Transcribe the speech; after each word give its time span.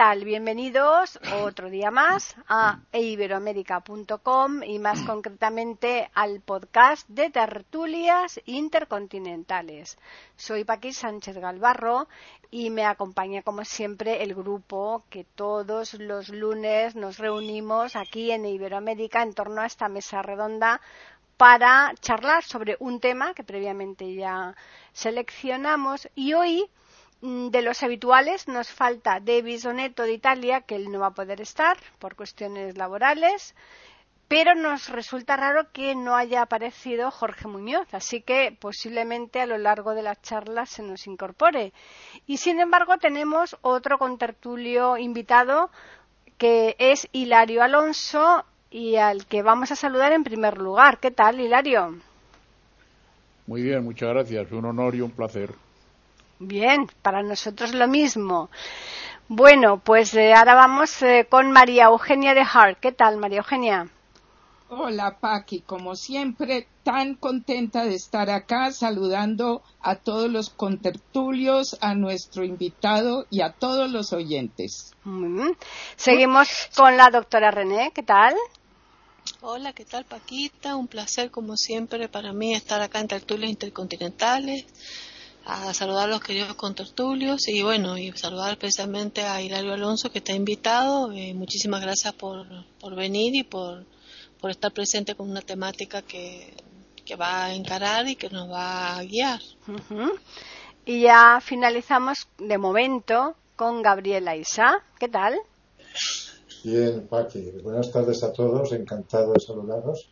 Tal? 0.00 0.24
Bienvenidos 0.24 1.20
otro 1.42 1.68
día 1.68 1.90
más 1.90 2.34
a 2.48 2.78
iberoamérica.com 2.90 4.62
y 4.62 4.78
más 4.78 5.02
concretamente 5.06 6.10
al 6.14 6.40
podcast 6.40 7.06
de 7.10 7.28
tertulias 7.28 8.40
intercontinentales. 8.46 9.98
Soy 10.36 10.64
Paqui 10.64 10.94
Sánchez 10.94 11.36
Galvarro 11.36 12.08
y 12.50 12.70
me 12.70 12.86
acompaña 12.86 13.42
como 13.42 13.62
siempre 13.66 14.22
el 14.22 14.34
grupo 14.34 15.04
que 15.10 15.24
todos 15.24 15.92
los 15.92 16.30
lunes 16.30 16.96
nos 16.96 17.18
reunimos 17.18 17.94
aquí 17.94 18.30
en 18.30 18.46
Iberoamérica 18.46 19.22
en 19.22 19.34
torno 19.34 19.60
a 19.60 19.66
esta 19.66 19.90
mesa 19.90 20.22
redonda 20.22 20.80
para 21.36 21.92
charlar 22.00 22.42
sobre 22.42 22.78
un 22.80 23.00
tema 23.00 23.34
que 23.34 23.44
previamente 23.44 24.14
ya 24.14 24.56
seleccionamos 24.94 26.08
y 26.14 26.32
hoy 26.32 26.70
de 27.22 27.62
los 27.62 27.82
habituales 27.82 28.48
nos 28.48 28.70
falta 28.70 29.20
Davis 29.20 29.66
Oneto 29.66 30.04
de 30.04 30.14
Italia, 30.14 30.62
que 30.62 30.76
él 30.76 30.90
no 30.90 31.00
va 31.00 31.08
a 31.08 31.14
poder 31.14 31.40
estar 31.40 31.76
por 31.98 32.16
cuestiones 32.16 32.78
laborales, 32.78 33.54
pero 34.26 34.54
nos 34.54 34.88
resulta 34.88 35.36
raro 35.36 35.70
que 35.72 35.94
no 35.94 36.16
haya 36.16 36.42
aparecido 36.42 37.10
Jorge 37.10 37.48
Muñoz, 37.48 37.92
así 37.92 38.22
que 38.22 38.56
posiblemente 38.58 39.40
a 39.40 39.46
lo 39.46 39.58
largo 39.58 39.92
de 39.92 40.02
la 40.02 40.14
charla 40.14 40.66
se 40.66 40.82
nos 40.82 41.06
incorpore. 41.06 41.72
Y 42.26 42.36
sin 42.36 42.60
embargo 42.60 42.96
tenemos 42.98 43.56
otro 43.60 43.98
contertulio 43.98 44.96
invitado 44.96 45.70
que 46.38 46.76
es 46.78 47.08
Hilario 47.12 47.62
Alonso 47.62 48.44
y 48.70 48.96
al 48.96 49.26
que 49.26 49.42
vamos 49.42 49.72
a 49.72 49.76
saludar 49.76 50.12
en 50.12 50.24
primer 50.24 50.58
lugar. 50.58 51.00
¿Qué 51.00 51.10
tal, 51.10 51.40
Hilario? 51.40 51.96
Muy 53.46 53.62
bien, 53.62 53.82
muchas 53.82 54.10
gracias. 54.10 54.50
Un 54.52 54.64
honor 54.64 54.94
y 54.94 55.00
un 55.00 55.10
placer. 55.10 55.50
Bien, 56.42 56.86
para 57.02 57.22
nosotros 57.22 57.74
lo 57.74 57.86
mismo. 57.86 58.48
Bueno, 59.28 59.78
pues 59.78 60.14
eh, 60.14 60.32
ahora 60.32 60.54
vamos 60.54 61.02
eh, 61.02 61.26
con 61.28 61.52
María 61.52 61.84
Eugenia 61.84 62.32
de 62.32 62.40
Hart. 62.40 62.80
¿Qué 62.80 62.92
tal, 62.92 63.18
María 63.18 63.38
Eugenia? 63.38 63.90
Hola, 64.70 65.18
Paqui. 65.20 65.60
Como 65.60 65.94
siempre, 65.96 66.66
tan 66.82 67.16
contenta 67.16 67.84
de 67.84 67.94
estar 67.94 68.30
acá 68.30 68.72
saludando 68.72 69.62
a 69.82 69.96
todos 69.96 70.30
los 70.30 70.48
contertulios, 70.48 71.76
a 71.82 71.94
nuestro 71.94 72.42
invitado 72.42 73.26
y 73.28 73.42
a 73.42 73.52
todos 73.52 73.90
los 73.90 74.14
oyentes. 74.14 74.94
Seguimos 75.96 76.70
con 76.74 76.96
la 76.96 77.10
doctora 77.10 77.50
René. 77.50 77.92
¿Qué 77.94 78.02
tal? 78.02 78.34
Hola, 79.42 79.74
¿qué 79.74 79.84
tal, 79.84 80.06
Paquita? 80.06 80.76
Un 80.76 80.88
placer, 80.88 81.30
como 81.30 81.58
siempre, 81.58 82.08
para 82.08 82.32
mí 82.32 82.54
estar 82.54 82.80
acá 82.80 82.98
en 83.00 83.08
Tertulias 83.08 83.50
Intercontinentales 83.50 84.64
a 85.50 85.74
saludar 85.74 86.04
a 86.04 86.12
los 86.12 86.20
queridos 86.20 86.54
contertulios 86.54 87.48
y 87.48 87.62
bueno, 87.62 87.98
y 87.98 88.12
saludar 88.12 88.52
especialmente 88.52 89.22
a 89.24 89.42
Hilario 89.42 89.72
Alonso 89.72 90.10
que 90.10 90.18
está 90.18 90.32
invitado. 90.32 91.10
Eh, 91.12 91.34
muchísimas 91.34 91.80
gracias 91.80 92.14
por, 92.14 92.46
por 92.80 92.94
venir 92.94 93.34
y 93.34 93.42
por, 93.42 93.84
por 94.40 94.52
estar 94.52 94.72
presente 94.72 95.16
con 95.16 95.28
una 95.28 95.42
temática 95.42 96.02
que, 96.02 96.54
que 97.04 97.16
va 97.16 97.46
a 97.46 97.54
encarar 97.54 98.06
y 98.06 98.14
que 98.14 98.30
nos 98.30 98.48
va 98.48 98.96
a 98.96 99.02
guiar. 99.02 99.40
Y 100.86 101.02
ya 101.02 101.40
finalizamos 101.42 102.28
de 102.38 102.56
momento 102.56 103.34
con 103.56 103.82
Gabriela 103.82 104.36
Isa. 104.36 104.82
¿Qué 104.98 105.08
tal? 105.08 105.34
Bien, 106.62 107.06
Paqui. 107.08 107.50
Buenas 107.62 107.90
tardes 107.90 108.22
a 108.22 108.32
todos. 108.32 108.72
Encantado 108.72 109.32
de 109.32 109.40
saludaros, 109.40 110.08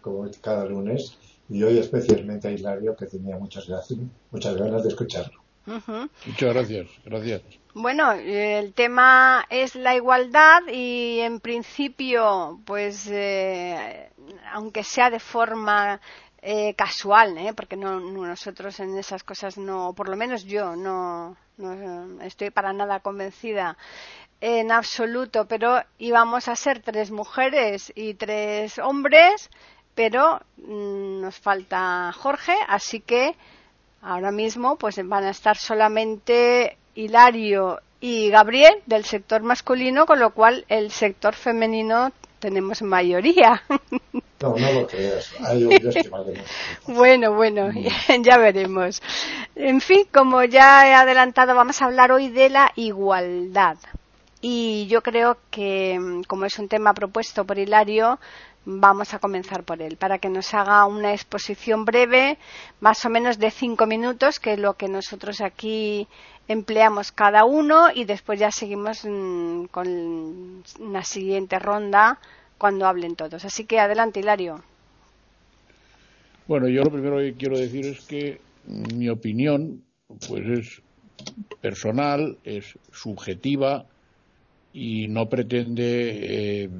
como 0.00 0.28
cada 0.40 0.64
lunes 0.64 1.16
y 1.48 1.62
hoy 1.62 1.78
especialmente 1.78 2.48
a 2.48 2.50
Hilario 2.50 2.96
que 2.96 3.06
tenía 3.06 3.36
muchas 3.36 3.66
gracias, 3.66 3.98
muchas 4.30 4.56
ganas 4.56 4.82
de 4.82 4.88
escucharlo. 4.88 5.40
Muchas 6.26 6.54
gracias, 6.54 6.88
gracias. 7.04 7.42
Bueno, 7.74 8.12
el 8.12 8.72
tema 8.72 9.44
es 9.50 9.74
la 9.74 9.94
igualdad 9.94 10.62
y 10.72 11.20
en 11.20 11.40
principio, 11.40 12.58
pues, 12.64 13.06
eh, 13.10 14.10
aunque 14.52 14.82
sea 14.82 15.10
de 15.10 15.20
forma 15.20 16.00
eh, 16.40 16.74
casual, 16.74 17.36
¿eh? 17.36 17.52
porque 17.54 17.76
no, 17.76 18.00
nosotros 18.00 18.80
en 18.80 18.96
esas 18.96 19.22
cosas 19.22 19.58
no, 19.58 19.92
por 19.94 20.08
lo 20.08 20.16
menos 20.16 20.44
yo 20.44 20.74
no, 20.74 21.36
no 21.58 22.22
estoy 22.22 22.50
para 22.50 22.72
nada 22.72 23.00
convencida 23.00 23.76
en 24.40 24.70
absoluto, 24.72 25.46
pero 25.46 25.82
íbamos 25.98 26.48
a 26.48 26.56
ser 26.56 26.80
tres 26.80 27.10
mujeres 27.10 27.92
y 27.94 28.14
tres 28.14 28.78
hombres 28.78 29.50
pero 29.98 30.40
mm, 30.58 31.22
nos 31.22 31.34
falta 31.40 32.12
Jorge, 32.12 32.54
así 32.68 33.00
que 33.00 33.34
ahora 34.00 34.30
mismo 34.30 34.76
pues 34.76 34.96
van 35.04 35.24
a 35.24 35.30
estar 35.30 35.56
solamente 35.56 36.76
Hilario 36.94 37.80
y 38.00 38.30
Gabriel 38.30 38.80
del 38.86 39.04
sector 39.04 39.42
masculino, 39.42 40.06
con 40.06 40.20
lo 40.20 40.30
cual 40.30 40.64
el 40.68 40.92
sector 40.92 41.34
femenino 41.34 42.12
tenemos 42.38 42.80
mayoría. 42.82 43.60
No, 44.40 44.54
no 44.56 44.72
lo 44.72 44.86
creas. 44.86 45.32
Hay 45.44 45.66
Bueno, 46.86 47.34
bueno, 47.34 47.72
mm. 47.72 48.22
ya 48.22 48.38
veremos. 48.38 49.02
En 49.56 49.80
fin, 49.80 50.06
como 50.12 50.44
ya 50.44 50.88
he 50.88 50.94
adelantado, 50.94 51.56
vamos 51.56 51.82
a 51.82 51.86
hablar 51.86 52.12
hoy 52.12 52.28
de 52.28 52.50
la 52.50 52.70
igualdad. 52.76 53.78
Y 54.40 54.86
yo 54.86 55.02
creo 55.02 55.38
que, 55.50 55.98
mm, 55.98 56.22
como 56.22 56.44
es 56.44 56.56
un 56.60 56.68
tema 56.68 56.94
propuesto 56.94 57.44
por 57.44 57.58
Hilario, 57.58 58.20
vamos 58.70 59.14
a 59.14 59.18
comenzar 59.18 59.64
por 59.64 59.80
él, 59.80 59.96
para 59.96 60.18
que 60.18 60.28
nos 60.28 60.52
haga 60.52 60.84
una 60.84 61.12
exposición 61.12 61.86
breve, 61.86 62.36
más 62.80 63.02
o 63.06 63.08
menos 63.08 63.38
de 63.38 63.50
cinco 63.50 63.86
minutos, 63.86 64.38
que 64.38 64.52
es 64.52 64.58
lo 64.58 64.74
que 64.74 64.88
nosotros 64.88 65.40
aquí 65.40 66.06
empleamos 66.48 67.10
cada 67.10 67.46
uno, 67.46 67.86
y 67.94 68.04
después 68.04 68.38
ya 68.38 68.50
seguimos 68.50 69.06
mm, 69.06 69.64
con 69.66 70.62
una 70.80 71.02
siguiente 71.02 71.58
ronda 71.58 72.18
cuando 72.58 72.86
hablen 72.86 73.16
todos. 73.16 73.42
Así 73.46 73.64
que 73.64 73.80
adelante, 73.80 74.20
Hilario. 74.20 74.62
Bueno, 76.46 76.68
yo 76.68 76.82
lo 76.82 76.90
primero 76.90 77.18
que 77.18 77.34
quiero 77.34 77.58
decir 77.58 77.86
es 77.86 78.04
que 78.04 78.40
mi 78.66 79.08
opinión, 79.08 79.82
pues 80.28 80.44
es 80.46 80.82
personal, 81.62 82.36
es 82.44 82.78
subjetiva, 82.92 83.86
y 84.72 85.08
no 85.08 85.28
pretende 85.28 86.64
eh, 86.64 86.70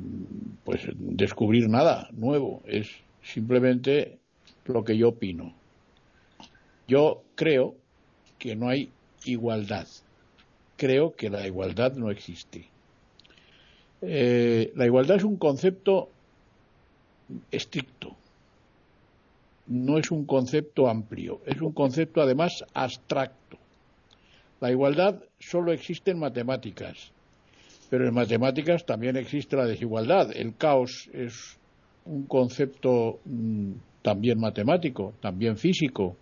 pues 0.65 0.82
descubrir 0.94 1.69
nada 1.69 2.09
nuevo. 2.12 2.62
Es 2.66 2.91
simplemente 3.22 4.19
lo 4.66 4.84
que 4.84 4.97
yo 4.97 5.09
opino. 5.10 5.54
Yo 6.87 7.22
creo 7.34 7.75
que 8.38 8.56
no 8.56 8.69
hay 8.69 8.91
igualdad. 9.25 9.87
Creo 10.76 11.15
que 11.15 11.31
la 11.31 11.47
igualdad 11.47 11.94
no 11.94 12.10
existe. 12.10 12.69
Eh, 14.00 14.72
la 14.76 14.87
igualdad 14.87 15.16
es 15.16 15.25
un 15.25 15.37
concepto 15.37 16.10
estricto. 17.50 18.16
No 19.66 19.99
es 19.99 20.10
un 20.10 20.25
concepto 20.25 20.88
amplio. 20.88 21.41
Es 21.47 21.60
un 21.60 21.72
concepto 21.72 22.22
además 22.22 22.65
abstracto. 22.75 23.59
La 24.61 24.70
igualdad 24.70 25.23
solo 25.38 25.73
existe 25.73 26.11
en 26.11 26.19
matemáticas 26.19 27.12
pero 27.90 28.06
en 28.06 28.14
matemáticas 28.14 28.85
también 28.85 29.17
existe 29.17 29.56
la 29.56 29.67
desigualdad. 29.67 30.31
El 30.35 30.55
caos 30.56 31.08
es 31.12 31.58
un 32.05 32.25
concepto 32.26 33.20
mm, 33.25 33.73
también 34.02 34.38
matemático, 34.38 35.14
también 35.20 35.56
físico. 35.56 36.17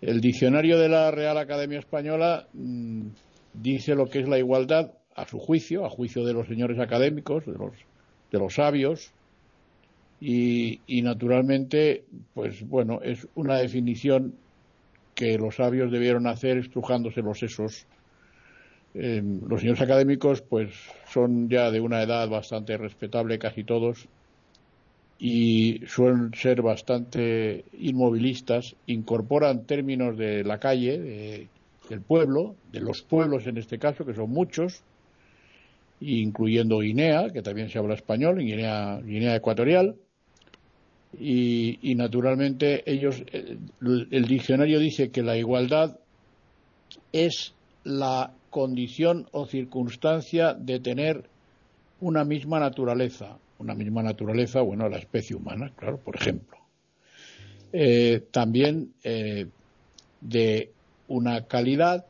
El 0.00 0.20
diccionario 0.20 0.78
de 0.78 0.88
la 0.88 1.10
Real 1.10 1.38
Academia 1.38 1.78
Española 1.78 2.46
mm, 2.52 3.08
dice 3.54 3.94
lo 3.94 4.06
que 4.06 4.20
es 4.20 4.28
la 4.28 4.38
igualdad 4.38 4.92
a 5.14 5.26
su 5.26 5.38
juicio, 5.38 5.84
a 5.84 5.90
juicio 5.90 6.24
de 6.24 6.32
los 6.32 6.46
señores 6.46 6.78
académicos, 6.78 7.44
de 7.46 7.52
los, 7.52 7.72
de 8.30 8.38
los 8.38 8.54
sabios, 8.54 9.10
y, 10.20 10.80
y 10.86 11.02
naturalmente, 11.02 12.04
pues 12.34 12.66
bueno, 12.68 13.00
es 13.02 13.26
una 13.34 13.56
definición 13.56 14.34
que 15.14 15.38
los 15.38 15.56
sabios 15.56 15.90
debieron 15.90 16.26
hacer 16.26 16.58
estrujándose 16.58 17.22
los 17.22 17.38
sesos 17.38 17.86
eh, 18.94 19.22
los 19.46 19.60
señores 19.60 19.82
académicos 19.82 20.42
pues 20.42 20.70
son 21.08 21.48
ya 21.48 21.70
de 21.70 21.80
una 21.80 22.02
edad 22.02 22.28
bastante 22.28 22.76
respetable 22.76 23.38
casi 23.38 23.64
todos 23.64 24.08
y 25.18 25.82
suelen 25.86 26.32
ser 26.34 26.62
bastante 26.62 27.64
inmovilistas, 27.78 28.76
incorporan 28.86 29.66
términos 29.66 30.16
de 30.16 30.44
la 30.44 30.58
calle, 30.58 31.48
del 31.88 32.00
pueblo, 32.02 32.54
de 32.70 32.80
los 32.80 33.02
pueblos 33.02 33.46
en 33.46 33.56
este 33.56 33.78
caso, 33.78 34.04
que 34.04 34.14
son 34.14 34.30
muchos, 34.30 34.82
incluyendo 36.00 36.78
Guinea, 36.78 37.30
que 37.30 37.42
también 37.42 37.68
se 37.68 37.78
habla 37.78 37.94
español, 37.94 38.38
Guinea, 38.38 39.00
Guinea 39.00 39.36
Ecuatorial. 39.36 39.96
Y, 41.18 41.94
naturalmente 41.96 42.88
ellos, 42.90 43.22
el 43.32 44.24
diccionario 44.26 44.78
dice 44.78 45.10
que 45.10 45.22
la 45.22 45.36
igualdad 45.36 45.98
es 47.12 47.54
la 47.82 48.32
condición 48.58 49.28
o 49.30 49.46
circunstancia 49.46 50.52
de 50.52 50.80
tener 50.80 51.30
una 52.00 52.24
misma 52.24 52.58
naturaleza. 52.58 53.38
Una 53.60 53.72
misma 53.74 54.02
naturaleza, 54.02 54.62
bueno, 54.62 54.88
la 54.88 54.98
especie 54.98 55.36
humana, 55.36 55.70
claro, 55.76 55.98
por 55.98 56.16
ejemplo. 56.16 56.58
Eh, 57.72 58.26
también 58.32 58.94
eh, 59.04 59.46
de 60.20 60.72
una 61.06 61.46
calidad, 61.46 62.04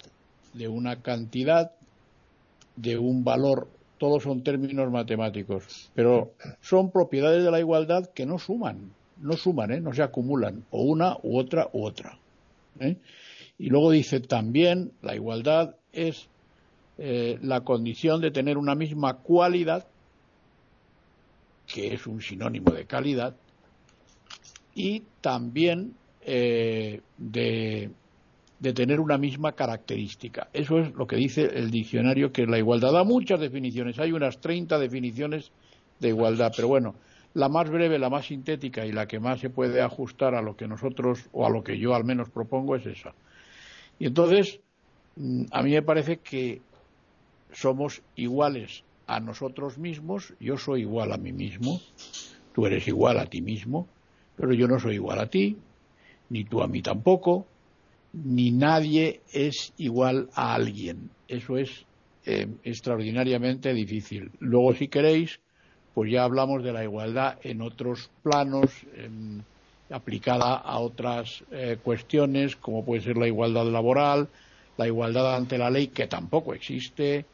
de 0.55 0.69
una 0.69 1.03
cantidad, 1.03 1.73
de 2.77 2.97
un 2.97 3.25
valor. 3.25 3.69
Todos 3.99 4.23
son 4.23 4.43
términos 4.43 4.91
matemáticos, 4.91 5.91
pero 5.95 6.33
son 6.62 6.91
propiedades 6.91 7.45
de 7.45 7.50
la 7.50 7.61
igualdad 7.61 8.09
que 8.15 8.25
no 8.25 8.39
suman, 8.39 8.93
no 9.21 9.37
suman, 9.37 9.71
¿eh? 9.73 9.81
no 9.83 9.93
se 9.93 10.03
acumulan, 10.03 10.65
o 10.71 10.81
una 10.81 11.19
u 11.23 11.39
otra 11.39 11.69
u 11.75 11.85
otra. 11.85 12.19
Y 13.59 13.69
luego 13.69 13.91
dice 13.91 14.21
también 14.21 14.93
la 15.03 15.15
igualdad 15.15 15.75
es 15.93 16.29
eh, 16.99 17.39
la 17.43 17.61
condición 17.61 18.21
de 18.21 18.33
tener 18.33 18.59
una 18.59 18.75
misma 18.75 19.15
cualidad, 19.19 19.87
que 21.67 21.95
es 21.95 22.06
un 22.09 22.21
sinónimo 22.21 22.73
de 22.73 22.87
calidad, 22.87 23.37
y 24.75 25.05
también 25.21 25.95
eh, 26.23 27.00
de, 27.17 27.91
de, 28.59 28.73
tener 28.73 28.99
una 28.99 29.17
misma 29.17 29.53
característica. 29.53 30.49
Eso 30.53 30.81
es 30.81 30.93
lo 30.95 31.06
que 31.06 31.15
dice 31.17 31.45
el 31.45 31.71
diccionario, 31.71 32.33
que 32.33 32.47
la 32.47 32.59
igualdad 32.59 32.93
da 32.93 33.05
muchas 33.05 33.39
definiciones. 33.39 34.00
Hay 34.00 34.11
unas 34.12 34.41
30 34.41 34.79
definiciones 34.79 35.53
de 36.00 36.09
igualdad, 36.09 36.53
pero 36.56 36.67
bueno, 36.67 36.97
la 37.35 37.49
más 37.49 37.71
breve, 37.71 38.00
la 38.00 38.11
más 38.11 38.27
sintética 38.27 38.85
y 38.85 38.93
la 38.93 39.06
que 39.06 39.21
más 39.21 39.39
se 39.39 39.50
puede 39.50 39.81
ajustar 39.81 40.35
a 40.35 40.43
lo 40.43 40.56
que 40.56 40.67
nosotros, 40.67 41.29
o 41.31 41.47
a 41.47 41.50
lo 41.50 41.62
que 41.62 41.79
yo 41.79 41.95
al 41.95 42.05
menos 42.05 42.29
propongo, 42.31 42.75
es 42.75 42.87
esa. 42.87 43.15
Y 44.00 44.06
entonces, 44.06 44.61
mm, 45.17 45.45
a 45.53 45.62
mí 45.62 45.71
me 45.71 45.83
parece 45.83 46.17
que 46.17 46.61
somos 47.53 48.03
iguales 48.17 48.85
a 49.06 49.21
nosotros 49.21 49.79
mismos, 49.79 50.35
yo 50.41 50.56
soy 50.59 50.83
igual 50.83 51.12
a 51.12 51.17
mí 51.17 51.33
mismo, 51.33 51.81
tú 52.55 52.67
eres 52.67 52.87
igual 52.89 53.19
a 53.19 53.27
ti 53.27 53.41
mismo, 53.41 53.89
pero 54.37 54.53
yo 54.53 54.69
no 54.69 54.79
soy 54.79 54.95
igual 54.95 55.19
a 55.19 55.31
ti, 55.31 55.56
ni 56.29 56.45
tú 56.45 56.62
a 56.62 56.69
mí 56.69 56.83
tampoco, 56.83 57.47
ni 58.12 58.50
nadie 58.50 59.23
es 59.33 59.73
igual 59.79 60.29
a 60.35 60.55
alguien. 60.55 61.11
Eso 61.27 61.56
es 61.56 61.87
eh, 62.27 62.47
extraordinariamente 62.62 63.73
difícil. 63.73 64.31
Luego, 64.41 64.75
si 64.75 64.89
queréis, 64.89 65.41
pues 65.95 66.12
ya 66.12 66.25
hablamos 66.25 66.62
de 66.62 66.73
la 66.73 66.85
igualdad 66.85 67.39
en 67.43 67.62
otros 67.62 68.11
planos, 68.23 68.71
aplicada 69.91 70.56
a 70.56 70.79
otras 70.79 71.43
eh, 71.50 71.79
cuestiones, 71.83 72.56
como 72.56 72.85
puede 72.85 73.03
ser 73.03 73.17
la 73.17 73.27
igualdad 73.27 73.65
laboral, 73.67 74.29
la 74.77 74.87
igualdad 74.87 75.35
ante 75.35 75.59
la 75.59 75.71
ley, 75.71 75.89
que 75.89 76.06
tampoco 76.06 76.55
existe, 76.55 77.25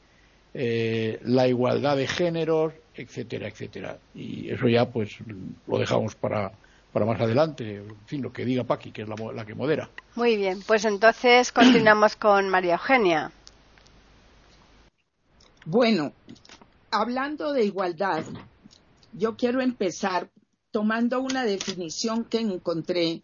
eh, 0.55 1.19
la 1.25 1.49
igualdad 1.49 1.97
de 1.97 2.07
géneros, 2.07 2.73
etcétera, 2.95 3.49
etcétera. 3.49 3.99
Y 4.15 4.51
eso 4.51 4.69
ya, 4.69 4.89
pues, 4.89 5.17
lo 5.67 5.79
dejamos 5.79 6.15
para, 6.15 6.53
para 6.93 7.05
más 7.05 7.21
adelante. 7.21 7.77
En 7.77 8.07
fin, 8.07 8.23
lo 8.23 8.33
que 8.33 8.45
diga 8.45 8.65
Paqui, 8.65 8.93
que 8.93 9.03
es 9.03 9.09
la, 9.09 9.17
la 9.33 9.45
que 9.45 9.55
modera. 9.55 9.91
Muy 10.15 10.37
bien, 10.37 10.63
pues 10.65 10.85
entonces 10.85 11.51
continuamos 11.51 12.15
con 12.17 12.49
María 12.49 12.75
Eugenia. 12.75 13.33
Bueno, 15.67 16.13
hablando 16.91 17.53
de 17.53 17.65
igualdad, 17.65 18.25
yo 19.13 19.37
quiero 19.37 19.61
empezar 19.61 20.31
tomando 20.71 21.21
una 21.21 21.45
definición 21.45 22.25
que 22.25 22.39
encontré 22.39 23.23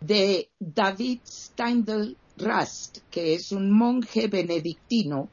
de 0.00 0.50
David 0.58 1.20
Steindl 1.26 2.16
Rast, 2.36 2.98
que 3.10 3.34
es 3.34 3.52
un 3.52 3.70
monje 3.70 4.28
benedictino, 4.28 5.28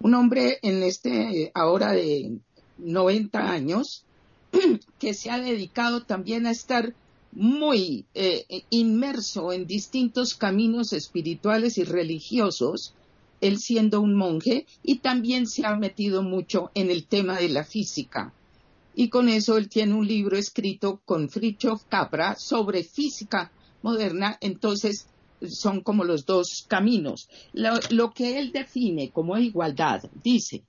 un 0.00 0.14
hombre 0.14 0.58
en 0.62 0.82
este 0.82 1.50
ahora 1.54 1.92
de 1.92 2.38
90 2.78 3.50
años, 3.50 4.04
que 4.98 5.14
se 5.14 5.30
ha 5.30 5.38
dedicado 5.38 6.02
también 6.02 6.46
a 6.46 6.50
estar 6.50 6.94
muy 7.32 8.06
eh, 8.14 8.46
inmerso 8.70 9.52
en 9.52 9.66
distintos 9.66 10.34
caminos 10.34 10.92
espirituales 10.92 11.76
y 11.76 11.84
religiosos, 11.84 12.94
él 13.40 13.58
siendo 13.58 14.00
un 14.00 14.14
monje, 14.14 14.66
y 14.82 14.96
también 14.98 15.46
se 15.46 15.66
ha 15.66 15.76
metido 15.76 16.22
mucho 16.22 16.70
en 16.74 16.90
el 16.90 17.04
tema 17.04 17.38
de 17.38 17.50
la 17.50 17.64
física. 17.64 18.32
Y 18.94 19.10
con 19.10 19.28
eso 19.28 19.58
él 19.58 19.68
tiene 19.68 19.92
un 19.92 20.06
libro 20.06 20.38
escrito 20.38 21.02
con 21.04 21.28
Fritjof 21.28 21.84
Capra 21.84 22.36
sobre 22.36 22.82
física 22.82 23.52
moderna, 23.82 24.38
entonces 24.40 25.06
son 25.42 25.80
como 25.80 26.04
los 26.04 26.26
dos 26.26 26.64
caminos. 26.68 27.28
Lo, 27.52 28.10
que 28.12 28.38
él 28.38 28.52
define 28.52 29.10
como 29.10 29.36
igualdad, 29.38 30.10
dice, 30.22 30.64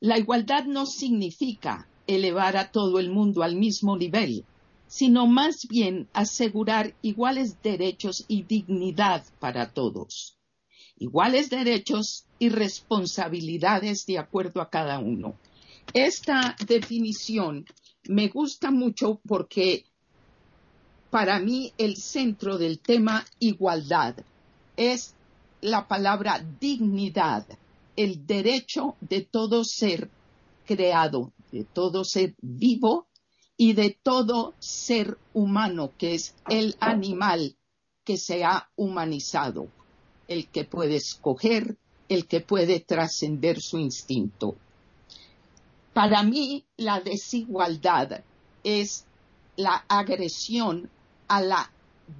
la 0.00 0.18
igualdad 0.18 0.64
no 0.64 0.86
significa 0.86 1.88
elevar 2.06 2.56
a 2.56 2.70
todo 2.70 2.98
el 2.98 3.10
mundo 3.10 3.42
al 3.42 3.56
mismo 3.56 3.96
nivel, 3.96 4.44
sino 4.86 5.26
más 5.26 5.66
bien 5.68 6.08
asegurar 6.12 6.94
iguales 7.02 7.62
derechos 7.62 8.24
y 8.28 8.42
dignidad 8.42 9.24
para 9.40 9.72
todos, 9.72 10.38
iguales 10.96 11.50
derechos 11.50 12.26
y 12.38 12.50
responsabilidades 12.50 14.04
de 14.06 14.18
acuerdo 14.18 14.60
a 14.60 14.70
cada 14.70 14.98
uno. 14.98 15.38
Esta 15.92 16.56
definición 16.66 17.64
me 18.04 18.28
gusta 18.28 18.70
mucho 18.70 19.20
porque 19.26 19.86
para 21.14 21.38
mí 21.38 21.72
el 21.78 21.96
centro 21.96 22.58
del 22.58 22.80
tema 22.80 23.24
igualdad 23.38 24.16
es 24.76 25.14
la 25.60 25.86
palabra 25.86 26.44
dignidad, 26.58 27.46
el 27.94 28.26
derecho 28.26 28.96
de 29.00 29.20
todo 29.20 29.62
ser 29.62 30.10
creado, 30.66 31.30
de 31.52 31.62
todo 31.62 32.02
ser 32.02 32.34
vivo 32.42 33.06
y 33.56 33.74
de 33.74 33.96
todo 34.02 34.54
ser 34.58 35.16
humano, 35.34 35.92
que 35.96 36.16
es 36.16 36.34
el 36.48 36.74
animal 36.80 37.54
que 38.02 38.16
se 38.16 38.42
ha 38.42 38.68
humanizado, 38.74 39.68
el 40.26 40.48
que 40.48 40.64
puede 40.64 40.96
escoger, 40.96 41.76
el 42.08 42.26
que 42.26 42.40
puede 42.40 42.80
trascender 42.80 43.60
su 43.60 43.78
instinto. 43.78 44.56
Para 45.92 46.24
mí, 46.24 46.64
la 46.76 46.98
desigualdad 46.98 48.24
es 48.64 49.04
la 49.54 49.84
agresión 49.86 50.90
a 51.28 51.40
la 51.40 51.70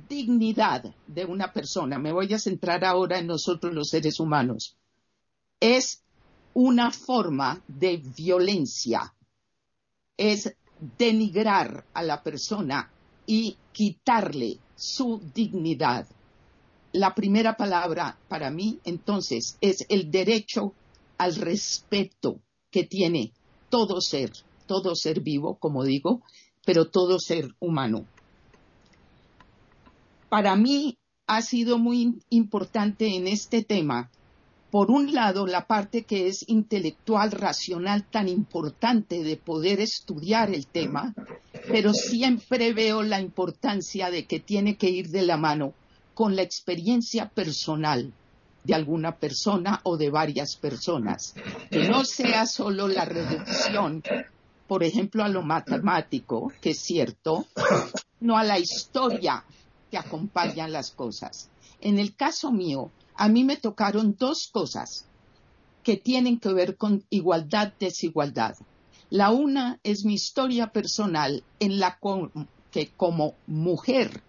dignidad 0.09 0.95
de 1.07 1.25
una 1.25 1.53
persona. 1.53 1.99
Me 1.99 2.13
voy 2.13 2.33
a 2.33 2.39
centrar 2.39 2.85
ahora 2.85 3.19
en 3.19 3.27
nosotros 3.27 3.75
los 3.75 3.89
seres 3.89 4.21
humanos. 4.21 4.77
Es 5.61 6.03
una 6.55 6.91
forma 6.91 7.63
de 7.69 8.03
violencia. 8.17 9.15
Es 10.17 10.55
denigrar 10.99 11.85
a 11.93 12.03
la 12.03 12.23
persona 12.23 12.91
y 13.27 13.57
quitarle 13.73 14.59
su 14.77 15.21
dignidad. 15.35 16.07
La 16.93 17.15
primera 17.15 17.57
palabra 17.57 18.19
para 18.29 18.51
mí, 18.51 18.79
entonces, 18.85 19.57
es 19.61 19.85
el 19.89 20.11
derecho 20.11 20.75
al 21.19 21.35
respeto 21.37 22.39
que 22.71 22.85
tiene 22.85 23.33
todo 23.69 24.01
ser, 24.01 24.33
todo 24.67 24.95
ser 24.95 25.21
vivo, 25.21 25.57
como 25.57 25.85
digo, 25.85 26.23
pero 26.65 26.89
todo 26.89 27.19
ser 27.19 27.55
humano. 27.59 28.07
Para 30.35 30.57
mí 30.57 30.99
ha 31.29 31.43
sido 31.43 31.79
muy 31.79 32.19
importante 32.29 33.15
en 33.15 33.29
este 33.29 33.63
tema, 33.63 34.11
por 34.73 34.91
un 34.91 35.15
lado, 35.15 35.47
la 35.47 35.69
parte 35.69 36.03
que 36.03 36.27
es 36.27 36.45
intelectual, 36.49 37.31
racional, 37.31 38.03
tan 38.11 38.27
importante 38.27 39.23
de 39.23 39.37
poder 39.37 39.79
estudiar 39.79 40.53
el 40.53 40.67
tema, 40.67 41.15
pero 41.69 41.95
siempre 41.95 42.73
veo 42.73 43.05
la 43.05 43.21
importancia 43.21 44.11
de 44.11 44.27
que 44.27 44.41
tiene 44.41 44.77
que 44.77 44.91
ir 44.91 45.11
de 45.11 45.23
la 45.23 45.37
mano 45.37 45.73
con 46.15 46.35
la 46.35 46.43
experiencia 46.43 47.29
personal 47.29 48.13
de 48.65 48.75
alguna 48.75 49.17
persona 49.17 49.83
o 49.85 49.97
de 49.97 50.11
varias 50.11 50.57
personas. 50.57 51.37
Que 51.71 51.89
no 51.89 52.05
sea 52.05 52.47
solo 52.47 52.89
la 52.89 53.05
reducción, 53.05 54.03
por 54.67 54.83
ejemplo, 54.83 55.23
a 55.23 55.29
lo 55.29 55.43
matemático, 55.43 56.53
que 56.61 56.71
es 56.71 56.81
cierto, 56.81 57.47
no 58.19 58.37
a 58.37 58.43
la 58.43 58.59
historia 58.59 59.45
que 59.95 59.99
acompaña 59.99 60.67
las 60.67 60.91
cosas. 60.91 61.51
En 61.81 62.01
el 62.01 62.17
caso 62.17 62.51
mío, 62.51 62.91
a 63.15 63.29
mí 63.29 63.45
me 63.45 63.57
tocaron 63.57 64.17
dos 64.19 64.49
cosas 64.49 65.07
que 65.85 65.97
tienen 65.97 66.41
que 66.41 66.53
ver 66.53 66.77
con 66.77 67.05
igualdad-desigualdad. 67.11 68.57
La 69.09 69.31
una 69.31 69.79
es 69.85 70.05
mi 70.05 70.15
historia 70.15 70.73
personal 70.73 71.45
en 71.61 71.79
la 71.79 72.01
que 72.73 72.91
como 72.97 73.35
mujer 73.47 74.21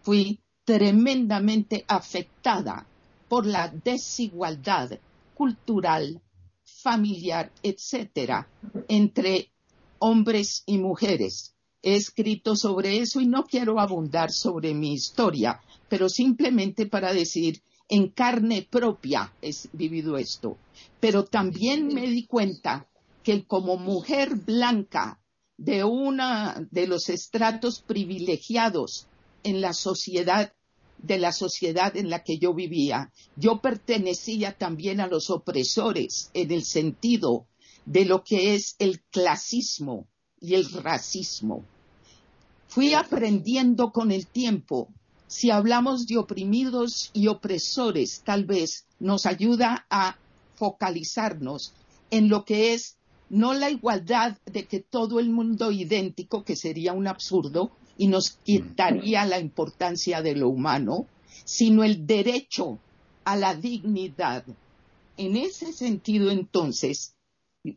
fui 0.00 0.40
tremendamente 0.64 1.84
afectada 1.86 2.86
por 3.28 3.44
la 3.44 3.68
desigualdad 3.68 4.98
cultural, 5.34 6.22
familiar, 6.64 7.52
etcétera, 7.62 8.48
entre 8.88 9.52
hombres 9.98 10.62
y 10.64 10.78
mujeres. 10.78 11.54
He 11.82 11.94
escrito 11.94 12.56
sobre 12.56 12.98
eso 12.98 13.20
y 13.20 13.26
no 13.26 13.44
quiero 13.44 13.80
abundar 13.80 14.30
sobre 14.30 14.74
mi 14.74 14.92
historia, 14.92 15.60
pero 15.88 16.08
simplemente 16.08 16.86
para 16.86 17.12
decir, 17.12 17.62
en 17.88 18.08
carne 18.08 18.66
propia 18.70 19.32
he 19.42 19.50
vivido 19.72 20.16
esto. 20.16 20.58
Pero 21.00 21.24
también 21.24 21.88
me 21.88 22.06
di 22.06 22.26
cuenta 22.26 22.86
que 23.22 23.44
como 23.44 23.76
mujer 23.76 24.36
blanca 24.36 25.20
de 25.56 25.84
una 25.84 26.66
de 26.70 26.86
los 26.86 27.08
estratos 27.08 27.80
privilegiados 27.80 29.06
en 29.42 29.60
la 29.60 29.72
sociedad 29.72 30.52
de 31.02 31.18
la 31.18 31.32
sociedad 31.32 31.96
en 31.96 32.10
la 32.10 32.22
que 32.22 32.38
yo 32.38 32.52
vivía. 32.52 33.10
Yo 33.36 33.62
pertenecía 33.62 34.56
también 34.58 35.00
a 35.00 35.06
los 35.06 35.30
opresores 35.30 36.30
en 36.34 36.50
el 36.50 36.62
sentido 36.62 37.46
de 37.86 38.04
lo 38.04 38.22
que 38.22 38.54
es 38.54 38.76
el 38.78 39.00
clasismo 39.10 40.09
y 40.40 40.54
el 40.54 40.70
racismo. 40.72 41.64
Fui 42.68 42.94
aprendiendo 42.94 43.92
con 43.92 44.10
el 44.10 44.26
tiempo. 44.26 44.88
Si 45.26 45.50
hablamos 45.50 46.06
de 46.06 46.18
oprimidos 46.18 47.10
y 47.12 47.28
opresores, 47.28 48.22
tal 48.24 48.44
vez 48.44 48.86
nos 48.98 49.26
ayuda 49.26 49.86
a 49.90 50.16
focalizarnos 50.54 51.72
en 52.10 52.28
lo 52.28 52.44
que 52.44 52.74
es 52.74 52.96
no 53.28 53.54
la 53.54 53.70
igualdad 53.70 54.38
de 54.44 54.66
que 54.66 54.80
todo 54.80 55.20
el 55.20 55.30
mundo 55.30 55.70
idéntico, 55.70 56.44
que 56.44 56.56
sería 56.56 56.92
un 56.92 57.06
absurdo, 57.06 57.70
y 57.96 58.08
nos 58.08 58.30
quitaría 58.30 59.24
la 59.24 59.38
importancia 59.38 60.20
de 60.20 60.34
lo 60.34 60.48
humano, 60.48 61.06
sino 61.44 61.84
el 61.84 62.06
derecho 62.06 62.78
a 63.24 63.36
la 63.36 63.54
dignidad. 63.54 64.44
En 65.16 65.36
ese 65.36 65.72
sentido, 65.72 66.30
entonces, 66.30 67.14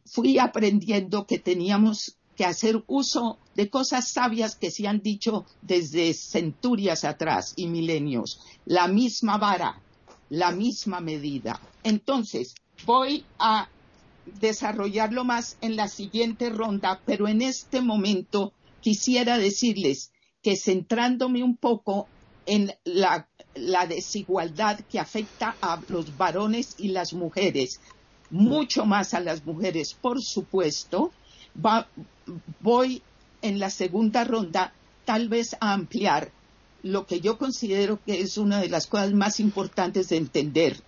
fui 0.05 0.39
aprendiendo 0.39 1.27
que 1.27 1.39
teníamos 1.39 2.17
que 2.35 2.45
hacer 2.45 2.83
uso 2.87 3.37
de 3.55 3.69
cosas 3.69 4.07
sabias 4.07 4.55
que 4.55 4.71
se 4.71 4.87
han 4.87 5.01
dicho 5.01 5.45
desde 5.61 6.13
centurias 6.13 7.03
atrás 7.03 7.53
y 7.55 7.67
milenios. 7.67 8.39
La 8.65 8.87
misma 8.87 9.37
vara, 9.37 9.81
la 10.29 10.51
misma 10.51 10.99
medida. 10.99 11.59
Entonces, 11.83 12.55
voy 12.85 13.25
a 13.39 13.69
desarrollarlo 14.39 15.23
más 15.23 15.57
en 15.61 15.75
la 15.75 15.87
siguiente 15.87 16.49
ronda, 16.49 17.01
pero 17.05 17.27
en 17.27 17.41
este 17.41 17.81
momento 17.81 18.53
quisiera 18.81 19.37
decirles 19.37 20.11
que 20.41 20.57
centrándome 20.57 21.43
un 21.43 21.55
poco 21.55 22.07
en 22.45 22.73
la, 22.83 23.27
desigualdad 23.87 24.79
que 24.91 24.99
afecta 24.99 25.55
a 25.61 25.79
los 25.87 26.17
varones 26.17 26.75
y 26.77 26.89
las 26.89 27.13
mujeres, 27.13 27.79
mucho 28.29 28.85
más 28.85 29.13
a 29.13 29.19
las 29.19 29.45
mujeres, 29.45 29.93
por 29.93 30.21
supuesto, 30.21 31.11
voy 32.59 33.01
en 33.41 33.59
la 33.59 33.69
segunda 33.69 34.23
ronda 34.23 34.73
tal 35.05 35.29
vez 35.29 35.55
a 35.59 35.73
ampliar 35.73 36.31
lo 36.81 37.05
que 37.05 37.21
yo 37.21 37.37
considero 37.37 37.99
que 38.05 38.21
es 38.21 38.37
una 38.37 38.59
de 38.59 38.69
las 38.69 38.87
cosas 38.87 39.13
más 39.13 39.39
importantes 39.39 40.09
de 40.09 40.17
entender. 40.17 40.81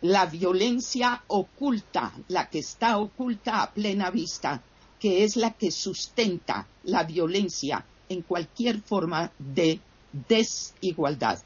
La 0.00 0.26
violencia 0.26 1.22
oculta, 1.26 2.12
la 2.28 2.48
que 2.48 2.60
está 2.60 2.98
oculta 2.98 3.62
a 3.62 3.72
plena 3.72 4.10
vista, 4.10 4.62
que 4.98 5.24
es 5.24 5.36
la 5.36 5.52
que 5.52 5.70
sustenta 5.70 6.66
la 6.84 7.04
violencia 7.04 7.84
en 8.08 8.22
cualquier 8.22 8.80
forma 8.80 9.32
de 9.38 9.80
desigualdad. 10.28 11.40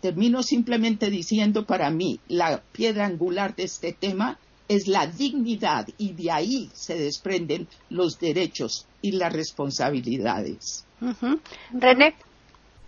Termino 0.00 0.42
simplemente 0.42 1.10
diciendo 1.10 1.64
para 1.64 1.90
mí 1.90 2.20
la 2.28 2.60
piedra 2.72 3.06
angular 3.06 3.54
de 3.54 3.64
este 3.64 3.92
tema 3.92 4.38
es 4.68 4.86
la 4.88 5.06
dignidad 5.06 5.88
y 5.98 6.12
de 6.12 6.30
ahí 6.30 6.70
se 6.72 6.96
desprenden 6.96 7.68
los 7.90 8.18
derechos 8.18 8.86
y 9.00 9.12
las 9.12 9.32
responsabilidades. 9.32 10.84
René, 11.72 12.14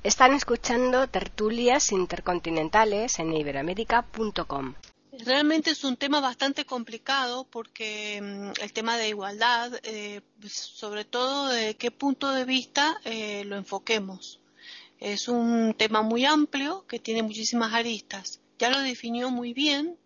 están 0.02 0.34
escuchando 0.34 1.08
tertulias 1.08 1.90
intercontinentales 1.90 3.18
en 3.18 3.32
iberoamérica.com. 3.32 4.74
Realmente 5.24 5.70
es 5.70 5.84
un 5.84 5.96
tema 5.96 6.20
bastante 6.20 6.64
complicado 6.64 7.46
porque 7.48 8.20
mm, 8.20 8.62
el 8.62 8.72
tema 8.72 8.96
de 8.96 9.08
igualdad, 9.08 9.72
eh, 9.82 10.22
sobre 10.48 11.04
todo 11.04 11.48
de 11.48 11.76
qué 11.76 11.90
punto 11.90 12.32
de 12.32 12.44
vista 12.44 13.00
eh, 13.04 13.44
lo 13.44 13.56
enfoquemos. 13.56 14.40
Es 14.98 15.28
un 15.28 15.74
tema 15.76 16.02
muy 16.02 16.24
amplio 16.24 16.84
que 16.86 16.98
tiene 16.98 17.22
muchísimas 17.22 17.74
aristas. 17.74 18.40
Ya 18.58 18.70
lo 18.70 18.80
definió 18.80 19.30
muy 19.30 19.52
bien, 19.52 19.96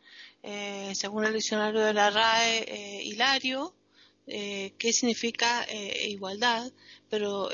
eh, 0.42 0.92
según 0.94 1.24
el 1.24 1.34
diccionario 1.34 1.80
de 1.80 1.94
la 1.94 2.10
RAE, 2.10 3.02
Hilario, 3.04 3.74
qué 4.26 4.92
significa 4.92 5.66
igualdad, 6.06 6.70
pero 7.08 7.48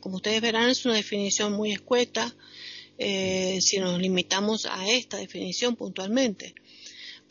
como 0.00 0.16
ustedes 0.16 0.42
verán 0.42 0.68
es 0.68 0.84
una 0.84 0.94
definición 0.94 1.54
muy 1.54 1.72
escueta 1.72 2.36
si 2.98 3.78
nos 3.78 3.98
limitamos 3.98 4.66
a 4.66 4.86
esta 4.86 5.16
definición 5.16 5.76
puntualmente 5.76 6.54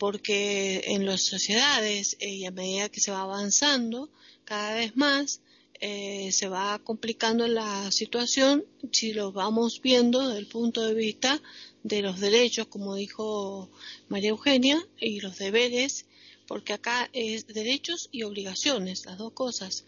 porque 0.00 0.80
en 0.86 1.04
las 1.04 1.26
sociedades 1.26 2.16
eh, 2.20 2.30
y 2.30 2.46
a 2.46 2.50
medida 2.50 2.88
que 2.88 3.02
se 3.02 3.12
va 3.12 3.20
avanzando 3.20 4.08
cada 4.44 4.74
vez 4.74 4.96
más 4.96 5.42
eh, 5.78 6.32
se 6.32 6.48
va 6.48 6.80
complicando 6.82 7.46
la 7.46 7.92
situación 7.92 8.64
si 8.92 9.12
lo 9.12 9.30
vamos 9.30 9.82
viendo 9.82 10.26
desde 10.26 10.40
el 10.40 10.46
punto 10.46 10.86
de 10.86 10.94
vista 10.94 11.42
de 11.82 12.02
los 12.02 12.20
derechos, 12.20 12.66
como 12.66 12.94
dijo 12.94 13.70
María 14.08 14.30
Eugenia, 14.30 14.84
y 14.98 15.20
los 15.20 15.38
deberes, 15.38 16.06
porque 16.46 16.72
acá 16.72 17.08
es 17.12 17.46
derechos 17.46 18.08
y 18.12 18.22
obligaciones, 18.24 19.06
las 19.06 19.18
dos 19.18 19.32
cosas, 19.32 19.84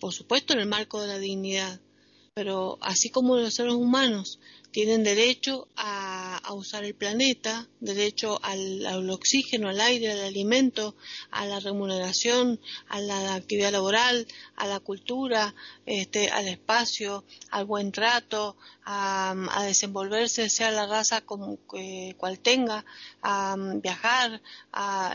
por 0.00 0.12
supuesto 0.12 0.52
en 0.52 0.60
el 0.60 0.66
marco 0.66 1.00
de 1.00 1.08
la 1.08 1.18
dignidad, 1.18 1.80
pero 2.34 2.78
así 2.80 3.10
como 3.10 3.36
los 3.36 3.54
seres 3.54 3.74
humanos 3.74 4.38
tienen 4.74 5.04
derecho 5.04 5.68
a, 5.76 6.40
usar 6.52 6.82
el 6.82 6.96
planeta, 6.96 7.68
derecho 7.78 8.40
al, 8.42 9.08
oxígeno, 9.08 9.68
al 9.68 9.80
aire, 9.80 10.10
al 10.10 10.22
alimento, 10.22 10.96
a 11.30 11.46
la 11.46 11.60
remuneración, 11.60 12.58
a 12.88 12.98
la 13.00 13.36
actividad 13.36 13.70
laboral, 13.70 14.26
a 14.56 14.66
la 14.66 14.80
cultura, 14.80 15.54
este, 15.86 16.28
al 16.28 16.48
espacio, 16.48 17.22
al 17.52 17.66
buen 17.66 17.92
trato, 17.92 18.56
a, 18.84 19.62
desenvolverse, 19.64 20.50
sea 20.50 20.72
la 20.72 20.88
raza 20.88 21.20
como, 21.20 21.56
cual 22.16 22.40
tenga, 22.40 22.84
a 23.22 23.54
viajar, 23.80 24.42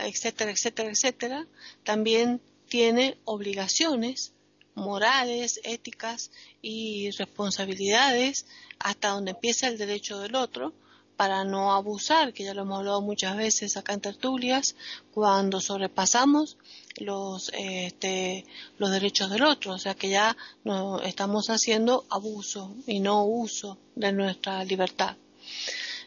etcétera, 0.04 0.52
etcétera, 0.52 0.88
etcétera, 0.88 1.46
también 1.84 2.40
tiene 2.70 3.18
obligaciones 3.26 4.32
morales, 4.80 5.60
éticas 5.64 6.30
y 6.62 7.10
responsabilidades 7.12 8.46
hasta 8.78 9.10
donde 9.10 9.32
empieza 9.32 9.68
el 9.68 9.78
derecho 9.78 10.18
del 10.20 10.34
otro 10.34 10.72
para 11.20 11.44
no 11.44 11.74
abusar, 11.74 12.32
que 12.32 12.44
ya 12.44 12.54
lo 12.54 12.62
hemos 12.62 12.78
hablado 12.78 13.02
muchas 13.02 13.36
veces 13.36 13.76
acá 13.76 13.92
en 13.92 14.00
tertulias, 14.00 14.74
cuando 15.12 15.60
sobrepasamos 15.60 16.56
los, 16.96 17.50
este, 17.52 18.46
los 18.78 18.90
derechos 18.90 19.28
del 19.28 19.42
otro, 19.42 19.74
o 19.74 19.78
sea 19.78 19.94
que 19.94 20.08
ya 20.08 20.34
no 20.64 20.98
estamos 21.02 21.50
haciendo 21.50 22.06
abuso 22.08 22.74
y 22.86 23.00
no 23.00 23.26
uso 23.26 23.76
de 23.96 24.12
nuestra 24.12 24.64
libertad. 24.64 25.14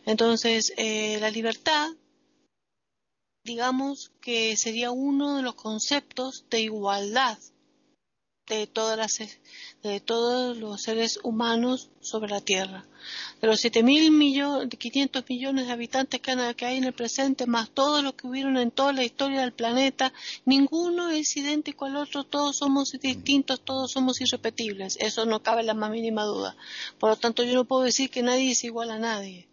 Entonces, 0.08 0.74
eh, 0.77 1.20
la 1.20 1.30
libertad, 1.30 1.92
digamos 3.44 4.12
que 4.20 4.58
sería 4.58 4.89
uno 4.89 5.38
de 5.38 5.44
los 5.44 5.53
conceptos 5.53 6.46
de 6.50 6.62
igualdad 6.62 7.38
de 8.55 8.67
todas 8.67 8.98
las 8.98 9.19
de 9.83 10.00
todos 10.00 10.57
los 10.57 10.81
seres 10.81 11.19
humanos 11.24 11.89
sobre 12.00 12.29
la 12.29 12.39
Tierra. 12.39 12.86
De 13.41 13.48
los 13.48 13.63
7.500 13.63 14.12
millones, 14.12 15.29
millones 15.29 15.67
de 15.67 15.74
habitantes 15.74 16.22
que 16.22 16.65
hay 16.65 16.77
en 16.77 16.86
el 16.86 16.93
presente, 16.93 17.48
más 17.48 17.69
todos 17.69 18.01
los 18.01 18.13
que 18.13 18.27
hubieron 18.27 18.57
en 18.57 18.72
toda 18.72 18.93
la 18.93 19.03
historia 19.03 19.41
del 19.41 19.51
planeta, 19.51 20.13
ninguno 20.45 21.10
es 21.10 21.36
idéntico 21.36 21.86
al 21.86 21.98
otro, 21.98 22.24
todos 22.24 22.57
somos 22.57 22.91
distintos, 22.91 23.62
todos 23.62 23.91
somos 23.91 24.22
irrepetibles. 24.22 24.98
Eso 25.01 25.25
no 25.25 25.43
cabe 25.43 25.63
la 25.63 25.74
más 25.74 25.91
mínima 25.91 26.24
duda. 26.24 26.55
Por 26.98 27.10
lo 27.10 27.15
tanto, 27.17 27.43
yo 27.43 27.53
no 27.55 27.65
puedo 27.65 27.83
decir 27.83 28.10
que 28.10 28.24
nadie 28.24 28.51
es 28.51 28.63
igual 28.63 28.89
a 28.91 29.00
nadie. 29.00 29.50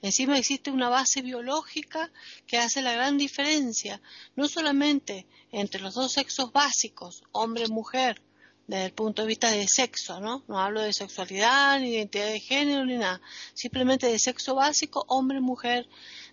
Encima 0.00 0.38
existe 0.38 0.70
una 0.70 0.88
base 0.88 1.22
biológica 1.22 2.10
que 2.46 2.58
hace 2.58 2.82
la 2.82 2.92
gran 2.92 3.16
diferencia, 3.16 4.00
no 4.36 4.48
solamente 4.48 5.26
entre 5.50 5.80
los 5.80 5.94
dos 5.94 6.12
sexos 6.12 6.52
básicos, 6.52 7.22
hombre-mujer, 7.32 8.20
desde 8.66 8.86
el 8.86 8.92
punto 8.92 9.22
de 9.22 9.28
vista 9.28 9.50
de 9.50 9.66
sexo, 9.68 10.20
¿no? 10.20 10.42
No 10.48 10.58
hablo 10.58 10.80
de 10.80 10.92
sexualidad, 10.92 11.78
ni 11.80 11.90
identidad 11.90 12.26
de 12.26 12.40
género, 12.40 12.84
ni 12.84 12.96
nada. 12.96 13.20
Simplemente 13.52 14.06
de 14.06 14.18
sexo 14.18 14.54
básico, 14.54 15.04
hombre-mujer, 15.08 15.88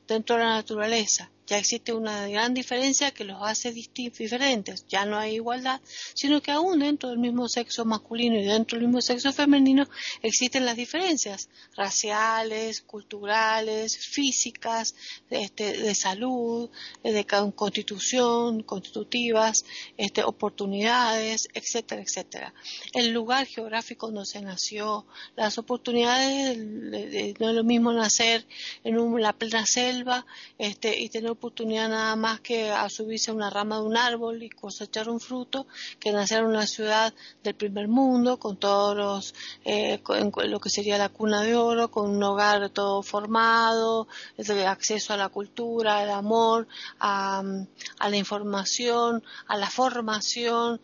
dentro 0.07 0.37
de 0.37 0.43
la 0.43 0.55
naturaleza. 0.55 1.31
Ya 1.47 1.57
existe 1.57 1.93
una 1.93 2.27
gran 2.27 2.53
diferencia 2.53 3.11
que 3.11 3.23
los 3.23 3.37
hace 3.41 3.73
diferentes. 3.73 4.85
Ya 4.87 5.05
no 5.05 5.17
hay 5.17 5.35
igualdad, 5.35 5.81
sino 6.13 6.41
que 6.41 6.51
aún 6.51 6.79
dentro 6.79 7.09
del 7.09 7.19
mismo 7.19 7.49
sexo 7.49 7.83
masculino 7.85 8.37
y 8.37 8.43
dentro 8.43 8.77
del 8.77 8.87
mismo 8.87 9.01
sexo 9.01 9.33
femenino 9.33 9.87
existen 10.21 10.65
las 10.65 10.77
diferencias 10.77 11.49
raciales, 11.75 12.81
culturales, 12.81 13.97
físicas, 13.97 14.95
este, 15.29 15.77
de 15.77 15.95
salud, 15.95 16.69
de 17.03 17.25
constitución, 17.55 18.63
constitutivas, 18.63 19.65
este, 19.97 20.23
oportunidades, 20.23 21.49
etcétera, 21.53 22.01
etcétera. 22.01 22.53
El 22.93 23.11
lugar 23.11 23.45
geográfico 23.45 24.07
donde 24.07 24.25
se 24.25 24.41
nació, 24.41 25.05
las 25.35 25.57
oportunidades, 25.57 26.57
no 27.39 27.49
es 27.49 27.55
lo 27.55 27.63
mismo 27.63 27.91
nacer 27.93 28.45
en 28.83 29.21
la 29.21 29.33
plena 29.33 29.65
selva 29.65 30.25
este, 30.57 30.99
y 30.99 31.09
tener 31.09 31.30
oportunidad 31.31 31.89
nada 31.89 32.15
más 32.15 32.39
que 32.39 32.71
a 32.71 32.89
subirse 32.89 33.31
a 33.31 33.33
una 33.33 33.49
rama 33.49 33.77
de 33.77 33.83
un 33.83 33.97
árbol 33.97 34.43
y 34.43 34.49
cosechar 34.49 35.09
un 35.09 35.19
fruto 35.19 35.67
que 35.99 36.11
nacer 36.11 36.43
una 36.43 36.67
ciudad 36.67 37.13
del 37.43 37.55
primer 37.55 37.87
mundo 37.87 38.37
con 38.37 38.57
todos 38.57 38.95
los, 38.95 39.35
eh, 39.65 40.01
lo 40.45 40.59
que 40.59 40.69
sería 40.69 40.97
la 40.97 41.09
cuna 41.09 41.43
de 41.43 41.55
oro, 41.55 41.91
con 41.91 42.09
un 42.09 42.23
hogar 42.23 42.69
todo 42.69 43.01
formado, 43.03 44.07
el 44.37 44.65
acceso 44.65 45.13
a 45.13 45.17
la 45.17 45.29
cultura, 45.29 45.99
al 45.99 46.11
amor, 46.11 46.67
a, 46.99 47.43
la 47.99 48.17
información, 48.17 49.23
a 49.47 49.57
la 49.57 49.69
formación, 49.69 50.81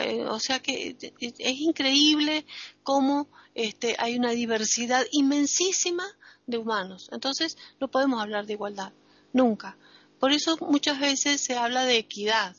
eh, 0.00 0.24
o 0.28 0.38
sea 0.38 0.60
que 0.60 0.96
es 1.00 1.60
increíble 1.60 2.46
cómo 2.82 3.28
este, 3.54 3.96
hay 3.98 4.16
una 4.16 4.30
diversidad 4.30 5.04
inmensísima 5.10 6.04
de 6.46 6.58
humanos. 6.58 7.08
Entonces 7.12 7.56
no 7.80 7.88
podemos 7.88 8.20
hablar 8.20 8.46
de 8.46 8.52
igualdad, 8.54 8.92
nunca. 9.32 9.76
Por 10.18 10.32
eso 10.32 10.56
muchas 10.60 10.98
veces 11.00 11.40
se 11.40 11.56
habla 11.56 11.84
de 11.84 11.98
equidad, 11.98 12.56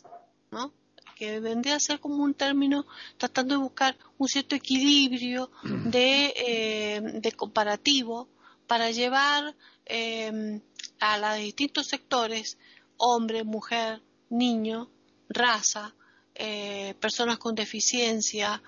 ¿no? 0.51 0.73
que 1.17 1.39
vendría 1.39 1.75
a 1.75 1.79
ser 1.79 1.99
como 1.99 2.23
un 2.23 2.35
término 2.35 2.85
tratando 3.17 3.55
de 3.55 3.61
buscar 3.61 3.97
un 4.19 4.27
cierto 4.27 4.55
equilibrio 4.55 5.49
de, 5.63 6.31
eh, 6.37 7.31
comparativo 7.35 8.29
para 8.67 8.91
llevar 8.91 9.55
eh, 9.85 10.61
a 10.99 11.17
los 11.17 11.37
distintos 11.37 11.87
sectores, 11.87 12.59
hombre, 12.97 13.43
mujer, 13.43 14.03
niño, 14.29 14.91
raza, 15.27 15.95
eh, 16.35 16.93
personas 16.99 17.39
con 17.39 17.55
deficiencia, 17.55 18.61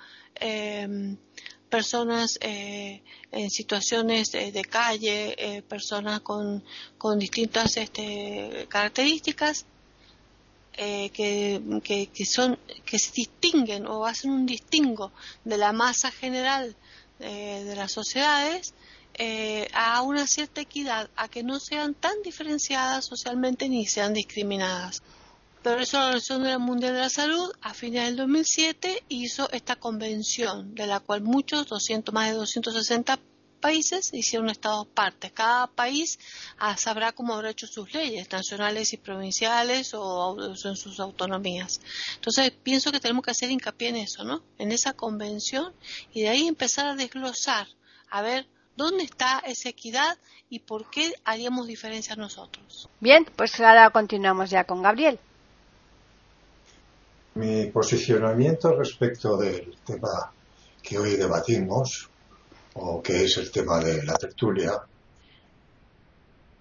personas 1.70 2.38
eh, 2.42 3.02
en 3.32 3.50
situaciones 3.50 4.32
de, 4.32 4.66
calle, 4.70 5.36
eh, 5.38 5.62
personas 5.62 6.22
con, 6.22 6.64
con 6.98 7.20
distintas 7.20 7.78
este, 7.78 8.66
características 8.68 9.66
eh, 10.74 11.10
que, 11.12 11.62
que, 12.14 12.26
son, 12.26 12.58
que 12.86 12.98
se 12.98 13.12
distinguen 13.12 13.86
o 13.86 14.06
hacen 14.06 14.32
un 14.32 14.46
distingo 14.46 15.12
de 15.44 15.58
la 15.58 15.72
masa 15.72 16.12
general 16.12 16.76
de 17.20 17.76
las 17.76 17.92
sociedades 17.92 18.74
a 19.74 20.02
una 20.04 20.26
cierta 20.26 20.62
equidad, 20.62 21.10
a 21.18 21.28
que 21.28 21.44
no 21.44 21.60
sean 21.60 21.94
tan 21.94 22.22
diferenciadas 22.24 23.04
socialmente 23.04 23.68
ni 23.68 23.86
sean 23.86 24.14
discriminadas. 24.14 25.04
Por 25.64 25.82
eso 25.82 25.98
la 25.98 26.06
Organización 26.06 26.62
Mundial 26.62 26.94
de 26.94 27.00
la 27.02 27.10
Salud, 27.10 27.52
a 27.62 27.74
fines 27.74 28.06
del 28.06 28.16
2007, 28.16 29.04
hizo 29.10 29.50
esta 29.52 29.76
convención, 29.76 30.74
de 30.74 30.88
la 30.88 31.02
cual 31.02 31.22
muchos, 31.22 31.68
200, 31.68 32.14
más 32.14 32.30
de 32.30 32.36
260 32.36 33.20
países 33.60 34.14
hicieron 34.14 34.50
estados 34.50 34.88
partes. 34.88 35.34
Cada 35.34 35.68
país 35.68 36.18
ah, 36.60 36.78
sabrá 36.78 37.12
cómo 37.12 37.34
habrá 37.34 37.50
hecho 37.50 37.68
sus 37.68 37.94
leyes 37.94 38.32
nacionales 38.32 38.94
y 38.94 38.98
provinciales 38.98 39.94
o, 39.94 40.38
en 40.42 40.76
sus 40.78 41.00
autonomías. 41.02 41.82
Entonces, 42.16 42.52
pienso 42.52 42.94
que 42.94 43.02
tenemos 43.02 43.26
que 43.26 43.32
hacer 43.32 43.52
hincapié 43.52 43.90
en 43.90 43.98
eso, 43.98 44.24
¿no? 44.24 44.42
En 44.58 44.72
esa 44.72 44.94
convención 44.94 45.74
y 46.14 46.22
de 46.22 46.30
ahí 46.30 46.48
empezar 46.48 46.88
a 46.88 46.96
desglosar, 46.96 47.68
a 48.10 48.22
ver 48.22 48.48
dónde 48.78 49.04
está 49.04 49.40
esa 49.46 49.68
equidad 49.68 50.18
y 50.50 50.60
por 50.60 50.90
qué 50.90 51.14
haríamos 51.26 51.68
diferencias 51.68 52.18
nosotros. 52.18 52.88
Bien, 53.02 53.26
pues 53.36 53.60
ahora 53.60 53.90
continuamos 53.90 54.50
ya 54.50 54.64
con 54.64 54.82
Gabriel. 54.82 55.20
Mi 57.36 57.68
posicionamiento 57.68 58.76
respecto 58.76 59.38
del 59.38 59.78
tema 59.86 60.32
que 60.82 60.98
hoy 60.98 61.16
debatimos, 61.16 62.10
o 62.74 63.02
que 63.02 63.24
es 63.24 63.38
el 63.38 63.52
tema 63.52 63.80
de 63.80 64.04
la 64.04 64.16
tertulia, 64.16 64.82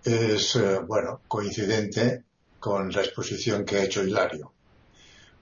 es, 0.05 0.57
eh, 0.57 0.79
bueno, 0.81 1.23
coincidente 1.27 2.25
con 2.61 2.91
la 2.91 3.03
exposición 3.03 3.65
que 3.65 3.79
ha 3.79 3.85
hecho 3.85 4.03
Hilario. 4.03 4.53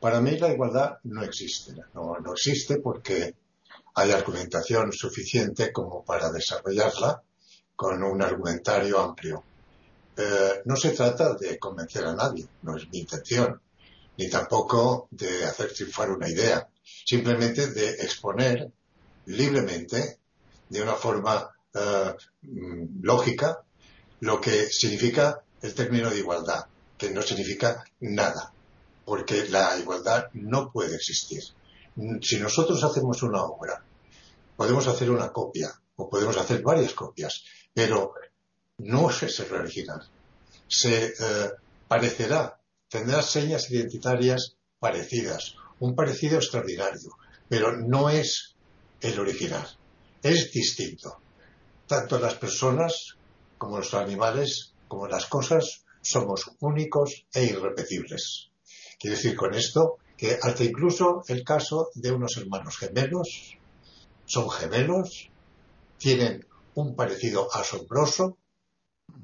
Para 0.00 0.20
mí 0.20 0.38
la 0.38 0.52
igualdad 0.52 0.98
no 1.04 1.22
existe, 1.22 1.74
no, 1.94 2.16
existe 2.32 2.78
porque 2.78 3.34
hay 3.94 4.12
argumentación 4.12 4.92
suficiente 4.92 5.72
como 5.72 6.04
para 6.04 6.30
desarrollarla 6.30 7.22
con 7.74 8.02
un 8.02 8.22
argumentario 8.22 9.00
amplio. 9.00 9.42
Eh, 10.16 10.62
no 10.64 10.76
se 10.76 10.90
trata 10.90 11.34
de 11.34 11.58
convencer 11.58 12.04
a 12.04 12.14
nadie, 12.14 12.46
no 12.62 12.76
es 12.76 12.88
mi 12.90 13.00
intención 13.00 13.60
ni 14.18 14.28
tampoco 14.28 15.08
de 15.10 15.44
hacer 15.44 15.72
triunfar 15.72 16.10
una 16.10 16.28
idea, 16.28 16.68
simplemente 17.04 17.68
de 17.68 17.90
exponer 17.90 18.70
libremente, 19.26 20.18
de 20.68 20.82
una 20.82 20.94
forma 20.94 21.50
mm, 22.42 23.02
lógica, 23.02 23.62
lo 24.20 24.40
que 24.40 24.66
significa 24.66 25.42
el 25.62 25.74
término 25.74 26.10
de 26.10 26.18
igualdad, 26.18 26.66
que 26.96 27.10
no 27.10 27.22
significa 27.22 27.84
nada, 28.00 28.52
porque 29.04 29.48
la 29.48 29.76
igualdad 29.78 30.28
no 30.34 30.72
puede 30.72 30.96
existir. 30.96 31.42
Si 32.22 32.38
nosotros 32.38 32.82
hacemos 32.84 33.22
una 33.22 33.42
obra, 33.42 33.82
podemos 34.56 34.86
hacer 34.86 35.10
una 35.10 35.32
copia 35.32 35.72
o 35.96 36.08
podemos 36.08 36.36
hacer 36.36 36.62
varias 36.62 36.94
copias, 36.94 37.44
pero 37.72 38.12
no 38.78 39.10
es 39.10 39.40
el 39.40 39.54
original. 39.54 40.06
Se 40.68 41.06
eh, 41.06 41.50
parecerá 41.88 42.58
tendrá 42.88 43.22
señas 43.22 43.70
identitarias 43.70 44.56
parecidas, 44.78 45.56
un 45.80 45.94
parecido 45.94 46.36
extraordinario, 46.38 47.10
pero 47.48 47.76
no 47.76 48.10
es 48.10 48.56
el 49.00 49.18
original, 49.18 49.66
es 50.22 50.52
distinto. 50.52 51.18
Tanto 51.86 52.18
las 52.18 52.34
personas 52.34 53.16
como 53.58 53.78
los 53.78 53.94
animales, 53.94 54.74
como 54.88 55.06
las 55.06 55.26
cosas, 55.26 55.84
somos 56.02 56.50
únicos 56.60 57.26
e 57.32 57.44
irrepetibles. 57.44 58.50
Quiero 58.98 59.16
decir 59.16 59.36
con 59.36 59.54
esto 59.54 59.98
que 60.16 60.38
hasta 60.40 60.64
incluso 60.64 61.22
el 61.28 61.44
caso 61.44 61.90
de 61.94 62.10
unos 62.10 62.36
hermanos 62.36 62.78
gemelos, 62.78 63.56
son 64.24 64.50
gemelos, 64.50 65.30
tienen 65.98 66.46
un 66.74 66.94
parecido 66.94 67.48
asombroso, 67.54 68.38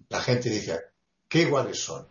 la 0.08 0.20
gente 0.20 0.48
dice, 0.50 0.80
¿qué 1.28 1.42
iguales 1.42 1.82
son? 1.82 2.06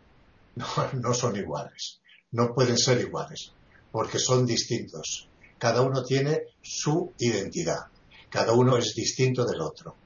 No, 0.54 0.66
no 0.92 1.14
son 1.14 1.36
iguales. 1.36 2.00
No 2.32 2.54
pueden 2.54 2.78
ser 2.78 3.00
iguales, 3.00 3.52
porque 3.90 4.18
son 4.18 4.46
distintos. 4.46 5.28
Cada 5.58 5.82
uno 5.82 6.02
tiene 6.02 6.42
su 6.60 7.12
identidad. 7.18 7.86
Cada 8.28 8.52
uno 8.52 8.76
es 8.76 8.94
distinto 8.94 9.44
del 9.44 9.60
otro. 9.60 9.96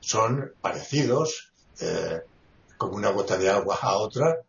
Son 0.00 0.52
parecidos, 0.60 1.52
eh, 1.80 2.20
como 2.76 2.96
una 2.96 3.10
gota 3.10 3.36
de 3.36 3.50
agua 3.50 3.78
a 3.80 3.96
otra, 3.96 4.40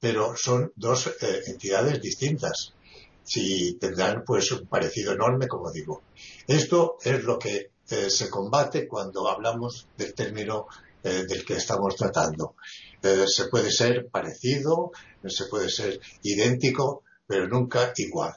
pero 0.00 0.36
son 0.36 0.72
dos 0.74 1.06
eh, 1.06 1.42
entidades 1.46 2.00
distintas. 2.00 2.74
Si 3.22 3.74
tendrán 3.74 4.24
pues 4.26 4.50
un 4.50 4.66
parecido 4.66 5.12
enorme, 5.12 5.46
como 5.46 5.70
digo. 5.70 6.02
Esto 6.46 6.96
es 7.04 7.22
lo 7.22 7.38
que 7.38 7.70
eh, 7.88 8.10
se 8.10 8.28
combate 8.28 8.88
cuando 8.88 9.28
hablamos 9.28 9.86
del 9.96 10.14
término 10.14 10.66
del 11.02 11.44
que 11.44 11.54
estamos 11.54 11.96
tratando. 11.96 12.56
Eh, 13.02 13.24
se 13.26 13.46
puede 13.46 13.70
ser 13.70 14.08
parecido, 14.08 14.92
se 15.26 15.46
puede 15.46 15.68
ser 15.68 16.00
idéntico, 16.22 17.02
pero 17.26 17.48
nunca 17.48 17.92
igual. 17.96 18.34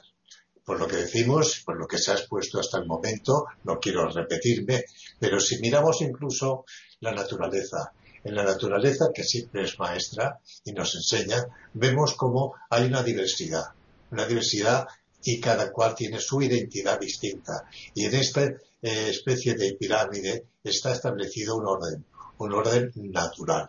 Por 0.64 0.80
lo 0.80 0.88
que 0.88 0.96
decimos, 0.96 1.62
por 1.64 1.78
lo 1.78 1.86
que 1.86 1.98
se 1.98 2.10
ha 2.10 2.14
expuesto 2.14 2.58
hasta 2.58 2.78
el 2.78 2.86
momento, 2.86 3.46
no 3.62 3.78
quiero 3.78 4.08
repetirme, 4.08 4.84
pero 5.20 5.38
si 5.38 5.60
miramos 5.60 6.00
incluso 6.00 6.64
la 7.00 7.12
naturaleza, 7.12 7.92
en 8.24 8.34
la 8.34 8.42
naturaleza 8.42 9.10
que 9.14 9.22
siempre 9.22 9.62
es 9.62 9.78
maestra 9.78 10.40
y 10.64 10.72
nos 10.72 10.96
enseña, 10.96 11.46
vemos 11.74 12.14
cómo 12.16 12.54
hay 12.68 12.86
una 12.86 13.04
diversidad, 13.04 13.66
una 14.10 14.26
diversidad 14.26 14.88
y 15.22 15.40
cada 15.40 15.70
cual 15.70 15.94
tiene 15.94 16.18
su 16.18 16.42
identidad 16.42 16.98
distinta. 16.98 17.68
Y 17.94 18.04
en 18.06 18.14
esta 18.16 18.42
eh, 18.42 18.56
especie 18.82 19.54
de 19.54 19.74
pirámide 19.74 20.46
está 20.64 20.92
establecido 20.92 21.56
un 21.56 21.66
orden, 21.66 22.04
un 22.38 22.52
orden 22.52 22.92
natural. 22.94 23.68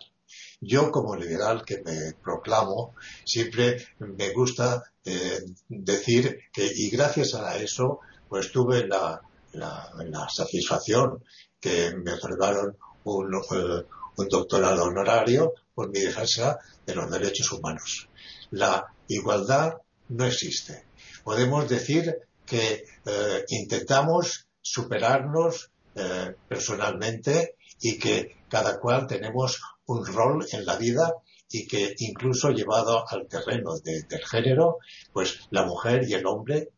Yo 0.59 0.91
como 0.91 1.15
liberal 1.15 1.63
que 1.63 1.81
me 1.83 2.13
proclamo, 2.23 2.95
siempre 3.23 3.87
me 3.99 4.33
gusta 4.33 4.83
eh, 5.05 5.39
decir 5.69 6.39
que, 6.51 6.69
y 6.75 6.89
gracias 6.89 7.35
a 7.35 7.57
eso, 7.57 7.99
pues 8.27 8.51
tuve 8.51 8.87
la, 8.87 9.21
satisfacción 10.29 11.23
que 11.59 11.93
me 11.95 12.13
otorgaron 12.13 12.77
un, 13.05 13.33
eh, 13.35 13.85
un 14.17 14.27
doctorado 14.27 14.83
honorario 14.83 15.53
por 15.73 15.89
mi 15.89 15.99
defensa 15.99 16.59
de 16.85 16.95
los 16.95 17.09
derechos 17.09 17.51
humanos. 17.51 18.09
La 18.51 18.85
igualdad 19.07 19.77
no 20.09 20.25
existe. 20.25 20.85
Podemos 21.23 21.69
decir 21.69 22.17
que 22.45 22.83
eh, 23.05 23.45
intentamos 23.49 24.47
superarnos 24.61 25.71
personalmente 26.47 27.55
y 27.81 27.97
que 27.97 28.36
cada 28.49 28.79
cual 28.79 29.07
tenemos 29.07 29.59
un 29.85 30.05
rol 30.05 30.45
en 30.51 30.65
la 30.65 30.75
vida 30.75 31.13
y 31.49 31.65
que 31.67 31.93
incluso 31.99 32.49
llevado 32.49 33.05
al 33.09 33.27
terreno 33.27 33.77
del 33.79 34.25
género, 34.25 34.77
pues 35.13 35.47
la 35.51 35.65
mujer 35.65 36.07
y 36.07 36.13
el 36.13 36.25
hombre 36.25 36.69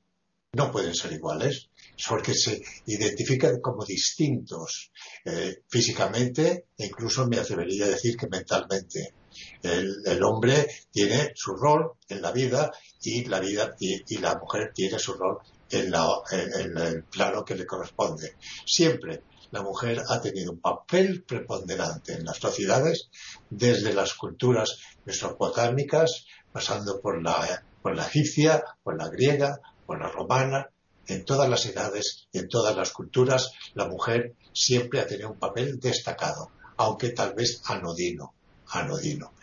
no 0.53 0.71
pueden 0.71 0.95
ser 0.95 1.13
iguales, 1.13 1.69
porque 2.07 2.33
se 2.33 2.61
identifican 2.87 3.59
como 3.61 3.85
distintos 3.85 4.91
eh, 5.25 5.63
físicamente 5.67 6.65
e 6.77 6.85
incluso 6.87 7.27
me 7.27 7.37
atrevería 7.37 7.85
a 7.85 7.89
decir 7.89 8.17
que 8.17 8.27
mentalmente. 8.27 9.13
El, 9.61 10.23
hombre 10.23 10.67
tiene 10.91 11.31
su 11.35 11.55
rol 11.55 11.91
en 12.09 12.21
la 12.21 12.31
vida 12.31 12.71
y 13.01 13.25
la 13.25 13.39
vida 13.39 13.75
y, 13.79 14.17
la 14.17 14.37
mujer 14.39 14.71
tiene 14.73 14.97
su 14.97 15.13
rol 15.13 15.37
en, 15.69 15.93
en 15.93 16.77
el 16.77 17.03
plano 17.03 17.45
que 17.45 17.55
le 17.55 17.65
corresponde. 17.65 18.35
Siempre 18.65 19.21
la 19.51 19.61
mujer 19.61 20.03
ha 20.07 20.21
tenido 20.21 20.51
un 20.51 20.61
papel 20.61 21.23
preponderante 21.23 22.13
en 22.13 22.25
las 22.25 22.37
sociedades, 22.37 23.09
desde 23.49 23.93
las 23.93 24.13
culturas 24.13 24.79
mesopotámicas, 25.05 26.25
pasando 26.51 27.01
por 27.01 27.21
la, 27.21 27.63
por 27.81 27.95
la 27.95 28.05
egipcia, 28.05 28.63
por 28.83 28.97
la 28.97 29.09
griega, 29.09 29.59
por 29.85 29.99
la 29.99 30.09
romana, 30.09 30.69
en 31.07 31.25
todas 31.25 31.49
las 31.49 31.65
edades 31.65 32.27
y 32.31 32.39
en 32.39 32.47
todas 32.47 32.75
las 32.75 32.91
culturas, 32.91 33.51
la 33.73 33.87
mujer 33.87 34.35
siempre 34.53 34.99
ha 34.99 35.07
tenido 35.07 35.31
un 35.31 35.39
papel 35.39 35.79
destacado, 35.79 36.51
aunque 36.77 37.09
tal 37.09 37.33
vez 37.33 37.61
anodino, 37.65 38.33
anodino. 38.67 39.33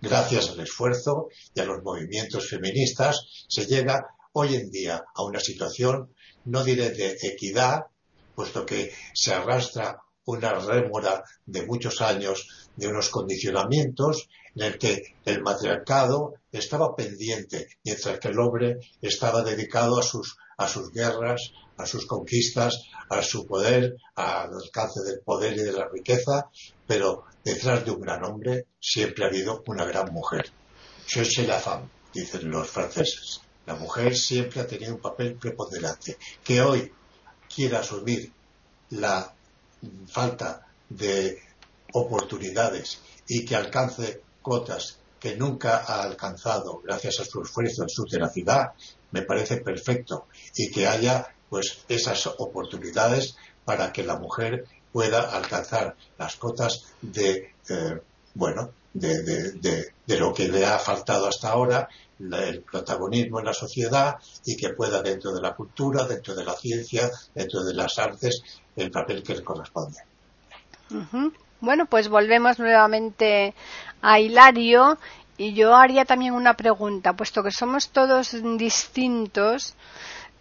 Gracias 0.00 0.50
al 0.50 0.60
esfuerzo 0.60 1.28
y 1.54 1.60
a 1.60 1.64
los 1.64 1.82
movimientos 1.82 2.48
feministas 2.48 3.46
se 3.48 3.66
llega 3.66 4.06
hoy 4.32 4.54
en 4.54 4.70
día 4.70 5.02
a 5.14 5.24
una 5.24 5.40
situación, 5.40 6.14
no 6.44 6.62
diré 6.62 6.90
de 6.90 7.16
equidad, 7.22 7.86
puesto 8.36 8.64
que 8.64 8.92
se 9.14 9.34
arrastra 9.34 10.00
una 10.26 10.54
rémora 10.54 11.24
de 11.46 11.64
muchos 11.66 12.00
años 12.00 12.68
de 12.76 12.88
unos 12.88 13.08
condicionamientos 13.08 14.28
en 14.54 14.62
el 14.62 14.78
que 14.78 15.02
el 15.24 15.42
matriarcado 15.42 16.34
estaba 16.52 16.94
pendiente, 16.94 17.68
mientras 17.84 18.18
que 18.18 18.28
el 18.28 18.38
hombre 18.38 18.78
estaba 19.00 19.42
dedicado 19.42 19.98
a 19.98 20.02
sus, 20.02 20.36
a 20.58 20.68
sus 20.68 20.92
guerras, 20.92 21.52
a 21.76 21.86
sus 21.86 22.06
conquistas, 22.06 22.82
a 23.08 23.22
su 23.22 23.46
poder, 23.46 23.96
al 24.14 24.50
alcance 24.52 25.02
del 25.02 25.20
poder 25.20 25.54
y 25.54 25.62
de 25.62 25.72
la 25.72 25.88
riqueza, 25.88 26.50
pero 26.86 27.24
detrás 27.44 27.84
de 27.84 27.92
un 27.92 28.00
gran 28.00 28.24
hombre 28.24 28.66
siempre 28.80 29.24
ha 29.24 29.28
habido 29.28 29.62
una 29.66 29.84
gran 29.84 30.12
mujer. 30.12 30.50
Cherchez 31.06 31.46
la 31.46 31.60
femme, 31.60 31.88
dicen 32.12 32.50
los 32.50 32.68
franceses. 32.68 33.40
La 33.66 33.74
mujer 33.74 34.16
siempre 34.16 34.60
ha 34.60 34.66
tenido 34.66 34.94
un 34.94 35.00
papel 35.00 35.34
preponderante. 35.34 36.16
Que 36.42 36.62
hoy 36.62 36.92
quiera 37.56 37.80
asumir 37.80 38.30
la 38.90 39.32
falta 40.06 40.66
de 40.90 41.40
oportunidades 41.94 43.00
y 43.26 43.46
que 43.46 43.56
alcance 43.56 44.20
cotas 44.42 44.98
que 45.18 45.36
nunca 45.36 45.78
ha 45.78 46.02
alcanzado 46.02 46.82
gracias 46.84 47.20
a 47.20 47.24
su 47.24 47.40
esfuerzo 47.40 47.86
y 47.86 47.90
su 47.90 48.04
tenacidad, 48.04 48.72
me 49.10 49.22
parece 49.22 49.56
perfecto. 49.56 50.26
Y 50.54 50.70
que 50.70 50.86
haya 50.86 51.34
pues 51.48 51.78
esas 51.88 52.26
oportunidades 52.26 53.36
para 53.64 53.90
que 53.90 54.04
la 54.04 54.16
mujer 54.16 54.66
pueda 54.92 55.22
alcanzar 55.22 55.96
las 56.18 56.36
cotas 56.36 56.84
de 57.00 57.54
eh, 57.70 58.00
bueno 58.34 58.70
de, 58.98 59.92
lo 60.18 60.32
que 60.32 60.48
le 60.48 60.64
ha 60.64 60.78
faltado 60.78 61.26
hasta 61.26 61.50
ahora 61.50 61.88
el 62.18 62.62
protagonismo 62.62 63.40
en 63.40 63.46
la 63.46 63.52
sociedad 63.52 64.16
y 64.44 64.56
que 64.56 64.70
pueda 64.70 65.02
dentro 65.02 65.32
de 65.32 65.42
la 65.42 65.54
cultura, 65.54 66.04
dentro 66.04 66.34
de 66.34 66.44
la 66.44 66.54
ciencia, 66.54 67.10
dentro 67.34 67.62
de 67.62 67.74
las 67.74 67.98
artes, 67.98 68.42
el 68.74 68.90
papel 68.90 69.22
que 69.22 69.34
le 69.34 69.44
corresponde. 69.44 69.98
Bueno, 71.60 71.86
pues 71.86 72.08
volvemos 72.08 72.58
nuevamente 72.58 73.54
a 74.00 74.20
Hilario 74.20 74.98
y 75.36 75.52
yo 75.52 75.74
haría 75.74 76.04
también 76.04 76.32
una 76.32 76.54
pregunta, 76.54 77.12
puesto 77.12 77.42
que 77.42 77.50
somos 77.50 77.90
todos 77.90 78.36
distintos, 78.56 79.74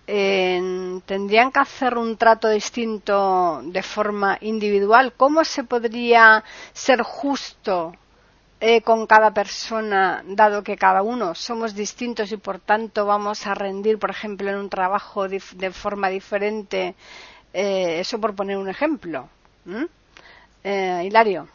eh, 0.07 1.01
tendrían 1.05 1.51
que 1.51 1.59
hacer 1.59 1.97
un 1.97 2.15
trato 2.15 2.47
distinto 2.49 3.61
de 3.63 3.81
forma 3.81 4.37
individual. 4.41 5.13
¿Cómo 5.17 5.43
se 5.43 5.63
podría 5.63 6.43
ser 6.73 7.01
justo 7.01 7.93
eh, 8.67 8.81
con 8.81 9.05
cada 9.05 9.31
persona, 9.31 10.23
dado 10.25 10.63
que 10.63 10.75
cada 10.75 11.03
uno 11.03 11.35
somos 11.35 11.75
distintos 11.75 12.31
y 12.31 12.37
por 12.37 12.57
tanto 12.57 13.05
vamos 13.05 13.45
a 13.45 13.53
rendir, 13.53 13.99
por 13.99 14.09
ejemplo, 14.09 14.49
en 14.49 14.55
un 14.55 14.71
trabajo 14.71 15.27
de 15.27 15.69
forma 15.71 16.09
diferente. 16.09 16.95
Eh, 17.53 17.99
eso 17.99 18.19
por 18.19 18.33
poner 18.33 18.57
un 18.57 18.67
ejemplo. 18.67 19.29
Eh, 20.63 21.03
Hilario. 21.05 21.47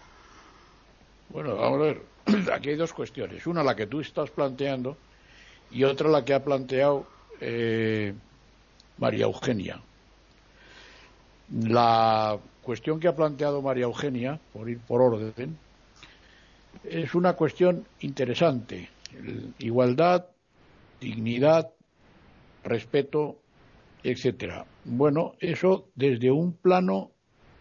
Bueno, 1.31 1.57
vamos 1.57 1.81
a 1.81 1.83
ver. 1.83 2.03
Aquí 2.55 2.69
hay 2.69 2.77
dos 2.77 2.93
cuestiones. 2.93 3.45
Una, 3.45 3.65
la 3.65 3.75
que 3.75 3.89
tú 3.89 3.99
estás 3.99 4.31
planteando, 4.31 4.97
y 5.73 5.83
otra, 5.83 6.09
la 6.09 6.25
que 6.25 6.33
ha 6.33 6.45
planteado 6.45 7.07
María 8.99 9.25
Eugenia. 9.25 9.81
La 11.51 12.39
cuestión 12.63 13.01
que 13.01 13.09
ha 13.09 13.17
planteado 13.17 13.63
María 13.63 13.87
Eugenia, 13.87 14.39
por 14.53 14.71
ir 14.71 14.79
por 14.79 15.03
orden, 15.03 15.59
es 16.85 17.15
una 17.15 17.35
cuestión 17.35 17.87
interesante. 18.01 18.89
Igualdad, 19.59 20.27
dignidad, 21.01 21.71
respeto, 22.65 23.41
etcétera. 24.03 24.67
Bueno, 24.85 25.35
eso 25.41 25.91
desde 25.95 26.31
un 26.31 26.55
plano, 26.55 27.13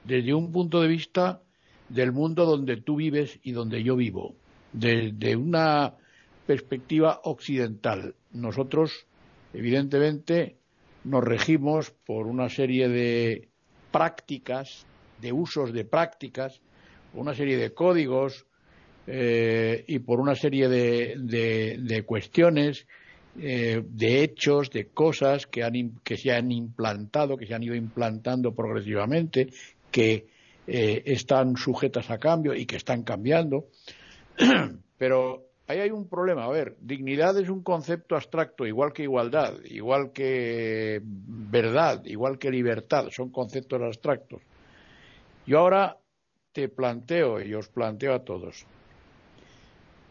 desde 0.03 0.33
un 0.33 0.51
punto 0.51 0.81
de 0.81 0.87
vista 0.87 1.41
del 1.89 2.11
mundo 2.11 2.45
donde 2.45 2.77
tú 2.77 2.97
vives 2.97 3.39
y 3.43 3.51
donde 3.51 3.83
yo 3.83 3.95
vivo, 3.95 4.35
desde 4.73 5.35
una 5.35 5.95
perspectiva 6.45 7.19
occidental. 7.23 8.15
Nosotros, 8.31 9.07
evidentemente, 9.53 10.57
nos 11.03 11.23
regimos 11.23 11.91
por 11.91 12.27
una 12.27 12.49
serie 12.49 12.87
de 12.89 13.49
prácticas, 13.91 14.85
de 15.21 15.33
usos 15.33 15.73
de 15.73 15.85
prácticas, 15.85 16.61
una 17.13 17.33
serie 17.33 17.57
de 17.57 17.73
códigos, 17.73 18.45
eh, 19.11 19.85
y 19.87 19.97
por 19.99 20.19
una 20.19 20.35
serie 20.35 20.69
de, 20.69 22.03
cuestiones, 22.05 22.85
eh, 23.39 23.81
de 23.83 24.23
hechos, 24.23 24.69
de 24.69 24.89
cosas 24.89 25.47
que, 25.47 25.67
que 26.03 26.15
se 26.15 26.31
han 26.31 26.51
implantado, 26.51 27.35
que 27.35 27.47
se 27.47 27.55
han 27.55 27.63
ido 27.63 27.73
implantando 27.73 28.53
progresivamente, 28.53 29.47
que 29.89 30.27
eh, 30.67 31.01
están 31.05 31.57
sujetas 31.57 32.11
a 32.11 32.19
cambio 32.19 32.53
y 32.53 32.67
que 32.67 32.75
están 32.75 33.01
cambiando. 33.01 33.65
Pero 34.99 35.47
ahí 35.65 35.79
hay 35.79 35.89
un 35.89 36.07
problema. 36.07 36.45
A 36.45 36.49
ver, 36.49 36.77
dignidad 36.79 37.35
es 37.39 37.49
un 37.49 37.63
concepto 37.63 38.15
abstracto, 38.15 38.67
igual 38.67 38.93
que 38.93 39.01
igualdad, 39.01 39.55
igual 39.65 40.11
que 40.11 41.01
verdad, 41.03 42.05
igual 42.05 42.37
que 42.37 42.51
libertad, 42.51 43.07
son 43.09 43.31
conceptos 43.31 43.81
abstractos. 43.81 44.43
Yo 45.47 45.57
ahora 45.57 45.97
te 46.51 46.69
planteo 46.69 47.41
y 47.41 47.55
os 47.55 47.69
planteo 47.69 48.13
a 48.13 48.23
todos, 48.23 48.67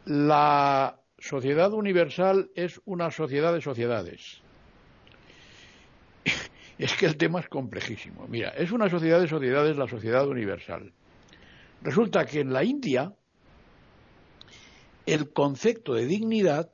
la 0.08 0.98
sociedad 1.18 1.70
universal 1.74 2.50
es 2.54 2.80
una 2.86 3.10
sociedad 3.10 3.52
de 3.52 3.60
sociedades. 3.60 4.40
Es 6.78 6.94
que 6.94 7.06
el 7.06 7.16
tema 7.16 7.40
es 7.40 7.48
complejísimo. 7.48 8.28
Mira, 8.28 8.50
es 8.50 8.70
una 8.70 8.88
sociedad 8.88 9.20
de 9.20 9.26
sociedades 9.26 9.76
la 9.76 9.88
sociedad 9.88 10.28
universal. 10.28 10.92
Resulta 11.82 12.24
que 12.24 12.38
en 12.38 12.52
la 12.52 12.62
India 12.62 13.12
el 15.04 15.32
concepto 15.32 15.94
de 15.94 16.06
dignidad 16.06 16.70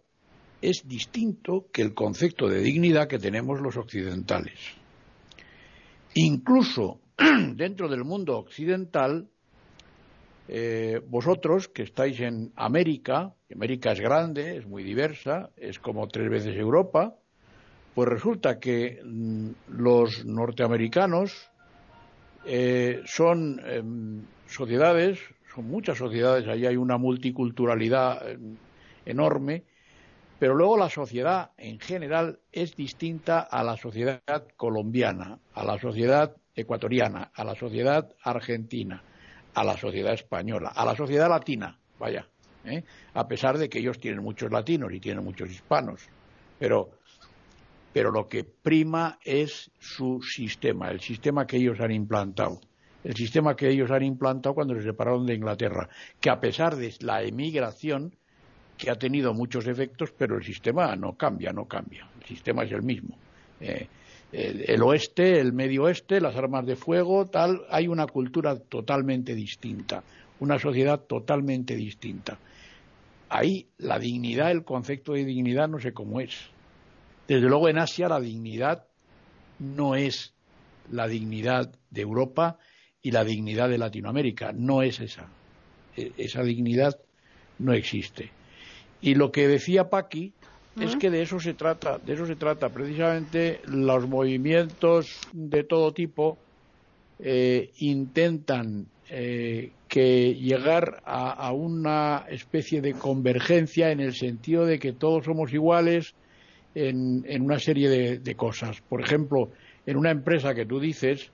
es 0.60 0.86
distinto 0.86 1.68
que 1.72 1.80
el 1.80 1.94
concepto 1.94 2.48
de 2.48 2.60
dignidad 2.60 3.08
que 3.08 3.18
tenemos 3.18 3.62
los 3.62 3.78
occidentales. 3.78 4.58
Incluso 6.12 7.00
dentro 7.54 7.88
del 7.88 8.04
mundo 8.04 8.36
occidental 8.36 9.30
eh, 10.46 11.00
vosotros 11.06 11.68
que 11.68 11.82
estáis 11.82 12.20
en 12.20 12.52
América, 12.56 13.32
América 13.52 13.92
es 13.92 14.00
grande, 14.00 14.58
es 14.58 14.66
muy 14.66 14.82
diversa, 14.82 15.50
es 15.56 15.78
como 15.78 16.06
tres 16.08 16.28
veces 16.28 16.56
Europa, 16.56 17.14
pues 17.94 18.08
resulta 18.08 18.58
que 18.58 19.00
mm, 19.02 19.50
los 19.68 20.24
norteamericanos 20.26 21.50
eh, 22.44 23.00
son 23.06 23.60
em, 23.64 24.22
sociedades, 24.46 25.18
son 25.54 25.66
muchas 25.68 25.96
sociedades, 25.96 26.46
allí 26.46 26.66
hay 26.66 26.76
una 26.76 26.98
multiculturalidad 26.98 28.28
em, 28.28 28.56
enorme, 29.06 29.64
pero 30.38 30.54
luego 30.54 30.76
la 30.76 30.90
sociedad 30.90 31.52
en 31.56 31.78
general 31.80 32.40
es 32.52 32.76
distinta 32.76 33.40
a 33.40 33.64
la 33.64 33.78
sociedad 33.78 34.20
colombiana, 34.56 35.38
a 35.54 35.64
la 35.64 35.78
sociedad 35.78 36.36
ecuatoriana, 36.54 37.30
a 37.32 37.44
la 37.44 37.54
sociedad 37.54 38.10
argentina 38.22 39.02
a 39.54 39.64
la 39.64 39.76
sociedad 39.76 40.12
española, 40.12 40.72
a 40.74 40.84
la 40.84 40.96
sociedad 40.96 41.28
latina, 41.28 41.78
vaya, 41.98 42.26
¿eh? 42.64 42.82
a 43.14 43.28
pesar 43.28 43.58
de 43.58 43.68
que 43.68 43.78
ellos 43.78 43.98
tienen 43.98 44.22
muchos 44.22 44.50
latinos 44.50 44.92
y 44.92 45.00
tienen 45.00 45.24
muchos 45.24 45.50
hispanos, 45.50 46.08
pero, 46.58 46.90
pero 47.92 48.10
lo 48.10 48.28
que 48.28 48.44
prima 48.44 49.18
es 49.22 49.70
su 49.78 50.20
sistema, 50.22 50.90
el 50.90 51.00
sistema 51.00 51.46
que 51.46 51.56
ellos 51.56 51.80
han 51.80 51.92
implantado, 51.92 52.60
el 53.02 53.14
sistema 53.14 53.54
que 53.54 53.68
ellos 53.68 53.90
han 53.90 54.02
implantado 54.02 54.54
cuando 54.54 54.74
se 54.74 54.82
separaron 54.82 55.26
de 55.26 55.34
Inglaterra, 55.34 55.88
que 56.20 56.30
a 56.30 56.40
pesar 56.40 56.76
de 56.76 56.94
la 57.00 57.22
emigración, 57.22 58.14
que 58.76 58.90
ha 58.90 58.96
tenido 58.96 59.34
muchos 59.34 59.66
efectos, 59.68 60.12
pero 60.16 60.36
el 60.36 60.42
sistema 60.42 60.96
no 60.96 61.16
cambia, 61.16 61.52
no 61.52 61.66
cambia, 61.66 62.08
el 62.20 62.26
sistema 62.26 62.64
es 62.64 62.72
el 62.72 62.82
mismo. 62.82 63.16
Eh, 63.60 63.86
el, 64.34 64.82
oeste, 64.82 65.38
el 65.38 65.52
medio 65.52 65.84
oeste, 65.84 66.20
las 66.20 66.34
armas 66.34 66.66
de 66.66 66.74
fuego, 66.74 67.26
tal, 67.26 67.62
hay 67.70 67.86
una 67.86 68.06
cultura 68.06 68.58
totalmente 68.58 69.34
distinta, 69.34 70.02
una 70.40 70.58
sociedad 70.58 71.00
totalmente 71.00 71.76
distinta. 71.76 72.38
Ahí 73.28 73.68
la 73.78 73.98
dignidad, 73.98 74.50
el 74.50 74.64
concepto 74.64 75.12
de 75.12 75.24
dignidad 75.24 75.68
no 75.68 75.78
sé 75.78 75.92
cómo 75.92 76.20
es. 76.20 76.34
Desde 77.28 77.48
luego 77.48 77.68
en 77.68 77.78
Asia 77.78 78.08
la 78.08 78.20
dignidad 78.20 78.86
no 79.60 79.94
es 79.94 80.34
la 80.90 81.06
dignidad 81.06 81.72
de 81.90 82.00
Europa 82.00 82.58
y 83.02 83.12
la 83.12 83.24
dignidad 83.24 83.68
de 83.68 83.78
Latinoamérica, 83.78 84.52
no 84.52 84.82
es 84.82 84.98
esa. 85.00 85.28
E, 85.96 86.12
esa 86.16 86.42
dignidad 86.42 86.98
no 87.58 87.72
existe. 87.72 88.30
Y 89.00 89.14
lo 89.14 89.30
que 89.30 89.46
decía 89.46 89.90
Paqui 89.90 90.32
es 90.80 90.96
que 90.96 91.10
de 91.10 91.22
eso 91.22 91.38
se 91.38 91.54
trata, 91.54 91.98
de 91.98 92.14
eso 92.14 92.26
se 92.26 92.36
trata. 92.36 92.68
Precisamente 92.68 93.60
los 93.66 94.08
movimientos 94.08 95.20
de 95.32 95.62
todo 95.64 95.92
tipo 95.92 96.38
eh, 97.18 97.70
intentan 97.78 98.86
eh, 99.08 99.70
que 99.86 100.34
llegar 100.34 101.00
a, 101.04 101.52
una 101.52 102.24
especie 102.28 102.80
de 102.80 102.94
convergencia 102.94 103.92
en 103.92 104.00
el 104.00 104.14
sentido 104.14 104.66
de 104.66 104.80
que 104.80 104.92
todos 104.92 105.24
somos 105.24 105.52
iguales 105.52 106.14
en, 106.74 107.24
una 107.40 107.60
serie 107.60 107.88
de, 107.88 108.18
de, 108.18 108.34
cosas. 108.34 108.80
Por 108.80 109.00
ejemplo, 109.00 109.50
en 109.86 109.96
una 109.96 110.10
empresa 110.10 110.54
que 110.54 110.66
tú 110.66 110.80
dices, 110.80 111.30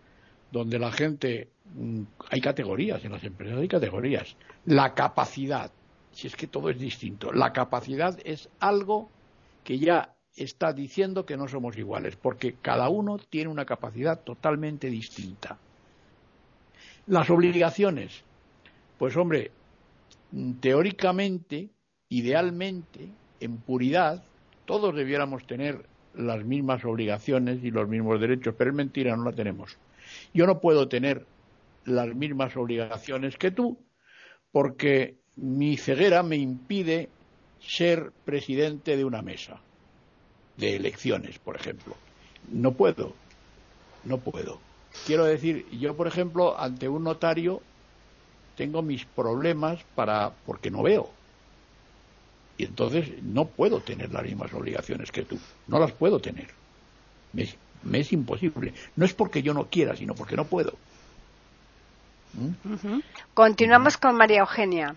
donde 0.53 0.79
la 0.79 0.93
gente 0.93 1.49
mm, 1.75 2.03
hay 2.31 2.41
categorías 2.43 3.03
en 3.05 3.13
las 3.13 3.25
empresas, 3.25 3.59
hay 3.59 3.69
categorías. 3.69 4.37
La 4.67 4.93
capacidad, 4.93 5.71
si 6.13 6.27
es 6.27 6.37
que 6.37 6.47
todo 6.47 6.69
es 6.69 6.79
distinto, 6.79 7.33
la 7.33 7.55
capacidad 7.55 8.19
es 8.25 8.51
algo 8.59 9.09
que 9.65 9.79
ya 9.79 10.15
está 10.37 10.73
diciendo 10.73 11.27
que 11.27 11.37
no 11.37 11.49
somos 11.49 11.77
iguales, 11.77 12.17
porque 12.17 12.55
cada 12.61 12.89
uno 12.89 13.19
tiene 13.19 13.51
una 13.51 13.65
capacidad 13.65 14.21
totalmente 14.21 14.89
distinta. 14.89 15.59
Las 17.07 17.29
obligaciones, 17.31 18.23
pues 18.99 19.17
hombre, 19.17 19.51
teóricamente, 20.61 21.71
idealmente, 22.09 23.09
en 23.41 23.57
puridad, 23.59 24.23
todos 24.65 24.95
debiéramos 24.95 25.47
tener 25.47 25.85
las 26.15 26.45
mismas 26.45 26.85
obligaciones 26.85 27.63
y 27.63 27.71
los 27.71 27.89
mismos 27.89 28.21
derechos, 28.21 28.55
pero 28.57 28.71
es 28.71 28.77
mentira, 28.77 29.17
no 29.17 29.25
la 29.25 29.33
tenemos. 29.33 29.77
Yo 30.35 30.47
no 30.47 30.61
puedo 30.61 30.89
tener 30.89 31.27
las 31.85 32.15
mismas 32.15 32.57
obligaciones 32.57 33.37
que 33.37 33.51
tú, 33.51 33.79
porque 34.53 35.17
mi 35.37 35.77
ceguera 35.77 36.23
me 36.23 36.37
impide 36.37 37.09
ser 37.67 38.13
presidente 38.25 38.97
de 38.97 39.05
una 39.05 39.23
mesa 39.23 39.61
de 40.57 40.77
elecciones, 40.77 41.39
por 41.39 41.57
ejemplo. 41.57 41.97
No 42.51 42.73
puedo, 42.73 43.15
no 44.05 44.19
puedo. 44.19 44.59
Quiero 45.07 45.25
decir, 45.25 45.67
yo, 45.71 45.97
por 45.97 46.07
ejemplo, 46.07 46.59
ante 46.59 46.89
un 46.89 47.05
notario 47.05 47.63
tengo 48.57 48.83
mis 48.83 49.05
problemas 49.05 49.83
para 49.95 50.33
porque 50.45 50.71
no 50.71 50.83
veo. 50.83 51.11
Y 52.59 52.65
entonces 52.65 53.23
no 53.23 53.47
puedo 53.47 53.81
tener 53.81 54.13
las 54.13 54.23
mismas 54.23 54.53
obligaciones 54.53 55.11
que 55.11 55.23
tú. 55.23 55.39
No 55.67 55.79
las 55.79 55.93
puedo 55.93 56.21
tener. 56.21 56.49
Me, 57.33 57.49
es 57.99 58.13
imposible. 58.13 58.75
No 58.97 59.07
es 59.07 59.15
porque 59.15 59.43
yo 59.43 59.55
no 59.55 59.69
quiera, 59.69 59.97
sino 59.97 60.15
porque 60.15 60.37
no 60.37 60.45
puedo. 60.45 60.75
¿Mm? 62.35 62.99
Continuamos 63.33 63.97
con 63.97 64.17
María 64.17 64.41
Eugenia. 64.41 64.95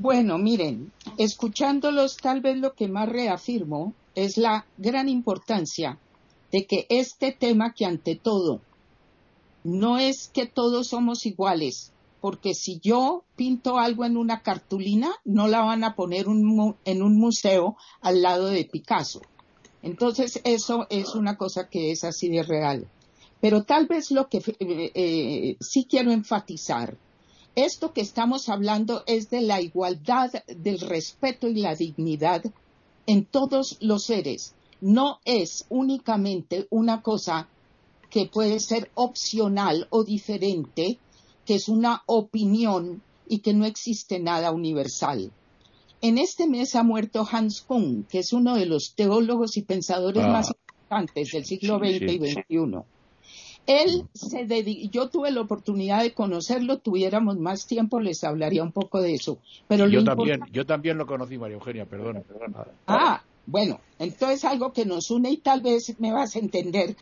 Bueno, 0.00 0.38
miren, 0.38 0.92
escuchándolos 1.16 2.18
tal 2.18 2.40
vez 2.40 2.56
lo 2.56 2.74
que 2.74 2.86
más 2.86 3.08
reafirmo 3.08 3.94
es 4.14 4.36
la 4.38 4.64
gran 4.76 5.08
importancia 5.08 5.98
de 6.52 6.66
que 6.66 6.86
este 6.88 7.32
tema 7.32 7.74
que 7.74 7.84
ante 7.84 8.14
todo 8.14 8.60
no 9.64 9.98
es 9.98 10.28
que 10.28 10.46
todos 10.46 10.86
somos 10.86 11.26
iguales, 11.26 11.92
porque 12.20 12.54
si 12.54 12.78
yo 12.78 13.24
pinto 13.34 13.78
algo 13.78 14.04
en 14.04 14.16
una 14.16 14.42
cartulina, 14.42 15.10
no 15.24 15.48
la 15.48 15.62
van 15.62 15.82
a 15.82 15.96
poner 15.96 16.26
en 16.26 17.02
un 17.02 17.18
museo 17.18 17.76
al 18.00 18.22
lado 18.22 18.46
de 18.46 18.66
Picasso. 18.66 19.22
Entonces, 19.82 20.40
eso 20.44 20.86
es 20.90 21.16
una 21.16 21.36
cosa 21.36 21.68
que 21.68 21.90
es 21.90 22.04
así 22.04 22.28
de 22.28 22.44
real. 22.44 22.86
Pero 23.40 23.64
tal 23.64 23.88
vez 23.88 24.12
lo 24.12 24.28
que 24.28 24.38
eh, 24.38 24.92
eh, 24.94 25.56
sí 25.58 25.88
quiero 25.90 26.12
enfatizar 26.12 26.96
esto 27.64 27.92
que 27.92 28.00
estamos 28.00 28.48
hablando 28.48 29.02
es 29.06 29.30
de 29.30 29.40
la 29.40 29.60
igualdad, 29.60 30.30
del 30.46 30.80
respeto 30.80 31.48
y 31.48 31.54
la 31.54 31.74
dignidad 31.74 32.44
en 33.06 33.24
todos 33.24 33.78
los 33.80 34.04
seres. 34.04 34.54
No 34.80 35.18
es 35.24 35.66
únicamente 35.68 36.68
una 36.70 37.02
cosa 37.02 37.48
que 38.10 38.26
puede 38.26 38.60
ser 38.60 38.90
opcional 38.94 39.88
o 39.90 40.04
diferente, 40.04 40.98
que 41.44 41.56
es 41.56 41.68
una 41.68 42.02
opinión 42.06 43.02
y 43.26 43.40
que 43.40 43.54
no 43.54 43.64
existe 43.64 44.20
nada 44.20 44.52
universal. 44.52 45.32
En 46.00 46.18
este 46.18 46.46
mes 46.46 46.76
ha 46.76 46.84
muerto 46.84 47.26
Hans 47.30 47.62
Kuhn, 47.62 48.06
que 48.08 48.20
es 48.20 48.32
uno 48.32 48.54
de 48.54 48.66
los 48.66 48.94
teólogos 48.94 49.56
y 49.56 49.62
pensadores 49.62 50.22
ah. 50.24 50.28
más 50.28 50.50
importantes 50.50 51.32
del 51.32 51.44
siglo 51.44 51.78
XX 51.78 52.02
y 52.02 52.34
XXI. 52.34 52.97
Él 53.68 54.08
se 54.14 54.46
dedicó, 54.46 54.90
yo 54.90 55.10
tuve 55.10 55.30
la 55.30 55.42
oportunidad 55.42 56.02
de 56.02 56.14
conocerlo, 56.14 56.78
tuviéramos 56.78 57.36
más 57.36 57.66
tiempo, 57.66 58.00
les 58.00 58.24
hablaría 58.24 58.62
un 58.62 58.72
poco 58.72 59.02
de 59.02 59.12
eso. 59.12 59.38
Pero 59.68 59.86
yo 59.86 60.02
también, 60.02 60.40
yo 60.50 60.64
también 60.64 60.96
lo 60.96 61.06
conocí, 61.06 61.36
María 61.36 61.56
Eugenia, 61.56 61.84
perdona, 61.84 62.20
perdona. 62.20 62.66
Ah, 62.86 63.22
bueno, 63.44 63.78
entonces 63.98 64.46
algo 64.46 64.72
que 64.72 64.86
nos 64.86 65.10
une 65.10 65.30
y 65.32 65.36
tal 65.36 65.60
vez 65.60 66.00
me 66.00 66.12
vas 66.12 66.34
a 66.34 66.38
entender. 66.38 66.96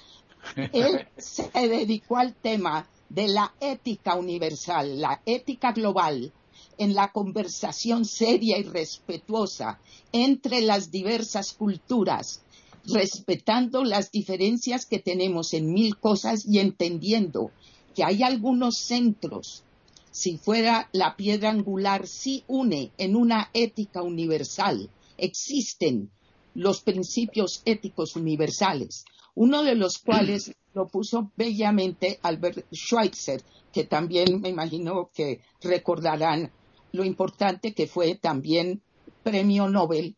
Él 0.73 1.07
se 1.17 1.49
dedicó 1.55 2.17
al 2.17 2.35
tema 2.35 2.89
de 3.11 3.29
la 3.29 3.55
ética 3.61 4.17
universal, 4.17 5.01
la 5.01 5.23
ética 5.25 5.71
global, 5.71 6.33
en 6.79 6.95
la 6.95 7.13
conversación 7.13 8.05
seria 8.05 8.59
y 8.59 8.65
respetuosa 8.65 9.79
entre 10.11 10.63
las 10.63 10.91
diversas 10.91 11.53
culturas, 11.53 12.43
respetando 12.87 13.85
las 13.85 14.11
diferencias 14.11 14.87
que 14.87 14.99
tenemos 14.99 15.55
en 15.55 15.73
mil 15.73 15.97
cosas 15.97 16.47
y 16.47 16.59
entendiendo 16.59 17.51
que 17.95 18.05
hay 18.05 18.23
algunos 18.23 18.79
centros, 18.79 19.65
si 20.11 20.39
fuera 20.39 20.89
la 20.93 21.17
piedra 21.17 21.51
angular, 21.51 22.07
sí 22.07 22.45
une 22.47 22.93
en 22.99 23.17
una 23.17 23.51
ética 23.53 24.03
universal. 24.03 24.91
Existen 25.19 26.11
los 26.55 26.81
principios 26.81 27.63
éticos 27.65 28.17
universales, 28.17 29.05
uno 29.35 29.63
de 29.63 29.75
los 29.75 29.99
cuales 29.99 30.53
lo 30.75 30.89
puso 30.89 31.33
bellamente 31.37 32.19
Albert 32.23 32.67
Schweitzer, 32.73 33.43
que 33.73 33.85
también 33.85 34.41
me 34.41 34.49
imagino 34.49 35.11
que 35.13 35.41
recordarán 35.61 36.51
lo 36.93 37.05
importante 37.05 37.75
que 37.75 37.87
fue 37.87 38.15
también 38.15 38.83
premio 39.23 39.69
Nobel 39.69 40.17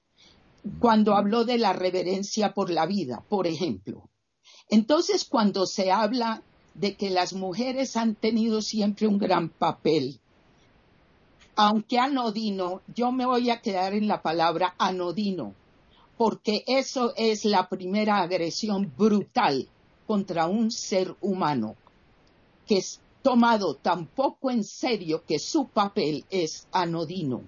cuando 0.80 1.14
habló 1.14 1.44
de 1.44 1.58
la 1.58 1.72
reverencia 1.72 2.52
por 2.52 2.70
la 2.70 2.86
vida, 2.86 3.24
por 3.28 3.46
ejemplo. 3.46 4.08
Entonces, 4.68 5.24
cuando 5.24 5.66
se 5.66 5.90
habla 5.90 6.42
de 6.74 6.96
que 6.96 7.10
las 7.10 7.32
mujeres 7.32 7.96
han 7.96 8.14
tenido 8.14 8.62
siempre 8.62 9.06
un 9.06 9.18
gran 9.18 9.48
papel, 9.48 10.20
aunque 11.56 11.98
anodino, 11.98 12.82
yo 12.94 13.10
me 13.10 13.26
voy 13.26 13.50
a 13.50 13.60
quedar 13.60 13.94
en 13.94 14.06
la 14.06 14.22
palabra 14.22 14.74
anodino, 14.78 15.54
porque 16.16 16.62
eso 16.66 17.14
es 17.16 17.44
la 17.44 17.68
primera 17.68 18.18
agresión 18.18 18.92
brutal 18.96 19.68
contra 20.06 20.46
un 20.46 20.70
ser 20.70 21.16
humano, 21.20 21.74
que 22.66 22.78
es 22.78 23.00
tomado 23.22 23.74
tan 23.74 24.06
poco 24.06 24.50
en 24.50 24.62
serio 24.62 25.24
que 25.26 25.38
su 25.38 25.66
papel 25.66 26.24
es 26.30 26.68
anodino. 26.70 27.42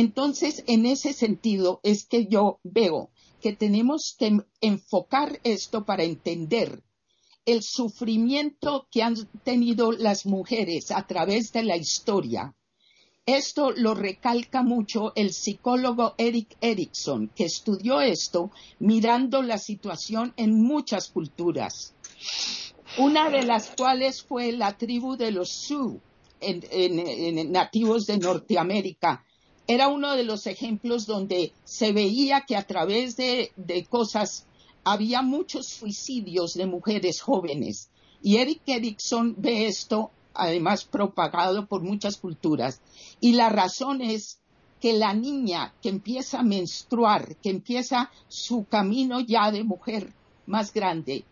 Entonces, 0.00 0.62
en 0.68 0.86
ese 0.86 1.12
sentido 1.12 1.80
es 1.82 2.06
que 2.06 2.26
yo 2.26 2.60
veo 2.62 3.10
que 3.40 3.52
tenemos 3.52 4.14
que 4.16 4.44
enfocar 4.60 5.40
esto 5.42 5.84
para 5.84 6.04
entender 6.04 6.84
el 7.44 7.64
sufrimiento 7.64 8.86
que 8.92 9.02
han 9.02 9.16
tenido 9.42 9.90
las 9.90 10.24
mujeres 10.24 10.92
a 10.92 11.04
través 11.08 11.50
de 11.50 11.64
la 11.64 11.76
historia. 11.76 12.54
Esto 13.26 13.72
lo 13.72 13.96
recalca 13.96 14.62
mucho 14.62 15.12
el 15.16 15.32
psicólogo 15.32 16.14
Eric 16.16 16.56
Erickson, 16.60 17.32
que 17.34 17.46
estudió 17.46 18.00
esto 18.00 18.52
mirando 18.78 19.42
la 19.42 19.58
situación 19.58 20.32
en 20.36 20.62
muchas 20.62 21.08
culturas. 21.08 21.92
una 22.98 23.30
de 23.30 23.42
las 23.42 23.72
cuales 23.76 24.22
fue 24.22 24.52
la 24.52 24.78
tribu 24.78 25.16
de 25.16 25.32
los 25.32 25.50
Sioux, 25.50 26.00
en, 26.40 27.50
nativos 27.50 28.06
de 28.06 28.18
Norteamérica. 28.18 29.24
Era 29.68 29.88
uno 29.88 30.16
de 30.16 30.24
los 30.24 30.46
ejemplos 30.46 31.06
donde 31.06 31.52
se 31.64 31.92
veía 31.92 32.46
que 32.46 32.56
a 32.56 32.66
través 32.66 33.16
de, 33.16 33.52
de 33.56 33.84
cosas 33.84 34.46
había 34.82 35.20
muchos 35.22 35.66
suicidios 35.66 36.54
de 36.54 36.66
mujeres 36.66 37.20
jóvenes. 37.20 37.90
Y 38.22 38.38
Eric 38.38 38.62
Erickson 38.66 39.34
ve 39.36 39.66
esto, 39.66 40.10
además 40.32 40.84
propagado 40.84 41.66
por 41.66 41.82
muchas 41.82 42.16
culturas. 42.16 42.80
Y 43.20 43.32
la 43.32 43.50
razón 43.50 44.00
es 44.00 44.38
que 44.80 44.94
la 44.94 45.12
niña 45.12 45.74
que 45.82 45.90
empieza 45.90 46.40
a 46.40 46.44
menstruar, 46.44 47.36
que 47.36 47.50
empieza 47.50 48.10
su 48.28 48.64
camino 48.64 49.20
ya 49.20 49.50
de 49.50 49.64
mujer 49.64 50.14
más 50.46 50.72
grande, 50.72 51.24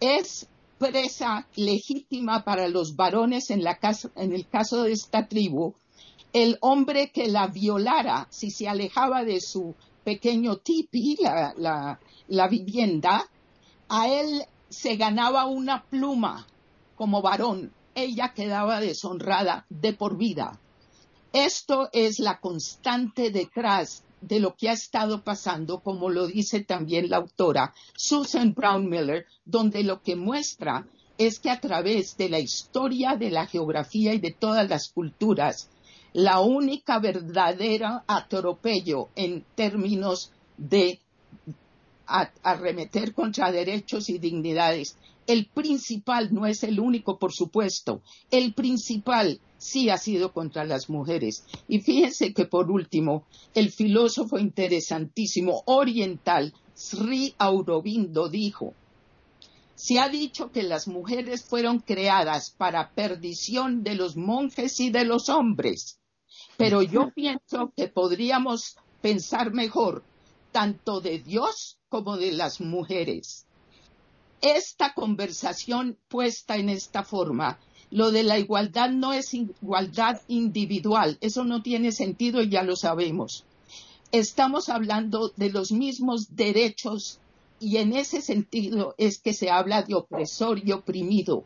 es 0.00 0.46
presa 0.78 1.46
legítima 1.56 2.44
para 2.44 2.68
los 2.68 2.96
varones 2.96 3.50
en, 3.50 3.62
el 3.66 4.46
caso 4.48 4.82
de 4.82 4.92
esta 4.92 5.26
tribu, 5.26 5.74
el 6.32 6.58
hombre 6.60 7.10
que 7.10 7.28
la 7.28 7.46
violara, 7.46 8.26
si 8.30 8.50
se 8.50 8.68
alejaba 8.68 9.24
de 9.24 9.40
su 9.40 9.74
pequeño 10.04 10.56
tipi, 10.56 11.18
la, 11.56 12.48
vivienda, 12.48 13.28
a 13.88 14.08
él 14.08 14.44
se 14.68 14.96
ganaba 14.96 15.46
una 15.46 15.84
pluma 15.84 16.46
como 16.96 17.22
varón. 17.22 17.72
Ella 17.94 18.32
quedaba 18.34 18.80
deshonrada 18.80 19.66
de 19.68 19.92
por 19.92 20.16
vida. 20.16 20.60
Esto 21.32 21.88
es 21.92 22.20
la 22.20 22.40
constante 22.40 23.30
detrás 23.30 24.04
de 24.20 24.40
lo 24.40 24.54
que 24.56 24.68
ha 24.68 24.72
estado 24.72 25.22
pasando, 25.22 25.80
como 25.80 26.10
lo 26.10 26.26
dice 26.26 26.60
también 26.60 27.10
la 27.10 27.18
autora 27.18 27.74
Susan 27.94 28.54
Brown 28.54 28.88
Miller, 28.88 29.26
donde 29.44 29.82
lo 29.84 30.02
que 30.02 30.16
muestra 30.16 30.86
es 31.18 31.40
que 31.40 31.50
a 31.50 31.60
través 31.60 32.16
de 32.16 32.28
la 32.28 32.38
historia, 32.38 33.16
de 33.16 33.30
la 33.30 33.46
geografía 33.46 34.14
y 34.14 34.18
de 34.18 34.30
todas 34.32 34.68
las 34.68 34.88
culturas, 34.88 35.68
la 36.18 36.40
única 36.40 36.98
verdadera 36.98 38.02
atropello 38.08 39.08
en 39.14 39.44
términos 39.54 40.32
de 40.56 40.98
arremeter 42.42 43.14
contra 43.14 43.52
derechos 43.52 44.08
y 44.08 44.18
dignidades. 44.18 44.96
El 45.28 45.46
principal 45.46 46.34
no 46.34 46.44
es 46.46 46.64
el 46.64 46.80
único, 46.80 47.20
por 47.20 47.32
supuesto. 47.32 48.02
El 48.32 48.52
principal 48.52 49.38
sí 49.58 49.90
ha 49.90 49.96
sido 49.96 50.32
contra 50.32 50.64
las 50.64 50.90
mujeres. 50.90 51.44
Y 51.68 51.82
fíjense 51.82 52.34
que 52.34 52.46
por 52.46 52.68
último, 52.68 53.24
el 53.54 53.70
filósofo 53.70 54.40
interesantísimo 54.40 55.62
oriental 55.66 56.52
Sri 56.74 57.32
Aurobindo 57.38 58.28
dijo, 58.28 58.74
se 59.76 60.00
ha 60.00 60.08
dicho 60.08 60.50
que 60.50 60.64
las 60.64 60.88
mujeres 60.88 61.44
fueron 61.44 61.78
creadas 61.78 62.50
para 62.50 62.90
perdición 62.90 63.84
de 63.84 63.94
los 63.94 64.16
monjes 64.16 64.80
y 64.80 64.90
de 64.90 65.04
los 65.04 65.28
hombres, 65.28 65.97
pero 66.58 66.82
yo 66.82 67.12
pienso 67.14 67.72
que 67.74 67.86
podríamos 67.88 68.76
pensar 69.00 69.54
mejor 69.54 70.02
tanto 70.50 71.00
de 71.00 71.20
Dios 71.20 71.78
como 71.88 72.16
de 72.16 72.32
las 72.32 72.60
mujeres. 72.60 73.46
Esta 74.42 74.92
conversación 74.92 75.96
puesta 76.08 76.56
en 76.56 76.68
esta 76.68 77.04
forma 77.04 77.58
lo 77.90 78.10
de 78.10 78.24
la 78.24 78.38
igualdad 78.38 78.90
no 78.90 79.12
es 79.12 79.32
igualdad 79.32 80.20
individual, 80.28 81.16
eso 81.20 81.44
no 81.44 81.62
tiene 81.62 81.92
sentido 81.92 82.42
y 82.42 82.50
ya 82.50 82.62
lo 82.62 82.76
sabemos. 82.76 83.44
Estamos 84.10 84.68
hablando 84.68 85.32
de 85.36 85.50
los 85.50 85.70
mismos 85.70 86.34
derechos 86.34 87.20
y 87.60 87.76
en 87.76 87.92
ese 87.92 88.20
sentido 88.20 88.94
es 88.98 89.18
que 89.18 89.32
se 89.32 89.50
habla 89.50 89.82
de 89.82 89.94
opresor 89.94 90.60
y 90.66 90.72
oprimido. 90.72 91.44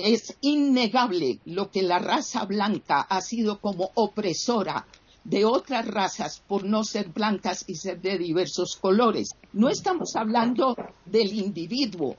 Es 0.00 0.36
innegable 0.42 1.40
lo 1.44 1.72
que 1.72 1.82
la 1.82 1.98
raza 1.98 2.44
blanca 2.44 3.00
ha 3.00 3.20
sido 3.20 3.60
como 3.60 3.90
opresora 3.94 4.86
de 5.24 5.44
otras 5.44 5.88
razas 5.88 6.40
por 6.46 6.62
no 6.62 6.84
ser 6.84 7.08
blancas 7.08 7.64
y 7.66 7.74
ser 7.74 8.00
de 8.00 8.16
diversos 8.16 8.76
colores. 8.76 9.30
No 9.52 9.68
estamos 9.68 10.14
hablando 10.14 10.76
del 11.04 11.32
individuo, 11.32 12.14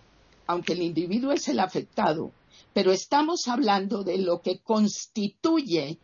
aunque 0.45 0.73
el 0.73 0.81
individuo 0.81 1.31
es 1.31 1.47
el 1.47 1.57
afectado, 1.61 2.33
pero 2.73 2.91
estamos 2.91 3.47
hablando 3.47 4.03
de 4.03 4.17
lo 4.17 4.41
que 4.41 4.59
constituye 4.59 5.97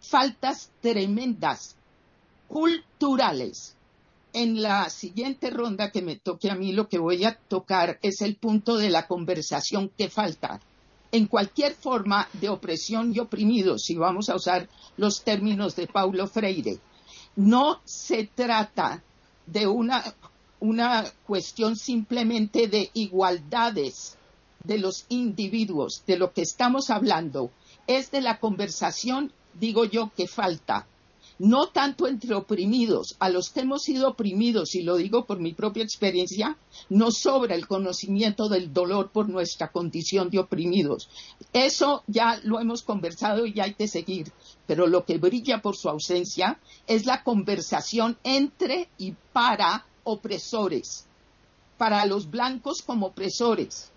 faltas 0.00 0.72
tremendas 0.80 1.76
culturales. 2.48 3.76
En 4.32 4.62
la 4.62 4.90
siguiente 4.90 5.50
ronda 5.50 5.92
que 5.92 6.02
me 6.02 6.16
toque 6.16 6.50
a 6.50 6.56
mí, 6.56 6.72
lo 6.72 6.88
que 6.88 6.98
voy 6.98 7.24
a 7.24 7.36
tocar 7.36 8.00
es 8.02 8.20
el 8.20 8.34
punto 8.34 8.76
de 8.76 8.90
la 8.90 9.06
conversación 9.06 9.92
que 9.96 10.10
falta 10.10 10.60
en 11.14 11.26
cualquier 11.26 11.76
forma 11.76 12.28
de 12.32 12.48
opresión 12.48 13.14
y 13.14 13.20
oprimido, 13.20 13.78
si 13.78 13.94
vamos 13.94 14.28
a 14.28 14.34
usar 14.34 14.68
los 14.96 15.22
términos 15.22 15.76
de 15.76 15.86
Paulo 15.86 16.26
Freire. 16.26 16.80
No 17.36 17.80
se 17.84 18.24
trata 18.24 19.00
de 19.46 19.68
una, 19.68 20.02
una 20.58 21.04
cuestión 21.24 21.76
simplemente 21.76 22.66
de 22.66 22.90
igualdades 22.94 24.18
de 24.64 24.78
los 24.78 25.06
individuos, 25.08 26.02
de 26.04 26.18
lo 26.18 26.32
que 26.32 26.42
estamos 26.42 26.90
hablando, 26.90 27.52
es 27.86 28.10
de 28.10 28.20
la 28.20 28.40
conversación, 28.40 29.32
digo 29.52 29.84
yo, 29.84 30.10
que 30.16 30.26
falta. 30.26 30.84
No 31.38 31.68
tanto 31.68 32.06
entre 32.06 32.34
oprimidos, 32.34 33.16
a 33.18 33.28
los 33.28 33.50
que 33.50 33.60
hemos 33.60 33.82
sido 33.82 34.08
oprimidos, 34.08 34.74
y 34.76 34.82
lo 34.82 34.96
digo 34.96 35.24
por 35.24 35.40
mi 35.40 35.52
propia 35.52 35.82
experiencia, 35.82 36.56
no 36.88 37.10
sobra 37.10 37.56
el 37.56 37.66
conocimiento 37.66 38.48
del 38.48 38.72
dolor 38.72 39.10
por 39.10 39.28
nuestra 39.28 39.72
condición 39.72 40.30
de 40.30 40.38
oprimidos. 40.38 41.08
Eso 41.52 42.04
ya 42.06 42.40
lo 42.44 42.60
hemos 42.60 42.82
conversado 42.82 43.46
y 43.46 43.58
hay 43.58 43.74
que 43.74 43.88
seguir, 43.88 44.30
pero 44.66 44.86
lo 44.86 45.04
que 45.04 45.18
brilla 45.18 45.60
por 45.60 45.76
su 45.76 45.88
ausencia 45.88 46.58
es 46.86 47.04
la 47.04 47.24
conversación 47.24 48.16
entre 48.22 48.88
y 48.96 49.14
para 49.32 49.86
opresores, 50.04 51.06
para 51.78 52.06
los 52.06 52.30
blancos 52.30 52.82
como 52.82 53.06
opresores, 53.06 53.90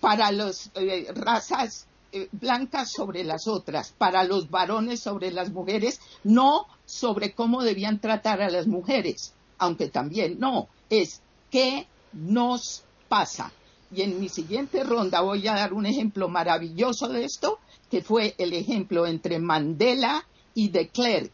para 0.00 0.32
las 0.32 0.70
eh, 0.74 1.06
razas 1.14 1.86
eh, 2.12 2.28
blancas 2.32 2.90
sobre 2.90 3.24
las 3.24 3.46
otras, 3.46 3.92
para 3.96 4.24
los 4.24 4.50
varones 4.50 5.00
sobre 5.00 5.30
las 5.30 5.50
mujeres, 5.50 6.00
no 6.24 6.66
sobre 6.84 7.32
cómo 7.32 7.62
debían 7.62 8.00
tratar 8.00 8.42
a 8.42 8.50
las 8.50 8.66
mujeres, 8.66 9.32
aunque 9.58 9.88
también 9.88 10.38
no, 10.38 10.68
es 10.88 11.20
qué 11.50 11.86
nos 12.12 12.82
pasa. 13.08 13.52
Y 13.92 14.02
en 14.02 14.20
mi 14.20 14.28
siguiente 14.28 14.84
ronda 14.84 15.20
voy 15.20 15.46
a 15.48 15.54
dar 15.54 15.72
un 15.72 15.86
ejemplo 15.86 16.28
maravilloso 16.28 17.08
de 17.08 17.24
esto, 17.24 17.58
que 17.90 18.02
fue 18.02 18.34
el 18.38 18.52
ejemplo 18.52 19.06
entre 19.06 19.38
Mandela 19.38 20.24
y 20.54 20.68
de 20.68 20.88
Klerk 20.88 21.32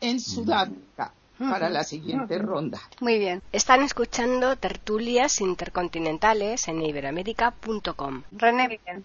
en 0.00 0.20
Sudáfrica 0.20 1.12
para 1.38 1.68
la 1.68 1.84
siguiente 1.84 2.38
ronda. 2.38 2.80
Muy 3.00 3.18
bien. 3.18 3.42
Están 3.52 3.82
escuchando 3.82 4.56
tertulias 4.56 5.40
intercontinentales 5.40 6.68
en 6.68 6.82
iberoamérica.com. 6.82 8.22
René, 8.32 8.68
bien. 8.68 9.04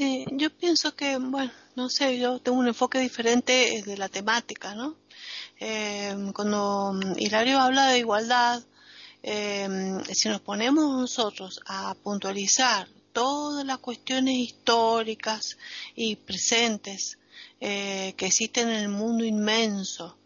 Sí, 0.00 0.24
yo 0.32 0.48
pienso 0.48 0.94
que, 0.96 1.18
bueno, 1.18 1.52
no 1.76 1.90
sé, 1.90 2.18
yo 2.18 2.38
tengo 2.38 2.58
un 2.58 2.68
enfoque 2.68 2.98
diferente 2.98 3.82
de 3.84 3.98
la 3.98 4.08
temática, 4.08 4.74
¿no? 4.74 4.96
Eh, 5.58 6.16
cuando 6.34 6.98
Hilario 7.18 7.60
habla 7.60 7.88
de 7.88 7.98
igualdad, 7.98 8.62
eh, 9.22 9.68
si 10.10 10.30
nos 10.30 10.40
ponemos 10.40 10.98
nosotros 10.98 11.60
a 11.66 11.94
puntualizar 12.02 12.88
todas 13.12 13.66
las 13.66 13.76
cuestiones 13.76 14.36
históricas 14.36 15.58
y 15.94 16.16
presentes 16.16 17.18
eh, 17.60 18.14
que 18.16 18.24
existen 18.24 18.70
en 18.70 18.76
el 18.76 18.88
mundo 18.88 19.22
inmenso, 19.22 20.16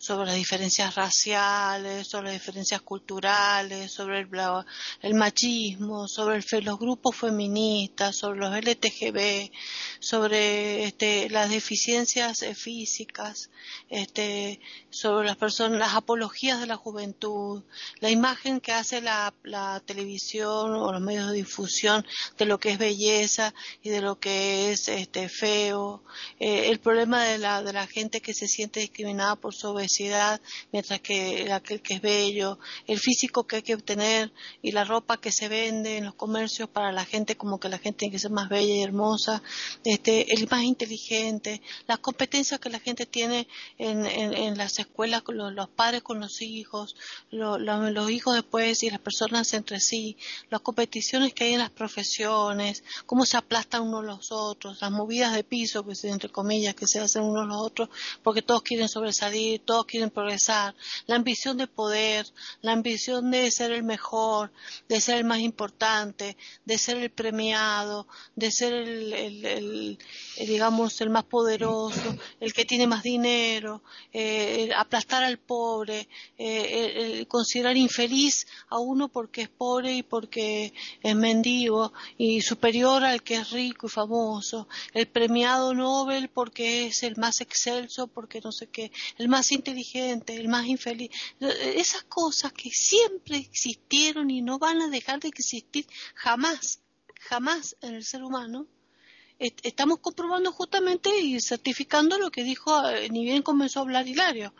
sobre 0.00 0.28
las 0.28 0.36
diferencias 0.36 0.94
raciales, 0.94 2.08
sobre 2.08 2.28
las 2.28 2.32
diferencias 2.32 2.80
culturales, 2.80 3.92
sobre 3.92 4.20
el, 5.02 5.14
machismo, 5.14 6.08
sobre 6.08 6.42
los 6.62 6.78
grupos 6.78 7.16
feministas, 7.16 8.16
sobre 8.16 8.40
los 8.40 8.56
LTGB, 8.56 9.50
sobre 9.98 10.84
este, 10.84 11.28
las 11.28 11.50
deficiencias 11.50 12.40
eh, 12.40 12.54
físicas, 12.54 13.50
este, 13.90 14.58
sobre 14.88 15.26
las 15.26 15.36
personas, 15.36 15.78
las 15.78 15.94
apologías 15.94 16.60
de 16.60 16.66
la 16.66 16.76
juventud, 16.76 17.62
la 17.98 18.10
imagen 18.10 18.60
que 18.60 18.72
hace 18.72 19.02
la, 19.02 19.34
televisión 19.84 20.76
o 20.76 20.92
los 20.92 21.02
medios 21.02 21.28
de 21.28 21.34
difusión 21.34 22.06
de 22.38 22.46
lo 22.46 22.58
que 22.58 22.70
es 22.70 22.78
belleza 22.78 23.52
y 23.82 23.90
de 23.90 24.00
lo 24.00 24.18
que 24.18 24.72
es 24.72 24.88
este, 24.88 25.28
feo, 25.28 26.02
eh, 26.38 26.70
el 26.70 26.80
problema 26.80 27.22
de 27.24 27.36
la, 27.36 27.62
de 27.62 27.74
la 27.74 27.86
gente 27.86 28.22
que 28.22 28.32
se 28.32 28.48
siente 28.48 28.80
discriminada 28.80 29.36
por 29.36 29.54
su 29.54 29.68
obesidad, 29.68 29.89
mientras 30.72 31.00
que 31.00 31.50
aquel 31.52 31.82
que 31.82 31.94
es 31.94 32.00
bello, 32.00 32.58
el 32.86 32.98
físico 32.98 33.46
que 33.46 33.56
hay 33.56 33.62
que 33.62 33.74
obtener 33.74 34.32
y 34.62 34.72
la 34.72 34.84
ropa 34.84 35.18
que 35.18 35.32
se 35.32 35.48
vende 35.48 35.96
en 35.96 36.04
los 36.04 36.14
comercios 36.14 36.68
para 36.68 36.92
la 36.92 37.04
gente 37.04 37.36
como 37.36 37.58
que 37.58 37.68
la 37.68 37.78
gente 37.78 37.98
tiene 38.00 38.12
que 38.12 38.18
ser 38.18 38.30
más 38.30 38.48
bella 38.48 38.74
y 38.74 38.82
hermosa, 38.82 39.42
este, 39.84 40.32
el 40.34 40.48
más 40.48 40.62
inteligente, 40.62 41.60
las 41.86 41.98
competencias 41.98 42.60
que 42.60 42.70
la 42.70 42.80
gente 42.80 43.06
tiene 43.06 43.48
en, 43.78 44.06
en, 44.06 44.58
las 44.58 44.78
escuelas 44.78 45.22
los, 45.28 45.68
padres 45.68 46.02
con 46.02 46.20
los 46.20 46.42
hijos, 46.42 46.96
los 47.30 48.10
hijos 48.10 48.34
después 48.34 48.82
y 48.82 48.90
las 48.90 49.00
personas 49.00 49.52
entre 49.54 49.80
sí, 49.80 50.16
las 50.50 50.60
competiciones 50.60 51.34
que 51.34 51.44
hay 51.44 51.54
en 51.54 51.60
las 51.60 51.70
profesiones, 51.70 52.84
cómo 53.06 53.24
se 53.24 53.36
aplastan 53.36 53.82
unos 53.82 54.04
los 54.04 54.32
otros, 54.32 54.80
las 54.80 54.90
movidas 54.90 55.34
de 55.34 55.44
piso, 55.44 55.84
que 55.84 55.94
entre 56.08 56.30
comillas, 56.30 56.74
que 56.74 56.86
se 56.86 57.00
hacen 57.00 57.22
unos 57.22 57.46
los 57.46 57.58
otros, 57.60 57.88
porque 58.22 58.42
todos 58.42 58.62
quieren 58.62 58.88
sobresalir, 58.88 59.60
todos 59.64 59.79
quieren 59.84 60.10
progresar, 60.10 60.74
la 61.06 61.16
ambición 61.16 61.56
de 61.56 61.66
poder, 61.66 62.26
la 62.62 62.72
ambición 62.72 63.30
de 63.30 63.50
ser 63.50 63.72
el 63.72 63.82
mejor, 63.82 64.52
de 64.88 65.00
ser 65.00 65.18
el 65.18 65.24
más 65.24 65.40
importante, 65.40 66.36
de 66.64 66.78
ser 66.78 66.98
el 66.98 67.10
premiado, 67.10 68.06
de 68.36 68.50
ser 68.50 68.72
el, 68.72 69.98
digamos, 70.38 71.00
el 71.00 71.10
más 71.10 71.24
poderoso, 71.24 72.16
el 72.40 72.52
que 72.52 72.64
tiene 72.64 72.86
más 72.86 73.02
dinero, 73.02 73.82
eh, 74.12 74.70
aplastar 74.76 75.22
al 75.22 75.38
pobre, 75.38 76.08
eh, 76.38 77.24
considerar 77.28 77.76
infeliz 77.76 78.46
a 78.68 78.78
uno 78.78 79.08
porque 79.08 79.42
es 79.42 79.48
pobre 79.48 79.94
y 79.94 80.02
porque 80.02 80.72
es 81.02 81.16
mendigo 81.16 81.92
y 82.18 82.40
superior 82.40 83.04
al 83.04 83.22
que 83.22 83.36
es 83.36 83.50
rico 83.50 83.86
y 83.86 83.90
famoso, 83.90 84.68
el 84.92 85.06
premiado 85.06 85.74
Nobel 85.74 86.28
porque 86.28 86.86
es 86.86 87.02
el 87.02 87.16
más 87.16 87.40
excelso, 87.40 88.06
porque 88.06 88.40
no 88.42 88.52
sé 88.52 88.68
qué, 88.68 88.90
el 89.18 89.28
más 89.28 89.46
inteligente, 89.70 90.36
el 90.36 90.48
más 90.48 90.66
infeliz. 90.66 91.10
Esas 91.40 92.02
cosas 92.04 92.52
que 92.52 92.70
siempre 92.70 93.36
existieron 93.36 94.30
y 94.30 94.42
no 94.42 94.58
van 94.58 94.82
a 94.82 94.88
dejar 94.88 95.20
de 95.20 95.28
existir 95.28 95.86
jamás, 96.14 96.80
jamás 97.20 97.76
en 97.80 97.94
el 97.94 98.04
ser 98.04 98.22
humano, 98.22 98.66
estamos 99.38 100.00
comprobando 100.00 100.52
justamente 100.52 101.18
y 101.20 101.40
certificando 101.40 102.18
lo 102.18 102.30
que 102.30 102.44
dijo, 102.44 102.88
eh, 102.88 103.08
ni 103.10 103.24
bien 103.24 103.42
comenzó 103.42 103.80
a 103.80 103.82
hablar 103.82 104.06
Hilario. 104.06 104.52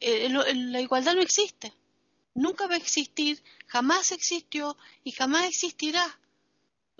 Eh, 0.00 0.28
la 0.28 0.80
igualdad 0.80 1.14
no 1.14 1.22
existe. 1.22 1.72
Nunca 2.34 2.66
va 2.66 2.74
a 2.74 2.78
existir, 2.78 3.42
jamás 3.66 4.12
existió 4.12 4.76
y 5.04 5.12
jamás 5.12 5.46
existirá. 5.46 6.20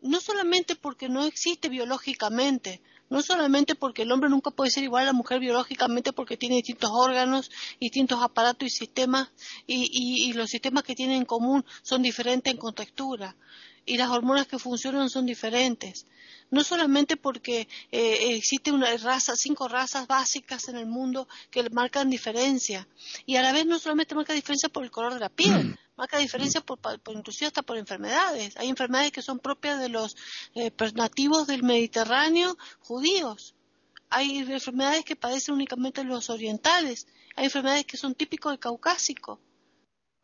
No 0.01 0.21
solamente 0.21 0.77
porque 0.77 1.09
no 1.09 1.27
existe 1.27 1.69
biológicamente, 1.69 2.81
no 3.09 3.23
solamente 3.23 3.75
porque 3.75 4.03
el 4.03 4.13
hombre 4.13 4.29
nunca 4.29 4.51
puede 4.51 4.71
ser 4.71 4.85
igual 4.85 5.05
a 5.05 5.07
la 5.07 5.13
mujer 5.13 5.41
biológicamente 5.41 6.13
porque 6.13 6.37
tiene 6.37 6.57
distintos 6.57 6.91
órganos, 6.93 7.51
distintos 7.81 8.23
aparatos 8.23 8.67
y 8.67 8.71
sistemas, 8.71 9.29
y, 9.67 10.33
los 10.33 10.51
sistemas 10.51 10.83
que 10.83 10.95
tienen 10.95 11.19
en 11.19 11.25
común 11.25 11.65
son 11.83 12.03
diferentes 12.03 12.53
en 12.53 12.59
contextura, 12.59 13.37
y 13.85 13.97
las 13.97 14.11
hormonas 14.11 14.47
que 14.47 14.59
funcionan 14.59 15.09
son 15.09 15.27
diferentes. 15.27 16.07
No 16.51 16.63
solamente 16.63 17.17
porque 17.17 17.69
eh, 17.93 18.37
existe 18.37 18.71
una 18.73 18.97
raza, 18.97 19.35
cinco 19.37 19.69
razas 19.69 20.07
básicas 20.07 20.69
en 20.69 20.77
el 20.77 20.87
mundo 20.87 21.29
que 21.51 21.69
marcan 21.71 22.11
diferencia, 22.11 22.89
y 23.25 23.37
a 23.37 23.43
la 23.43 23.53
vez 23.53 23.67
no 23.67 23.79
solamente 23.79 24.15
marca 24.15 24.33
diferencia 24.33 24.69
por 24.69 24.85
el 24.85 24.91
color 24.91 25.15
de 25.15 25.21
la 25.21 25.29
piel, 25.29 25.79
marca 25.97 26.19
diferencia 26.19 26.61
por, 26.61 26.79
inclusive 27.13 27.47
hasta 27.47 27.63
por 27.63 27.77
enfermedades. 27.79 28.57
Hay 28.57 28.69
enfermedades 28.69 29.13
que 29.13 29.23
son 29.23 29.39
propias 29.39 29.81
de 29.81 29.89
los 29.89 30.17
eh, 30.55 30.71
nativos 30.95 31.47
del 31.47 31.63
Mediterráneo 31.63 32.57
judíos. 32.81 33.55
Hay 34.09 34.39
enfermedades 34.39 35.05
que 35.05 35.17
padecen 35.17 35.55
únicamente 35.55 36.05
los 36.05 36.31
orientales. 36.31 37.07
Hay 37.35 37.47
enfermedades 37.47 37.87
que 37.87 37.97
son 37.97 38.15
típicos 38.15 38.53
del 38.53 38.61
caucásico. 38.61 39.41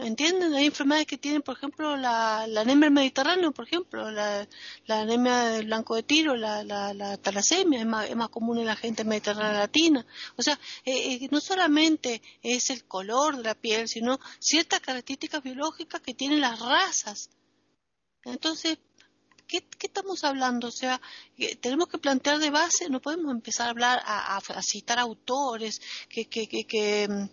¿Entienden? 0.04 0.54
Hay 0.54 0.66
enfermedades 0.66 1.06
que 1.06 1.18
tienen, 1.18 1.42
por 1.42 1.56
ejemplo, 1.56 1.96
la, 1.96 2.42
anemia 2.42 2.90
mediterráneo, 2.90 3.52
por 3.52 3.66
ejemplo, 3.66 4.10
la, 4.10 4.46
anemia 4.88 5.44
del 5.44 5.66
blanco 5.66 5.94
de 5.94 6.02
tiro, 6.02 6.34
la, 6.36 6.64
la, 6.64 7.16
talasemia, 7.18 7.80
es 7.80 7.86
más, 7.86 8.10
es 8.10 8.16
más, 8.16 8.28
común 8.28 8.58
en 8.58 8.66
la 8.66 8.76
gente 8.76 9.04
mediterránea 9.04 9.60
latina. 9.60 10.04
O 10.36 10.42
sea, 10.42 10.58
eh, 10.84 11.14
eh, 11.14 11.28
no 11.30 11.40
solamente 11.40 12.20
es 12.42 12.70
el 12.70 12.84
color 12.84 13.36
de 13.36 13.44
la 13.44 13.54
piel, 13.54 13.88
sino 13.88 14.18
ciertas 14.38 14.80
características 14.80 15.42
biológicas 15.42 16.00
que 16.00 16.14
tienen 16.14 16.40
las 16.40 16.58
razas. 16.58 17.30
Entonces, 18.24 18.78
¿qué, 19.60 19.86
estamos 19.86 20.24
hablando? 20.24 20.68
O 20.68 20.70
sea, 20.70 21.00
tenemos 21.60 21.88
que 21.88 21.98
plantear 21.98 22.38
de 22.38 22.50
base, 22.50 22.88
no 22.88 23.00
podemos 23.00 23.30
empezar 23.32 23.66
a 23.66 23.70
hablar, 23.70 24.02
a, 24.04 24.40
citar 24.62 24.98
autores 24.98 25.80
que, 26.08 26.26
que, 26.26 26.46
que, 26.46 27.08
mm, 27.08 27.28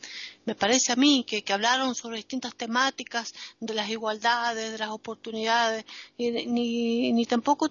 me 0.45 0.55
parece 0.55 0.91
a 0.91 0.95
mí 0.95 1.25
que, 1.25 1.43
hablaron 1.53 1.95
sobre 1.95 2.17
distintas 2.17 2.55
temáticas 2.55 3.33
de 3.59 3.73
las 3.73 3.89
igualdades, 3.89 4.71
de 4.71 4.77
las 4.77 4.89
oportunidades, 4.89 5.85
ni, 6.17 7.13
ni 7.13 7.25
tampoco 7.25 7.69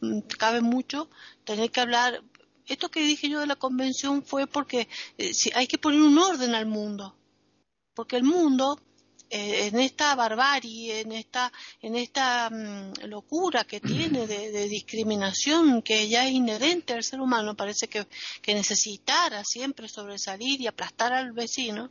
mm, 0.00 0.20
cabe 0.38 0.60
mucho 0.60 1.10
tener 1.44 1.70
que 1.70 1.80
hablar. 1.80 2.22
Esto 2.66 2.90
que 2.90 3.00
dije 3.00 3.28
yo 3.28 3.40
de 3.40 3.46
la 3.46 3.56
convención 3.56 4.22
fue 4.22 4.46
porque 4.46 4.88
eh, 5.18 5.34
si 5.34 5.50
hay 5.54 5.66
que 5.66 5.78
poner 5.78 6.00
un 6.00 6.16
orden 6.18 6.54
al 6.54 6.66
mundo, 6.66 7.14
porque 7.94 8.16
el 8.16 8.22
mundo 8.22 8.80
eh, 9.30 9.68
en 9.68 9.78
esta 9.78 10.16
barbarie, 10.16 11.00
en 11.00 11.12
esta, 11.12 11.52
en 11.80 11.94
esta 11.94 12.50
mm, 12.50 13.06
locura 13.06 13.62
que 13.62 13.78
tiene 13.80 14.26
de, 14.26 14.68
discriminación 14.68 15.82
que 15.82 16.08
ya 16.08 16.26
es 16.26 16.32
inherente 16.32 16.94
al 16.94 17.04
ser 17.04 17.20
humano, 17.20 17.54
parece 17.54 17.86
que, 17.88 18.06
que 18.42 18.54
necesitara 18.54 19.44
siempre 19.44 19.88
sobresalir 19.88 20.60
y 20.60 20.66
aplastar 20.66 21.12
al 21.12 21.30
vecino, 21.30 21.90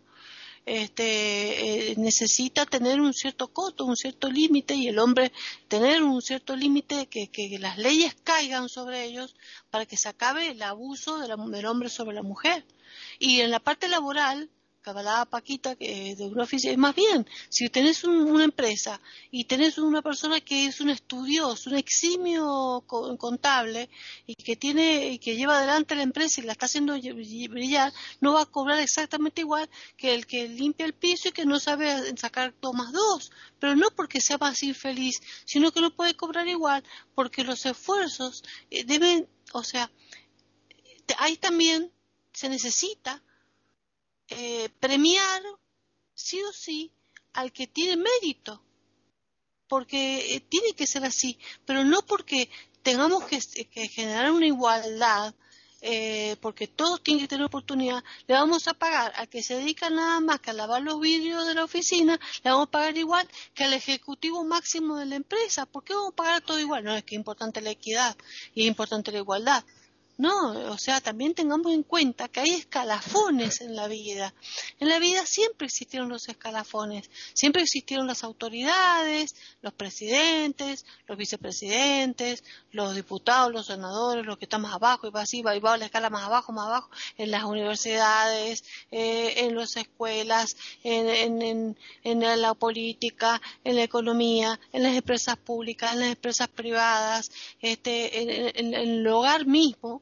este, 0.65 1.91
eh, 1.91 1.95
necesita 1.95 2.65
tener 2.65 2.99
un 2.99 3.13
cierto 3.13 3.47
coto, 3.47 3.85
un 3.85 3.95
cierto 3.95 4.29
límite 4.29 4.75
y 4.75 4.89
el 4.89 4.99
hombre 4.99 5.31
tener 5.69 6.03
un 6.03 6.21
cierto 6.21 6.57
límite 6.57 7.07
que, 7.07 7.29
que, 7.29 7.57
las 7.57 7.77
leyes 7.77 8.15
caigan 8.23 8.67
sobre 8.67 9.05
ellos 9.05 9.35
para 9.71 9.85
que 9.85 9.95
se 9.95 10.09
acabe 10.09 10.51
el 10.51 10.61
abuso 10.61 11.17
del 11.19 11.65
hombre 11.65 11.89
sobre 11.89 12.15
la 12.15 12.21
mujer. 12.21 12.65
Y 13.17 13.39
en 13.41 13.51
la 13.51 13.59
parte 13.59 13.87
laboral, 13.87 14.49
hablaba 14.89 15.25
Paquita 15.25 15.75
que 15.75 16.15
de 16.15 16.25
una 16.25 16.43
oficina, 16.43 16.75
más 16.77 16.95
bien, 16.95 17.27
si 17.49 17.69
tenés 17.69 18.03
una 18.03 18.43
empresa 18.43 18.99
y 19.31 19.45
tenés 19.45 19.77
una 19.77 20.01
persona 20.01 20.41
que 20.41 20.65
es 20.65 20.81
un 20.81 20.89
estudioso, 20.89 21.69
un 21.69 21.77
eximio 21.77 22.83
contable 22.85 23.89
y 24.25 24.35
que 24.35 24.55
tiene 24.55 25.09
y 25.09 25.19
que 25.19 25.35
lleva 25.35 25.57
adelante 25.57 25.95
la 25.95 26.03
empresa 26.03 26.41
y 26.41 26.43
la 26.43 26.53
está 26.53 26.65
haciendo 26.65 26.93
brillar, 26.93 27.93
no 28.21 28.33
va 28.33 28.41
a 28.43 28.45
cobrar 28.45 28.79
exactamente 28.79 29.41
igual 29.41 29.69
que 29.97 30.13
el 30.13 30.25
que 30.25 30.47
limpia 30.47 30.85
el 30.85 30.93
piso 30.93 31.29
y 31.29 31.31
que 31.31 31.45
no 31.45 31.59
sabe 31.59 32.17
sacar 32.17 32.53
dos 32.61 32.73
más 32.73 32.91
dos, 32.91 33.31
pero 33.59 33.75
no 33.75 33.89
porque 33.91 34.21
sea 34.21 34.37
más 34.37 34.63
infeliz, 34.63 35.21
sino 35.45 35.71
que 35.71 35.81
no 35.81 35.95
puede 35.95 36.15
cobrar 36.15 36.47
igual 36.47 36.83
porque 37.15 37.43
los 37.43 37.65
esfuerzos 37.65 38.43
eh, 38.69 38.83
deben, 38.83 39.27
o 39.53 39.63
sea, 39.63 39.91
ahí 41.17 41.37
también 41.37 41.91
se 42.33 42.49
necesita 42.49 43.21
eh, 44.31 44.69
premiar 44.79 45.41
sí 46.13 46.41
o 46.43 46.53
sí 46.53 46.91
al 47.33 47.51
que 47.51 47.67
tiene 47.67 47.95
mérito, 47.97 48.61
porque 49.67 50.35
eh, 50.35 50.39
tiene 50.41 50.73
que 50.73 50.87
ser 50.87 51.05
así, 51.05 51.39
pero 51.65 51.83
no 51.83 52.01
porque 52.01 52.49
tengamos 52.81 53.23
que, 53.25 53.39
generar 53.89 54.31
una 54.31 54.47
igualdad, 54.47 55.33
eh, 55.81 56.35
porque 56.41 56.67
todos 56.67 57.01
tienen 57.01 57.23
que 57.23 57.27
tener 57.29 57.45
oportunidad, 57.45 58.03
le 58.27 58.33
vamos 58.33 58.67
a 58.67 58.73
pagar 58.73 59.13
al 59.15 59.29
que 59.29 59.41
se 59.41 59.55
dedica 59.55 59.89
nada 59.89 60.19
más 60.19 60.41
que 60.41 60.49
a 60.49 60.53
lavar 60.53 60.81
los 60.81 60.99
vidrios 60.99 61.47
de 61.47 61.53
la 61.53 61.63
oficina, 61.63 62.19
le 62.43 62.49
vamos 62.51 62.67
a 62.67 62.71
pagar 62.71 62.97
igual 62.97 63.27
que 63.53 63.63
al 63.63 63.73
ejecutivo 63.73 64.43
máximo 64.43 64.97
de 64.97 65.05
la 65.05 65.15
empresa. 65.15 65.65
¿Por 65.65 65.83
qué 65.83 65.93
vamos 65.93 66.11
a 66.13 66.15
pagar 66.15 66.41
todo 66.41 66.59
igual? 66.59 66.83
No, 66.83 66.95
es 66.95 67.03
que 67.03 67.15
es 67.15 67.19
importante 67.19 67.61
la 67.61 67.71
equidad 67.71 68.17
y 68.53 68.63
es 68.63 68.67
importante 68.67 69.11
la 69.11 69.19
igualdad. 69.19 69.63
No, 70.19 70.51
o 70.69 70.77
sea, 70.77 70.99
también 70.99 71.33
tengamos 71.33 71.71
en 71.71 71.81
cuenta 71.81 72.27
que 72.27 72.41
hay 72.41 72.49
escalafones 72.49 73.61
en 73.61 73.73
la 73.73 73.87
vida. 73.87 74.33
En 74.77 74.89
la 74.89 74.99
vida 74.99 75.25
siempre 75.25 75.67
existieron 75.67 76.09
los 76.09 76.27
escalafones, 76.27 77.09
siempre 77.33 77.61
existieron 77.61 78.05
las 78.05 78.25
autoridades, 78.25 79.33
los 79.61 79.71
presidentes, 79.71 80.85
los 81.07 81.17
vicepresidentes, 81.17 82.43
los 82.73 82.95
diputados, 82.95 83.53
los 83.53 83.67
senadores, 83.67 84.25
los 84.25 84.37
que 84.37 84.43
están 84.43 84.59
más 84.63 84.73
abajo 84.73 85.07
y 85.07 85.09
va 85.09 85.21
así, 85.21 85.41
va, 85.41 85.55
y 85.55 85.61
va 85.61 85.75
a 85.75 85.77
la 85.77 85.85
escala 85.85 86.09
más 86.09 86.25
abajo, 86.25 86.51
más 86.51 86.67
abajo, 86.67 86.89
en 87.17 87.31
las 87.31 87.45
universidades, 87.45 88.65
eh, 88.91 89.45
en 89.45 89.55
las 89.55 89.77
escuelas, 89.77 90.57
en, 90.83 91.77
la 92.03 92.53
política, 92.55 93.41
en 93.63 93.77
la 93.77 93.83
economía, 93.83 94.59
en 94.73 94.83
las 94.83 94.97
empresas 94.97 95.37
públicas, 95.37 95.93
en 95.93 96.01
las 96.01 96.09
empresas 96.09 96.49
privadas, 96.49 97.31
este, 97.61 98.59
en 98.59 98.73
el 98.73 99.07
hogar 99.07 99.45
mismo 99.45 100.01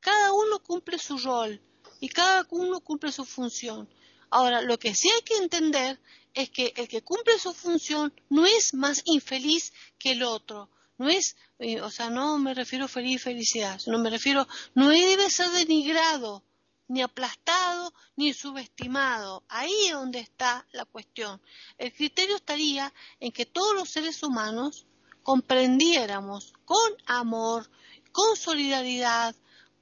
cada 0.00 0.32
uno 0.32 0.58
cumple 0.60 0.98
su 0.98 1.18
rol 1.18 1.60
y 2.00 2.08
cada 2.08 2.46
uno 2.50 2.80
cumple 2.80 3.12
su 3.12 3.24
función. 3.24 3.88
Ahora, 4.30 4.62
lo 4.62 4.78
que 4.78 4.94
sí 4.94 5.10
hay 5.10 5.22
que 5.22 5.36
entender 5.36 6.00
es 6.34 6.50
que 6.50 6.72
el 6.76 6.88
que 6.88 7.02
cumple 7.02 7.38
su 7.38 7.52
función 7.52 8.12
no 8.28 8.46
es 8.46 8.74
más 8.74 9.02
infeliz 9.04 9.72
que 9.98 10.12
el 10.12 10.22
otro. 10.22 10.70
No 10.98 11.08
es, 11.08 11.36
eh, 11.58 11.80
o 11.80 11.90
sea, 11.90 12.10
no 12.10 12.38
me 12.38 12.54
refiero 12.54 12.86
feliz 12.86 13.22
felicidad, 13.22 13.78
sino 13.78 13.98
me 13.98 14.10
refiero, 14.10 14.46
no 14.74 14.88
debe 14.88 15.30
ser 15.30 15.50
denigrado, 15.50 16.44
ni 16.88 17.02
aplastado, 17.02 17.92
ni 18.16 18.34
subestimado. 18.34 19.44
Ahí 19.48 19.86
es 19.86 19.92
donde 19.92 20.20
está 20.20 20.66
la 20.72 20.84
cuestión. 20.84 21.40
El 21.78 21.92
criterio 21.92 22.36
estaría 22.36 22.92
en 23.18 23.32
que 23.32 23.46
todos 23.46 23.74
los 23.74 23.88
seres 23.88 24.22
humanos 24.22 24.86
comprendiéramos 25.22 26.52
con 26.64 26.92
amor, 27.06 27.70
con 28.12 28.36
solidaridad, 28.36 29.34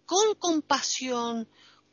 con 0.08 0.36
compasión, 0.36 1.46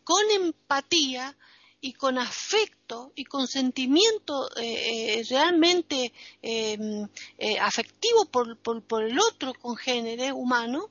con 0.06 0.24
empatía 0.32 1.38
y 1.82 1.92
con 1.92 2.18
afecto 2.18 3.12
y 3.14 3.26
con 3.26 3.46
sentimiento 3.46 4.50
eh, 4.56 5.20
eh, 5.20 5.26
realmente 5.30 6.14
em, 6.42 7.10
eh, 7.38 7.60
afectivo 7.60 8.24
por, 8.24 9.04
el 9.04 9.20
otro 9.20 9.54
congénere 9.54 10.32
humano, 10.32 10.90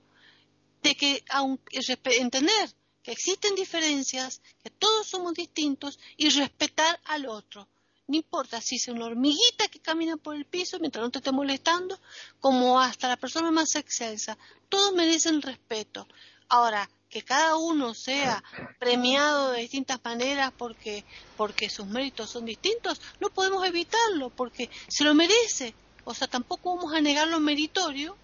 de 0.83 0.95
que 0.95 1.25
aunque, 1.31 1.81
entender 2.21 2.67
que 3.03 3.13
existen 3.13 3.55
diferencias, 3.55 4.43
que 4.63 4.69
todos 4.69 5.07
somos 5.07 5.33
distintos 5.33 5.99
y 6.19 6.29
respetar 6.29 7.01
al 7.07 7.25
otro. 7.27 7.67
No 8.07 8.17
importa 8.17 8.61
si 8.61 8.77
es 8.77 8.87
una 8.89 9.07
hormiguita 9.07 9.69
que 9.69 9.81
camina 9.81 10.19
por 10.19 10.37
el 10.37 10.45
piso 10.45 10.79
mientras 10.79 11.03
no 11.03 11.11
te 11.11 11.21
esté 11.21 11.33
molestando, 11.33 11.99
como 12.39 12.79
hasta 12.79 13.09
la 13.09 13.17
persona 13.17 13.51
más 13.51 13.77
excelsa. 13.77 14.37
Todos 14.69 14.93
merecen 14.93 15.41
respeto. 15.41 16.07
Ahora, 16.49 16.89
que 17.09 17.23
cada 17.23 17.57
uno 17.57 17.95
sea 17.95 18.43
premiado 18.79 19.53
de 19.53 19.61
distintas 19.61 20.01
maneras 20.05 20.53
porque, 20.57 21.05
porque 21.37 21.71
sus 21.71 21.87
méritos 21.87 22.31
son 22.31 22.45
distintos, 22.45 23.01
no 23.21 23.31
podemos 23.31 23.65
evitarlo 23.67 24.31
porque 24.31 24.71
se 24.89 25.05
lo 25.05 25.15
merece. 25.15 25.75
O 26.05 26.13
sea, 26.13 26.29
tampoco 26.29 26.77
vamos 26.77 26.93
a 26.93 27.01
negar 27.01 27.29
lo 27.29 27.41
meritorio, 27.41 28.17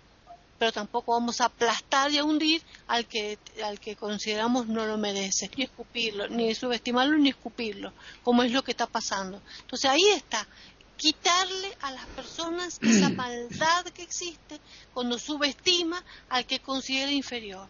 pero 0.59 0.73
tampoco 0.73 1.13
vamos 1.13 1.41
a 1.41 1.47
aplastar 1.47 2.11
y 2.11 2.19
a 2.19 2.25
hundir 2.25 2.63
al 2.87 3.07
que, 3.07 3.39
al 3.65 3.81
que 3.81 3.97
consideramos 3.97 4.67
no 4.67 4.85
lo 4.87 4.99
merece, 4.99 5.51
ni 5.57 5.65
escupirlo, 5.65 6.29
ni 6.29 6.55
subestimarlo, 6.55 7.17
ni 7.17 7.31
escupirlo, 7.31 7.95
como 8.23 8.43
es 8.43 8.53
lo 8.53 8.63
que 8.63 8.73
está 8.73 8.87
pasando. 8.87 9.41
Entonces 9.61 9.91
ahí 9.91 10.07
está, 10.09 10.47
quitarle 10.99 11.75
a 11.81 11.93
las 11.93 12.05
personas 12.09 12.79
esa 12.83 13.09
maldad 13.09 13.87
que 13.87 14.03
existe 14.03 14.61
cuando 14.93 15.19
subestima 15.19 16.05
al 16.29 16.45
que 16.45 16.59
considera 16.59 17.11
inferior. 17.11 17.67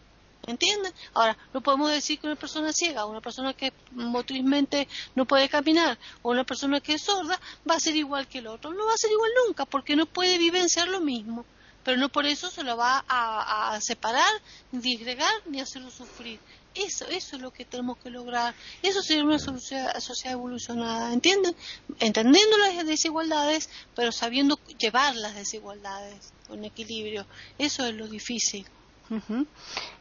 ¿Entienden? 0.47 0.91
Ahora, 1.13 1.37
no 1.53 1.61
podemos 1.61 1.91
decir 1.91 2.19
que 2.19 2.27
una 2.27 2.35
persona 2.35 2.73
ciega, 2.73 3.05
una 3.05 3.21
persona 3.21 3.53
que 3.53 3.73
motrizmente 3.91 4.87
no 5.15 5.25
puede 5.25 5.47
caminar, 5.49 5.99
o 6.23 6.31
una 6.31 6.43
persona 6.43 6.79
que 6.81 6.93
es 6.93 7.03
sorda, 7.03 7.39
va 7.69 7.75
a 7.75 7.79
ser 7.79 7.95
igual 7.95 8.27
que 8.27 8.39
el 8.39 8.47
otro. 8.47 8.71
No 8.71 8.85
va 8.85 8.93
a 8.93 8.97
ser 8.97 9.11
igual 9.11 9.29
nunca, 9.47 9.65
porque 9.65 9.95
no 9.95 10.05
puede 10.07 10.37
vivenciar 10.37 10.87
lo 10.87 10.99
mismo. 10.99 11.45
Pero 11.83 11.97
no 11.97 12.09
por 12.09 12.25
eso 12.25 12.49
se 12.49 12.63
lo 12.63 12.77
va 12.77 13.03
a, 13.07 13.79
separar, 13.81 14.31
ni 14.71 14.81
disgregar, 14.81 15.31
ni 15.45 15.61
hacerlo 15.61 15.89
sufrir. 15.89 16.39
Eso, 16.73 17.05
eso 17.07 17.35
es 17.35 17.41
lo 17.41 17.51
que 17.51 17.65
tenemos 17.65 17.97
que 17.97 18.09
lograr. 18.09 18.55
Eso 18.81 19.01
sería 19.01 19.23
una 19.23 19.39
sociedad, 19.39 19.99
sociedad 19.99 20.33
evolucionada, 20.33 21.11
¿entienden? 21.11 21.55
Entendiendo 21.99 22.57
las 22.57 22.85
desigualdades, 22.85 23.69
pero 23.95 24.11
sabiendo 24.11 24.59
llevar 24.79 25.15
las 25.15 25.35
desigualdades 25.35 26.33
con 26.47 26.63
equilibrio. 26.63 27.25
Eso 27.57 27.85
es 27.85 27.95
lo 27.95 28.07
difícil. 28.07 28.65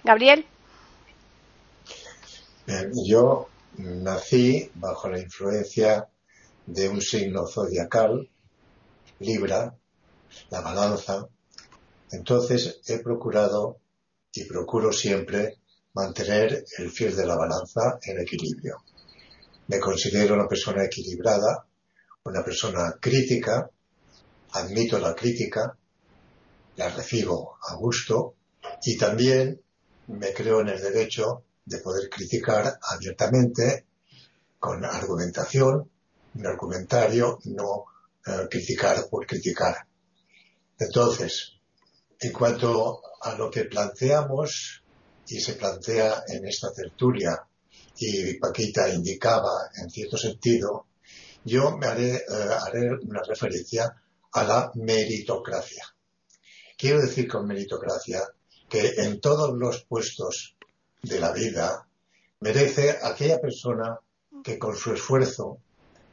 Gabriel. 0.04 0.46
yo 3.08 3.48
nací 3.78 4.70
bajo 4.74 5.08
la 5.08 5.18
influencia 5.18 6.08
de 6.66 6.88
un 6.88 7.00
signo 7.00 7.46
zodiacal, 7.46 8.30
Libra, 9.18 9.76
la 10.50 10.60
balanza. 10.60 11.28
Entonces 12.12 12.80
he 12.86 12.98
procurado 13.00 13.78
y 14.32 14.44
procuro 14.44 14.92
siempre 14.92 15.58
mantener 15.94 16.64
el 16.78 16.90
fiel 16.90 17.16
de 17.16 17.26
la 17.26 17.36
balanza 17.36 17.98
en 18.02 18.20
equilibrio. 18.20 18.76
Me 19.66 19.80
considero 19.80 20.34
una 20.34 20.46
persona 20.46 20.84
equilibrada, 20.84 21.66
una 22.24 22.44
persona 22.44 22.96
crítica, 23.00 23.68
admito 24.52 25.00
la 25.00 25.14
crítica, 25.14 25.76
la 26.76 26.88
recibo 26.90 27.58
a 27.68 27.74
gusto, 27.74 28.36
y 28.84 28.96
también 28.96 29.60
me 30.08 30.32
creo 30.32 30.60
en 30.60 30.68
el 30.68 30.80
derecho 30.80 31.44
de 31.64 31.78
poder 31.78 32.08
criticar 32.08 32.78
abiertamente 32.90 33.86
con 34.58 34.84
argumentación, 34.84 35.90
un 36.34 36.46
argumentario, 36.46 37.38
no 37.44 37.84
eh, 38.26 38.48
criticar 38.50 39.08
por 39.08 39.26
criticar. 39.26 39.86
Entonces, 40.78 41.52
en 42.18 42.32
cuanto 42.32 43.02
a 43.22 43.34
lo 43.34 43.50
que 43.50 43.64
planteamos 43.64 44.82
y 45.26 45.40
se 45.40 45.54
plantea 45.54 46.24
en 46.26 46.46
esta 46.46 46.72
tertulia, 46.72 47.46
y 47.96 48.38
Paquita 48.38 48.88
indicaba 48.88 49.70
en 49.76 49.90
cierto 49.90 50.16
sentido, 50.16 50.86
yo 51.44 51.76
me 51.76 51.86
haré, 51.86 52.16
eh, 52.16 52.22
haré 52.60 52.90
una 53.02 53.22
referencia 53.22 53.94
a 54.32 54.44
la 54.44 54.72
meritocracia. 54.74 55.84
Quiero 56.76 57.00
decir 57.00 57.28
con 57.28 57.46
meritocracia 57.46 58.22
que 58.70 59.02
en 59.02 59.20
todos 59.20 59.58
los 59.58 59.84
puestos 59.84 60.56
de 61.02 61.18
la 61.18 61.32
vida 61.32 61.88
merece 62.38 62.96
aquella 63.02 63.40
persona 63.40 63.98
que 64.44 64.60
con 64.60 64.76
su 64.76 64.92
esfuerzo, 64.92 65.58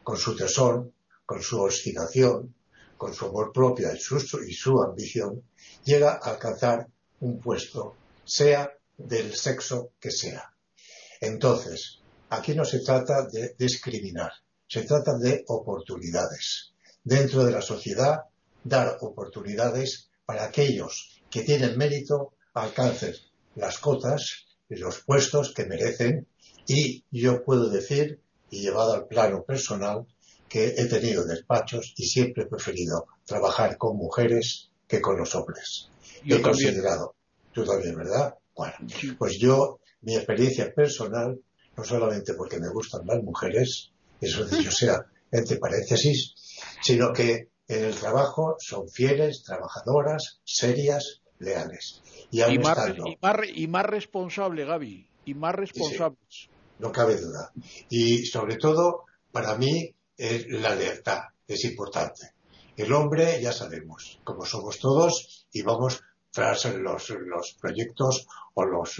con 0.03 0.17
su 0.17 0.35
tesón, 0.35 0.91
con 1.23 1.43
su 1.43 1.61
obstinación, 1.61 2.55
con 2.97 3.13
su 3.13 3.27
amor 3.27 3.53
propio 3.53 3.93
y 3.93 3.99
su, 3.99 4.17
y 4.43 4.53
su 4.53 4.81
ambición, 4.81 5.43
llega 5.83 6.13
a 6.13 6.31
alcanzar 6.31 6.87
un 7.19 7.39
puesto, 7.39 7.95
sea 8.25 8.73
del 8.97 9.35
sexo 9.35 9.91
que 9.99 10.09
sea. 10.09 10.51
Entonces, 11.21 11.99
aquí 12.29 12.55
no 12.55 12.65
se 12.65 12.79
trata 12.79 13.27
de 13.27 13.55
discriminar, 13.57 14.31
se 14.67 14.81
trata 14.81 15.15
de 15.15 15.43
oportunidades. 15.47 16.73
Dentro 17.03 17.45
de 17.45 17.51
la 17.51 17.61
sociedad, 17.61 18.21
dar 18.63 18.97
oportunidades 19.01 20.09
para 20.25 20.45
aquellos 20.45 21.21
que 21.29 21.43
tienen 21.43 21.77
mérito 21.77 22.33
alcancen 22.63 23.13
las 23.55 23.79
cotas 23.79 24.45
y 24.69 24.75
los 24.75 24.99
puestos 25.01 25.53
que 25.53 25.65
merecen 25.65 26.27
y 26.67 27.03
yo 27.11 27.43
puedo 27.43 27.69
decir, 27.69 28.19
y 28.49 28.61
llevado 28.61 28.93
al 28.93 29.07
plano 29.07 29.43
personal, 29.43 30.05
que 30.49 30.75
he 30.77 30.85
tenido 30.85 31.25
despachos 31.25 31.93
y 31.97 32.05
siempre 32.05 32.43
he 32.43 32.47
preferido 32.47 33.07
trabajar 33.25 33.77
con 33.77 33.97
mujeres 33.97 34.69
que 34.87 35.01
con 35.01 35.17
los 35.17 35.35
hombres. 35.35 35.89
he 36.25 36.41
considerado, 36.41 37.15
tú 37.53 37.65
también, 37.65 37.95
¿verdad? 37.95 38.35
Bueno, 38.55 38.75
pues 39.17 39.37
yo, 39.37 39.79
mi 40.01 40.15
experiencia 40.15 40.73
personal, 40.73 41.39
no 41.75 41.83
solamente 41.83 42.33
porque 42.33 42.59
me 42.59 42.69
gustan 42.69 43.05
las 43.05 43.21
mujeres, 43.23 43.91
eso 44.19 44.45
dicho 44.45 44.71
sea 44.71 45.05
entre 45.31 45.57
paréntesis, 45.57 46.33
sino 46.81 47.11
que 47.13 47.49
en 47.67 47.83
el 47.83 47.95
trabajo 47.95 48.55
son 48.59 48.89
fieles, 48.89 49.43
trabajadoras, 49.43 50.39
serias, 50.43 51.21
leales. 51.39 52.01
Y, 52.31 52.57
más, 53.67 53.85
responsable, 53.85 54.65
Gaby, 54.65 55.07
y 55.25 55.33
más 55.33 55.55
responsables. 55.55 56.49
no 56.79 56.91
cabe 56.91 57.19
duda. 57.19 57.51
Y 57.89 58.25
sobre 58.25 58.57
todo, 58.57 59.05
para 59.31 59.55
mí, 59.55 59.93
la 60.17 60.75
lealtad 60.75 61.21
es 61.47 61.65
importante. 61.65 62.33
El 62.75 62.93
hombre, 62.93 63.41
ya 63.41 63.51
sabemos, 63.51 64.19
como 64.23 64.45
somos 64.45 64.79
todos, 64.79 65.47
y 65.51 65.61
vamos 65.61 66.03
tras 66.31 66.65
los, 66.65 67.09
los 67.09 67.53
proyectos 67.59 68.27
o 68.53 68.65
los, 68.65 68.99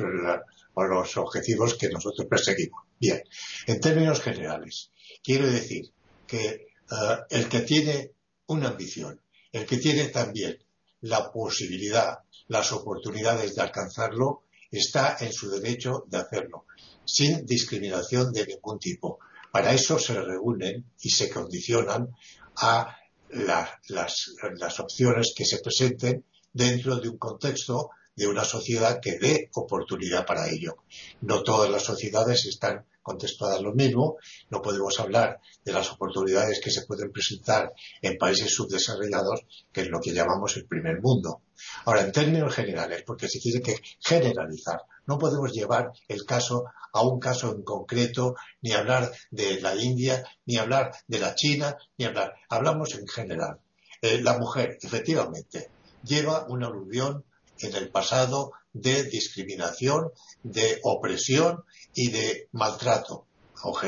o 0.73 0.83
los 0.83 1.17
objetivos 1.17 1.75
que 1.75 1.89
nosotros 1.89 2.27
perseguimos. 2.27 2.83
Bien, 2.99 3.21
en 3.67 3.79
términos 3.79 4.21
generales, 4.21 4.91
quiero 5.23 5.47
decir 5.47 5.91
que 6.25 6.47
eh, 6.47 7.17
el 7.29 7.47
que 7.47 7.61
tiene 7.61 8.11
una 8.47 8.69
ambición, 8.69 9.21
el 9.51 9.65
que 9.65 9.77
tiene 9.77 10.07
también 10.07 10.57
la 11.01 11.31
posibilidad 11.31 12.19
las 12.47 12.71
oportunidades 12.71 13.55
de 13.55 13.61
alcanzarlo, 13.61 14.43
está 14.71 15.17
en 15.19 15.31
su 15.31 15.49
derecho 15.49 16.05
de 16.07 16.17
hacerlo, 16.17 16.65
sin 17.05 17.45
discriminación 17.45 18.31
de 18.31 18.45
ningún 18.45 18.79
tipo. 18.79 19.19
Para 19.51 19.73
eso 19.73 19.97
se 19.99 20.19
reúnen 20.21 20.85
y 21.01 21.09
se 21.09 21.29
condicionan 21.29 22.09
a 22.57 22.95
las, 23.29 24.79
opciones 24.79 25.33
que 25.35 25.45
se 25.45 25.59
presenten 25.59 26.25
dentro 26.53 26.97
de 26.97 27.09
un 27.09 27.17
contexto 27.17 27.91
de 28.17 28.27
una 28.27 28.43
sociedad 28.43 28.99
que 28.99 29.17
dé 29.17 29.49
oportunidad 29.53 30.25
para 30.25 30.49
ello. 30.49 30.77
No 31.21 31.43
todas 31.43 31.69
las 31.69 31.83
sociedades 31.83 32.45
están 32.45 32.85
contestadas 33.07 33.61
lo 33.61 33.73
mismo. 33.73 34.17
No 34.49 34.61
podemos 34.61 34.99
hablar 34.99 35.39
de 35.63 35.71
las 35.71 35.91
oportunidades 35.91 36.59
que 36.59 36.71
se 36.71 36.85
pueden 36.85 37.11
presentar 37.11 37.71
en 38.01 38.17
países 38.17 38.53
subdesarrollados, 38.53 39.45
que 39.71 39.81
es 39.81 39.87
lo 39.87 40.01
que 40.01 40.13
llamamos 40.13 40.57
el 40.57 40.65
primer 40.65 40.99
mundo. 40.99 41.41
Ahora, 41.85 42.01
en 42.01 42.11
términos 42.11 42.53
generales, 42.53 43.03
porque 43.05 43.29
se 43.29 43.39
tiene 43.39 43.61
que 43.61 43.77
generalizar, 43.99 44.81
no 45.05 45.17
podemos 45.17 45.53
llevar 45.53 45.93
el 46.07 46.25
caso 46.25 46.65
a 46.91 47.01
un 47.01 47.19
caso 47.19 47.53
en 47.53 47.61
concreto, 47.63 48.35
ni 48.61 48.73
hablar 48.73 49.11
de 49.31 49.61
la 49.61 49.75
India, 49.75 50.23
ni 50.45 50.57
hablar 50.57 50.91
de 51.07 51.19
la 51.19 51.35
China, 51.35 51.77
ni 51.97 52.05
hablar. 52.05 52.33
Hablamos 52.49 52.93
en 52.95 53.07
general. 53.07 53.59
Eh, 54.01 54.21
la 54.21 54.37
mujer, 54.37 54.77
efectivamente, 54.81 55.69
lleva 56.03 56.45
una 56.49 56.67
aluvión 56.67 57.23
en 57.59 57.75
el 57.75 57.89
pasado 57.89 58.51
de 58.73 59.03
discriminación, 59.03 60.11
de 60.43 60.79
opresión 60.83 61.63
y 61.93 62.09
de 62.09 62.49
maltrato. 62.51 63.25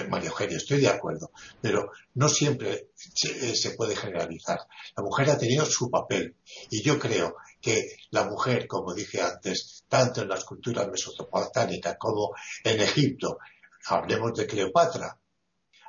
María 0.09 0.30
Eugenia, 0.30 0.57
estoy 0.57 0.82
de 0.82 0.89
acuerdo, 0.89 1.32
pero 1.61 1.91
no 2.15 2.28
siempre 2.28 2.89
se, 2.95 3.55
se, 3.55 3.72
puede 3.72 3.95
generalizar. 3.95 4.59
La 4.97 5.03
mujer 5.03 5.30
ha 5.30 5.38
tenido 5.38 5.63
su 5.65 5.91
papel 5.91 6.36
y 6.72 6.82
yo 6.82 6.97
creo 6.97 7.36
que 7.61 7.97
la 8.09 8.26
mujer, 8.26 8.67
como 8.67 8.95
dije 8.95 9.22
antes, 9.22 9.84
tanto 9.88 10.22
en 10.22 10.30
las 10.30 10.43
culturas 10.43 10.88
mesopotámicas 10.88 11.97
como 11.99 12.32
en 12.63 12.82
Egipto, 12.82 13.38
hablemos 13.86 14.34
de 14.34 14.47
Cleopatra, 14.47 15.20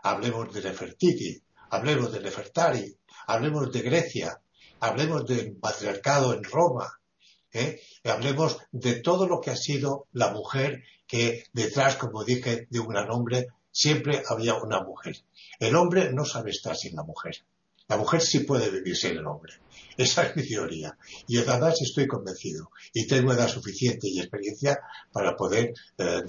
hablemos 0.03 0.53
de 0.53 0.63
Nefertiti, 0.63 1.43
hablemos 1.71 2.13
de 2.13 2.21
Nefertari, 2.21 2.99
hablemos 3.27 3.73
de 3.73 3.83
Grecia, 3.83 4.41
hablemos 4.81 5.27
del 5.27 5.57
patriarcado 5.57 6.35
en 6.35 6.45
Roma, 6.45 7.00
¿eh? 7.53 7.81
hablemos 8.05 8.59
de 8.73 9.01
todo 9.01 9.27
lo 9.27 9.41
que 9.41 9.51
ha 9.51 9.57
sido 9.57 10.07
la 10.13 10.31
mujer 10.31 10.83
que 11.07 11.45
detrás, 11.53 11.97
como 11.97 12.25
dije, 12.25 12.67
de 12.71 12.81
un 12.81 12.89
gran 12.89 13.11
hombre 13.11 13.49
siempre 13.73 14.23
había 14.29 14.55
una 14.55 14.83
mujer. 14.83 15.17
El 15.59 15.77
hombre 15.77 16.13
no 16.13 16.25
sabe 16.25 16.51
estar 16.51 16.77
sin 16.77 16.97
la 16.97 17.03
mujer. 17.03 17.45
La 17.89 17.97
mujer 17.97 18.21
sí 18.23 18.41
puede 18.41 18.71
vivir 18.71 18.97
sin 18.97 19.17
el 19.17 19.27
hombre. 19.27 19.55
Esa 19.97 20.23
es 20.23 20.37
mi 20.37 20.47
teoría. 20.47 20.97
Y 21.27 21.39
además 21.39 21.83
estoy 21.83 22.07
convencido. 22.07 22.71
Y 22.93 23.07
tengo 23.07 23.33
edad 23.33 23.49
suficiente 23.49 24.09
y 24.09 24.21
experiencia 24.21 24.81
para 25.13 25.37
poder 25.37 25.75
eh, 25.99 26.23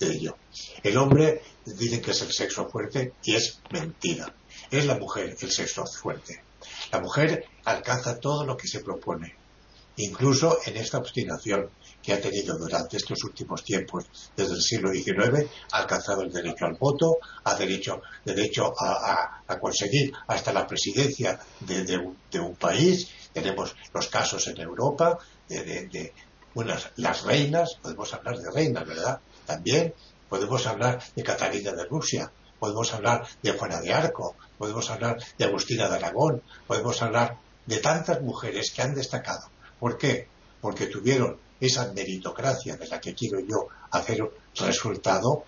de 0.00 0.06
ello. 0.06 0.38
El 0.82 0.96
hombre 0.96 1.42
dicen 1.66 2.00
que 2.00 2.12
es 2.12 2.22
el 2.22 2.32
sexo 2.32 2.68
fuerte 2.70 3.12
y 3.24 3.34
es 3.34 3.60
mentira. 3.70 4.34
Es 4.70 4.86
la 4.86 4.98
mujer 4.98 5.36
el 5.38 5.50
sexo 5.50 5.84
fuerte. 5.86 6.42
La 6.90 7.00
mujer 7.00 7.44
alcanza 7.64 8.18
todo 8.18 8.46
lo 8.46 8.56
que 8.56 8.66
se 8.66 8.80
propone. 8.80 9.36
Incluso 9.96 10.58
en 10.66 10.76
esta 10.76 10.98
obstinación 10.98 11.70
que 12.02 12.12
ha 12.12 12.20
tenido 12.20 12.58
durante 12.58 12.98
estos 12.98 13.24
últimos 13.24 13.64
tiempos, 13.64 14.04
desde 14.36 14.54
el 14.54 14.62
siglo 14.62 14.92
XIX, 14.92 15.50
ha 15.72 15.78
alcanzado 15.78 16.22
el 16.22 16.32
derecho 16.32 16.66
al 16.66 16.74
voto, 16.74 17.16
ha 17.44 17.54
derecho, 17.54 18.02
derecho 18.24 18.74
a, 18.78 19.42
conseguir 19.58 20.12
hasta 20.26 20.52
la 20.52 20.66
presidencia 20.66 21.40
de, 21.60 21.96
un, 22.38 22.56
país. 22.56 23.08
Tenemos 23.32 23.74
los 23.94 24.08
casos 24.08 24.46
en 24.48 24.60
Europa 24.60 25.18
de, 25.48 26.12
unas, 26.54 26.90
las 26.96 27.22
reinas, 27.22 27.76
podemos 27.82 28.12
hablar 28.12 28.38
de 28.38 28.50
reinas, 28.50 28.86
¿verdad? 28.86 29.20
También 29.46 29.94
podemos 30.28 30.66
hablar 30.66 31.02
de 31.14 31.22
Catalina 31.22 31.72
de 31.72 31.86
Rusia, 31.86 32.30
podemos 32.58 32.92
hablar 32.92 33.26
de 33.42 33.52
Juana 33.52 33.80
de 33.80 33.92
Arco, 33.92 34.36
podemos 34.58 34.90
hablar 34.90 35.16
de 35.38 35.44
Agustina 35.44 35.88
de 35.88 35.96
Aragón, 35.96 36.42
podemos 36.66 37.00
hablar 37.02 37.38
de 37.64 37.78
tantas 37.78 38.20
mujeres 38.22 38.70
que 38.70 38.82
han 38.82 38.94
destacado. 38.94 39.55
¿Por 39.78 39.98
qué? 39.98 40.28
Porque 40.60 40.86
tuvieron 40.86 41.38
esa 41.60 41.92
meritocracia 41.92 42.76
de 42.76 42.86
la 42.88 43.00
que 43.00 43.14
quiero 43.14 43.40
yo 43.40 43.68
hacer 43.90 44.30
resultado 44.56 45.44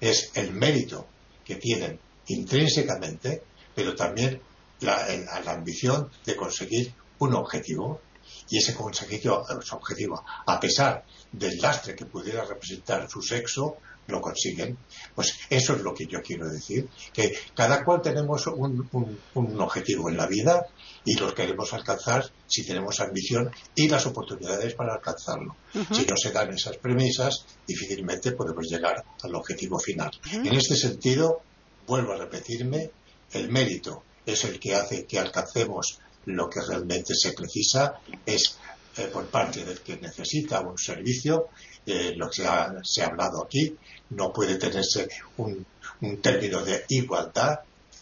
es 0.00 0.32
el 0.34 0.52
mérito 0.52 1.06
que 1.44 1.56
tienen 1.56 1.98
intrínsecamente, 2.26 3.42
pero 3.74 3.94
también 3.94 4.40
la, 4.80 5.06
ambición 5.46 6.10
de 6.24 6.36
conseguir 6.36 6.94
un 7.18 7.34
objetivo. 7.34 8.00
Y 8.48 8.58
ese 8.58 8.74
objetivo, 8.76 10.24
a 10.46 10.60
pesar 10.60 11.04
del 11.30 11.58
lastre 11.58 11.94
que 11.94 12.06
pudiera 12.06 12.44
representar 12.44 13.08
su 13.08 13.22
sexo, 13.22 13.76
lo 14.12 14.20
consiguen. 14.20 14.78
Pues 15.14 15.34
eso 15.50 15.74
es 15.74 15.82
lo 15.82 15.92
que 15.92 16.06
yo 16.06 16.22
quiero 16.22 16.48
decir, 16.48 16.88
que 17.12 17.34
cada 17.54 17.84
cual 17.84 18.00
tenemos 18.00 18.46
un, 18.46 18.88
objetivo 19.34 20.08
en 20.08 20.16
la 20.16 20.26
vida 20.26 20.66
y 21.04 21.16
los 21.16 21.34
queremos 21.34 21.72
alcanzar 21.72 22.30
si 22.46 22.64
tenemos 22.64 23.00
ambición 23.00 23.50
y 23.74 23.88
las 23.88 24.06
oportunidades 24.06 24.74
para 24.74 24.94
alcanzarlo. 24.94 25.56
Si 25.72 26.06
no 26.06 26.16
se 26.16 26.30
dan 26.30 26.52
esas 26.52 26.76
premisas, 26.76 27.44
difícilmente 27.66 28.32
podemos 28.32 28.68
llegar 28.68 29.02
al 29.22 29.34
objetivo 29.34 29.78
final. 29.78 30.10
En 30.30 30.54
este 30.54 30.76
sentido, 30.76 31.40
vuelvo 31.86 32.12
a 32.12 32.18
repetirme, 32.18 32.90
el 33.32 33.48
mérito 33.48 34.04
es 34.24 34.44
el 34.44 34.60
que 34.60 34.74
hace 34.74 35.04
que 35.06 35.18
alcancemos 35.18 35.98
lo 36.26 36.48
que 36.48 36.60
realmente 36.60 37.14
se 37.14 37.32
precisa, 37.32 37.94
es 38.24 38.58
eh, 38.96 39.08
por 39.12 39.26
parte 39.26 39.64
del 39.64 39.80
que 39.80 39.96
necesita 39.96 40.60
un 40.60 40.76
servicio 40.76 41.48
eh, 41.86 42.12
lo 42.14 42.28
que 42.28 42.42
se 42.82 43.02
ha 43.02 43.06
hablado 43.06 43.42
aquí, 43.42 43.74
no 44.16 44.32
puede 44.32 44.56
tenerse 44.56 45.08
un, 45.36 45.66
término 46.20 46.62
de 46.64 46.84
igualdad, 46.88 47.60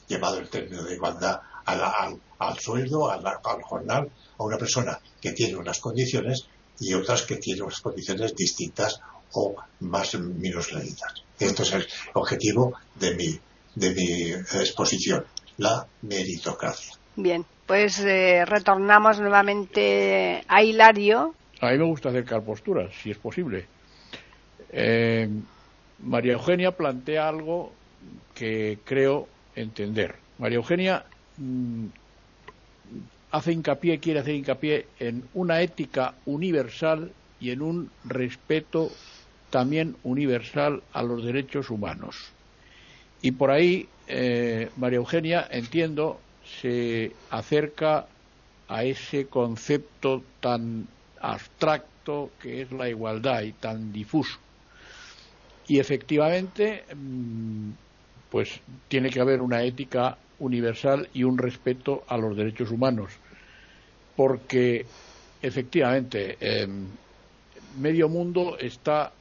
llevado 0.08 0.38
el 0.38 0.48
término 0.48 0.82
de 0.84 0.94
igualdad 0.94 1.40
al, 1.66 2.58
sueldo, 2.58 3.10
al, 3.10 3.22
jornal, 3.62 4.10
a 4.38 4.42
una 4.42 4.56
persona 4.56 4.98
que 5.20 5.32
tiene 5.32 5.56
unas 5.56 5.78
condiciones 5.80 6.46
y 6.78 6.94
otras 6.94 7.22
que 7.22 7.36
tienen 7.36 7.64
unas 7.64 7.80
condiciones 7.80 8.34
distintas 8.34 9.00
o 9.32 9.54
más 9.80 10.14
menos 10.14 10.72
leídas. 10.72 11.12
Esto 11.38 11.62
es 11.62 11.72
el 11.72 11.86
objetivo 12.14 12.74
de 12.94 13.14
mi, 13.14 13.38
de 13.74 13.90
mi 13.94 14.30
exposición, 14.32 15.24
la 15.58 15.86
meritocracia. 16.02 16.94
Bien, 17.16 17.44
pues 17.66 17.98
eh, 18.00 18.44
retornamos 18.46 19.20
nuevamente 19.20 20.42
a 20.48 20.62
Hilario, 20.62 21.34
a 21.60 21.72
mí 21.72 21.78
me 21.78 21.84
gusta 21.84 22.08
acercar 22.08 22.42
posturas, 22.42 22.90
si 23.02 23.10
es 23.10 23.18
posible. 23.18 23.66
Eh, 24.70 25.28
María 26.02 26.32
Eugenia 26.32 26.76
plantea 26.76 27.28
algo 27.28 27.72
que 28.34 28.78
creo 28.84 29.28
entender. 29.54 30.14
María 30.38 30.56
Eugenia 30.56 31.04
mm, 31.36 31.86
hace 33.30 33.52
hincapié, 33.52 33.98
quiere 33.98 34.20
hacer 34.20 34.34
hincapié 34.34 34.86
en 34.98 35.24
una 35.34 35.60
ética 35.60 36.14
universal 36.24 37.12
y 37.38 37.50
en 37.50 37.62
un 37.62 37.90
respeto 38.04 38.90
también 39.50 39.96
universal 40.02 40.82
a 40.92 41.02
los 41.02 41.24
derechos 41.24 41.70
humanos. 41.70 42.16
Y 43.22 43.32
por 43.32 43.50
ahí 43.50 43.88
eh, 44.06 44.70
María 44.76 44.96
Eugenia, 44.96 45.46
entiendo, 45.50 46.20
se 46.60 47.12
acerca 47.30 48.06
a 48.68 48.84
ese 48.84 49.26
concepto 49.26 50.22
tan 50.40 50.86
abstracto 51.20 52.30
que 52.40 52.62
es 52.62 52.72
la 52.72 52.88
igualdad 52.88 53.42
y 53.42 53.52
tan 53.52 53.92
difuso. 53.92 54.38
Y 55.70 55.78
efectivamente, 55.78 56.82
mm, 56.96 57.70
pues 58.28 58.60
tiene 58.88 59.08
que 59.08 59.20
haber 59.20 59.40
una 59.40 59.62
ética 59.62 60.18
universal 60.40 61.08
y 61.14 61.22
un 61.22 61.38
respeto 61.38 62.02
a 62.08 62.18
los 62.18 62.36
derechos 62.36 62.72
humanos, 62.72 63.12
porque 64.16 64.84
efectivamente 65.40 66.36
em, 66.40 66.88
medio 67.78 68.08
mundo 68.08 68.58
está 68.58 69.12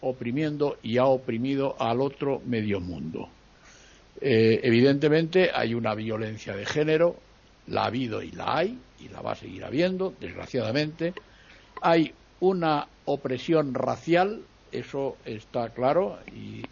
oprimiendo 0.00 0.78
y 0.82 0.96
ha 0.96 1.04
oprimido 1.04 1.76
al 1.78 2.00
otro 2.00 2.40
medio 2.46 2.80
mundo. 2.80 3.28
Eh, 4.18 4.60
evidentemente 4.62 5.50
hay 5.54 5.74
una 5.74 5.94
violencia 5.94 6.56
de 6.56 6.64
género, 6.64 7.16
la 7.66 7.82
ha 7.82 7.86
habido 7.88 8.22
y 8.22 8.30
la 8.30 8.56
hay, 8.56 8.78
y 8.98 9.10
la 9.10 9.20
va 9.20 9.32
a 9.32 9.36
seguir 9.36 9.62
habiendo, 9.62 10.14
desgraciadamente, 10.18 11.12
hay 11.82 12.14
una 12.40 12.88
opresión 13.04 13.74
racial, 13.74 14.40
eso 14.72 15.16
está 15.24 15.68
claro, 15.70 16.18
y, 16.34 16.62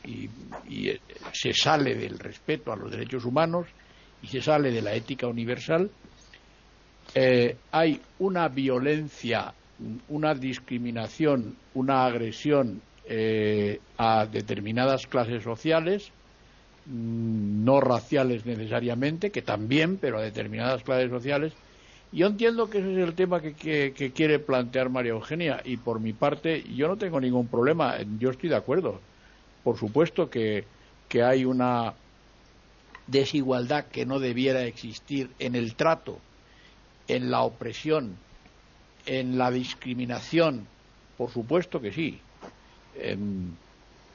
eh, 0.68 0.98
se 1.32 1.52
sale 1.52 1.94
del 1.94 2.18
respeto 2.18 2.72
a 2.72 2.76
los 2.76 2.90
derechos 2.90 3.24
humanos 3.24 3.66
y 4.22 4.26
se 4.26 4.40
sale 4.40 4.70
de 4.70 4.82
la 4.82 4.94
ética 4.94 5.26
universal. 5.26 5.90
Eh, 7.14 7.56
hay 7.72 8.00
una 8.18 8.48
violencia, 8.48 9.52
una 10.08 10.34
discriminación, 10.34 11.56
una 11.74 12.06
agresión 12.06 12.80
eh, 13.08 13.78
a 13.98 14.26
determinadas 14.26 15.06
clases 15.06 15.42
sociales, 15.42 16.10
mm, 16.86 17.64
no 17.64 17.80
raciales 17.80 18.44
necesariamente, 18.44 19.30
que 19.30 19.42
también, 19.42 19.98
pero 19.98 20.18
a 20.18 20.22
determinadas 20.22 20.82
clases 20.82 21.10
sociales, 21.10 21.52
yo 22.16 22.26
entiendo 22.26 22.70
que 22.70 22.78
ese 22.78 22.92
es 22.92 23.06
el 23.06 23.14
tema 23.14 23.42
que, 23.42 24.12
quiere 24.14 24.38
plantear 24.38 24.88
María 24.88 25.12
Eugenia 25.12 25.60
y 25.62 25.76
por 25.76 26.00
mi 26.00 26.14
parte 26.14 26.64
yo 26.74 26.88
no 26.88 26.96
tengo 26.96 27.20
ningún 27.20 27.46
problema, 27.46 27.96
yo 28.18 28.30
estoy 28.30 28.48
de 28.48 28.56
acuerdo. 28.56 29.00
Por 29.62 29.76
supuesto 29.76 30.30
que, 30.30 30.64
que 31.10 31.22
hay 31.22 31.44
una 31.44 31.92
desigualdad 33.06 33.84
que 33.84 34.06
no 34.06 34.18
debiera 34.18 34.62
existir 34.62 35.28
en 35.38 35.54
el 35.54 35.74
trato, 35.74 36.18
en 37.06 37.30
la 37.30 37.42
opresión, 37.42 38.16
en 39.04 39.36
la 39.36 39.50
discriminación, 39.50 40.66
por 41.18 41.30
supuesto 41.30 41.82
que 41.82 41.92
sí. 41.92 42.18
Em, 42.98 43.50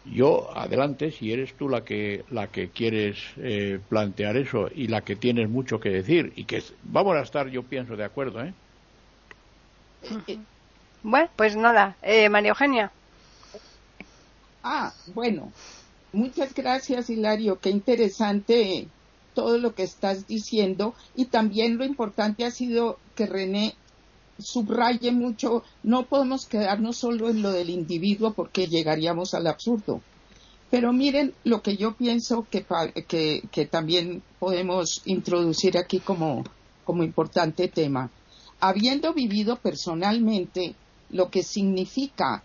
yo 0.06 0.56
adelante 0.58 1.12
si 1.12 1.32
eres 1.32 1.54
tú 1.54 1.70
la 1.70 1.84
que 1.84 2.26
la 2.32 2.48
que 2.48 2.70
quieres 2.70 3.18
eh, 3.38 3.80
plantear 3.90 4.36
eso 4.38 4.68
y 4.74 4.88
la 4.88 5.02
que 5.02 5.16
tienes 5.16 5.50
mucho 5.50 5.80
que 5.80 5.90
decir 5.90 6.34
y 6.36 6.46
que 6.46 6.64
vamos 6.84 7.16
a 7.16 7.22
estar 7.22 7.50
yo 7.50 7.64
pienso 7.64 7.96
de 7.96 8.04
acuerdo 8.04 8.44
¿eh? 8.44 8.54
bueno 11.04 11.30
pues 11.36 11.56
nada 11.56 11.96
eh, 12.02 12.30
María 12.30 12.50
Eugenia 12.50 12.92
ah 14.64 14.92
bueno 15.14 15.52
muchas 16.14 16.54
gracias 16.56 17.10
Hilario 17.10 17.60
qué 17.60 17.70
interesante 17.70 18.88
todo 19.36 19.60
lo 19.60 19.76
que 19.76 19.84
estás 19.84 20.28
diciendo 20.28 20.96
y 21.16 21.26
también 21.26 21.78
lo 21.78 21.86
importante 21.86 22.44
ha 22.44 22.52
sido 22.52 22.98
que 23.16 23.28
René 23.28 23.76
subraye 24.42 25.12
mucho, 25.12 25.64
no 25.84 26.06
podemos 26.06 26.46
quedarnos 26.46 26.98
solo 26.98 27.30
en 27.30 27.42
lo 27.42 27.52
del 27.52 27.70
individuo 27.70 28.34
porque 28.34 28.68
llegaríamos 28.68 29.34
al 29.34 29.48
absurdo. 29.48 30.02
Pero 30.70 30.94
miren 30.94 31.34
lo 31.44 31.62
que 31.62 31.76
yo 31.76 31.96
pienso 31.96 32.48
que, 32.50 32.66
que, 33.06 33.66
también 33.66 34.24
podemos 34.40 35.02
introducir 35.06 35.78
aquí 35.78 36.00
como, 36.00 36.44
como 36.86 37.04
importante 37.04 37.68
tema. 37.68 38.10
Habiendo 38.62 39.14
vivido 39.14 39.58
personalmente 39.58 40.76
lo 41.10 41.30
que 41.30 41.44
significa 41.44 42.44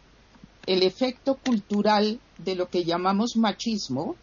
el 0.66 0.82
efecto 0.82 1.36
cultural 1.36 2.18
de 2.38 2.56
lo 2.56 2.68
que 2.68 2.84
llamamos 2.84 3.36
machismo, 3.36 4.16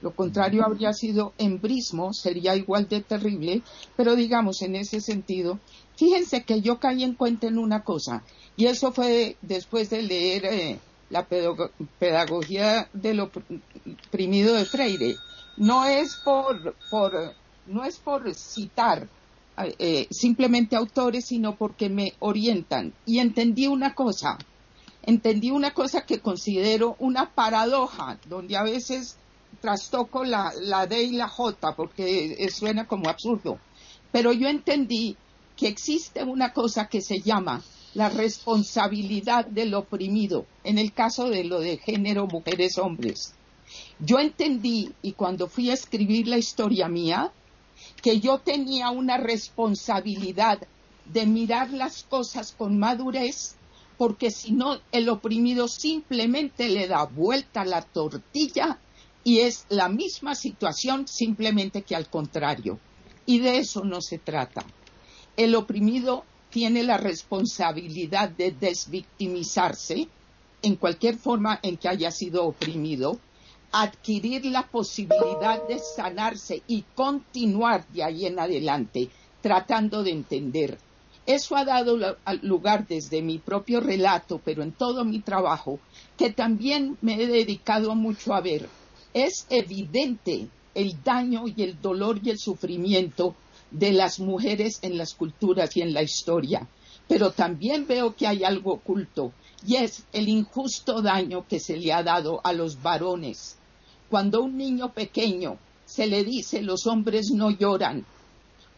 lo 0.00 0.12
contrario 0.12 0.64
habría 0.64 0.92
sido 0.92 1.32
embrismo, 1.38 2.12
sería 2.12 2.54
igual 2.54 2.88
de 2.88 3.00
terrible, 3.00 3.62
pero 3.96 4.14
digamos 4.14 4.62
en 4.62 4.76
ese 4.76 5.00
sentido, 5.00 5.58
fíjense 5.96 6.44
que 6.44 6.60
yo 6.60 6.78
caí 6.78 7.02
en 7.02 7.14
cuenta 7.14 7.46
en 7.46 7.58
una 7.58 7.82
cosa, 7.82 8.22
y 8.56 8.66
eso 8.66 8.92
fue 8.92 9.36
después 9.42 9.90
de 9.90 10.02
leer 10.02 10.44
eh, 10.44 10.78
la 11.10 11.26
pedagogía 11.26 12.88
del 12.92 13.20
oprimido 13.20 14.54
de 14.54 14.64
Freire. 14.64 15.16
No 15.56 15.86
es 15.86 16.16
por, 16.24 16.74
no 17.66 17.84
es 17.84 17.98
por 17.98 18.34
citar 18.34 19.08
eh, 19.78 20.06
simplemente 20.10 20.76
autores, 20.76 21.26
sino 21.26 21.56
porque 21.56 21.88
me 21.88 22.14
orientan. 22.20 22.92
Y 23.06 23.18
entendí 23.18 23.66
una 23.66 23.94
cosa, 23.94 24.38
entendí 25.02 25.50
una 25.50 25.72
cosa 25.72 26.04
que 26.04 26.20
considero 26.20 26.96
una 26.98 27.30
paradoja, 27.30 28.18
donde 28.28 28.56
a 28.56 28.62
veces 28.62 29.16
trastoco 29.60 30.24
la, 30.24 30.52
la 30.60 30.86
D 30.86 31.02
y 31.02 31.12
la 31.12 31.28
J, 31.28 31.74
porque 31.74 32.48
suena 32.50 32.86
como 32.86 33.08
absurdo. 33.08 33.58
Pero 34.12 34.32
yo 34.32 34.48
entendí 34.48 35.16
que 35.56 35.68
existe 35.68 36.22
una 36.22 36.52
cosa 36.52 36.88
que 36.88 37.00
se 37.00 37.20
llama 37.20 37.62
la 37.94 38.08
responsabilidad 38.08 39.46
del 39.46 39.74
oprimido, 39.74 40.46
en 40.62 40.78
el 40.78 40.92
caso 40.92 41.28
de 41.28 41.44
lo 41.44 41.60
de 41.60 41.78
género 41.78 42.26
mujeres-hombres. 42.26 43.34
Yo 43.98 44.18
entendí, 44.18 44.92
y 45.02 45.12
cuando 45.12 45.48
fui 45.48 45.70
a 45.70 45.74
escribir 45.74 46.28
la 46.28 46.38
historia 46.38 46.88
mía, 46.88 47.32
que 48.02 48.20
yo 48.20 48.38
tenía 48.38 48.90
una 48.90 49.16
responsabilidad 49.18 50.60
de 51.06 51.26
mirar 51.26 51.70
las 51.70 52.04
cosas 52.04 52.52
con 52.52 52.78
madurez, 52.78 53.56
porque 53.96 54.30
si 54.30 54.52
no, 54.52 54.78
el 54.92 55.08
oprimido 55.08 55.66
simplemente 55.66 56.68
le 56.68 56.86
da 56.86 57.04
vuelta 57.04 57.64
la 57.64 57.82
tortilla 57.82 58.78
y 59.28 59.40
es 59.40 59.66
la 59.68 59.90
misma 59.90 60.34
situación, 60.34 61.06
simplemente 61.06 61.82
que 61.82 61.94
al 61.94 62.08
contrario. 62.08 62.78
Y 63.26 63.40
de 63.40 63.58
eso 63.58 63.84
no 63.84 64.00
se 64.00 64.16
trata. 64.16 64.64
El 65.36 65.54
oprimido 65.54 66.24
tiene 66.48 66.82
la 66.82 66.96
responsabilidad 66.96 68.30
de 68.30 68.52
desvictimizarse 68.52 70.08
en 70.62 70.76
cualquier 70.76 71.18
forma 71.18 71.60
en 71.62 71.76
que 71.76 71.90
haya 71.90 72.10
sido 72.10 72.46
oprimido, 72.46 73.18
adquirir 73.70 74.46
la 74.46 74.66
posibilidad 74.66 75.62
de 75.68 75.78
sanarse 75.78 76.62
y 76.66 76.84
continuar 76.94 77.86
de 77.88 78.04
ahí 78.04 78.24
en 78.24 78.38
adelante 78.38 79.10
tratando 79.42 80.04
de 80.04 80.12
entender. 80.12 80.78
Eso 81.26 81.54
ha 81.54 81.66
dado 81.66 82.16
lugar 82.40 82.86
desde 82.88 83.20
mi 83.20 83.36
propio 83.36 83.80
relato, 83.80 84.40
pero 84.42 84.62
en 84.62 84.72
todo 84.72 85.04
mi 85.04 85.20
trabajo, 85.20 85.80
que 86.16 86.30
también 86.30 86.96
me 87.02 87.22
he 87.22 87.26
dedicado 87.26 87.94
mucho 87.94 88.32
a 88.32 88.40
ver. 88.40 88.70
Es 89.18 89.46
evidente 89.50 90.46
el 90.76 91.02
daño 91.02 91.48
y 91.48 91.64
el 91.64 91.82
dolor 91.82 92.20
y 92.22 92.30
el 92.30 92.38
sufrimiento 92.38 93.34
de 93.68 93.90
las 93.90 94.20
mujeres 94.20 94.78
en 94.82 94.96
las 94.96 95.14
culturas 95.14 95.76
y 95.76 95.82
en 95.82 95.92
la 95.92 96.04
historia. 96.04 96.68
Pero 97.08 97.32
también 97.32 97.84
veo 97.88 98.14
que 98.14 98.28
hay 98.28 98.44
algo 98.44 98.74
oculto 98.74 99.32
y 99.66 99.74
es 99.74 100.04
el 100.12 100.28
injusto 100.28 101.02
daño 101.02 101.48
que 101.48 101.58
se 101.58 101.76
le 101.76 101.92
ha 101.92 102.04
dado 102.04 102.40
a 102.44 102.52
los 102.52 102.80
varones. 102.80 103.56
Cuando 104.08 104.38
a 104.38 104.42
un 104.42 104.56
niño 104.56 104.92
pequeño 104.92 105.58
se 105.84 106.06
le 106.06 106.22
dice 106.22 106.62
los 106.62 106.86
hombres 106.86 107.32
no 107.32 107.50
lloran, 107.50 108.06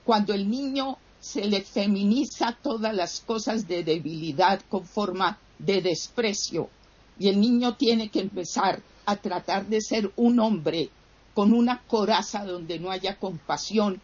cuando 0.07 0.33
el 0.33 0.49
niño 0.49 0.97
se 1.21 1.45
le 1.45 1.61
feminiza 1.61 2.57
todas 2.63 2.95
las 2.95 3.21
cosas 3.21 3.69
de 3.69 3.85
debilidad 3.85 4.63
con 4.71 4.87
forma 4.87 5.39
de 5.59 5.83
desprecio 5.83 6.71
y 7.19 7.29
el 7.29 7.39
niño 7.39 7.77
tiene 7.77 8.09
que 8.09 8.21
empezar 8.21 8.83
a 9.11 9.17
tratar 9.17 9.67
de 9.67 9.81
ser 9.81 10.13
un 10.17 10.39
hombre 10.39 10.91
con 11.35 11.53
una 11.53 11.83
coraza 11.83 12.45
donde 12.45 12.79
no 12.79 12.91
haya 12.91 13.17
compasión 13.17 14.01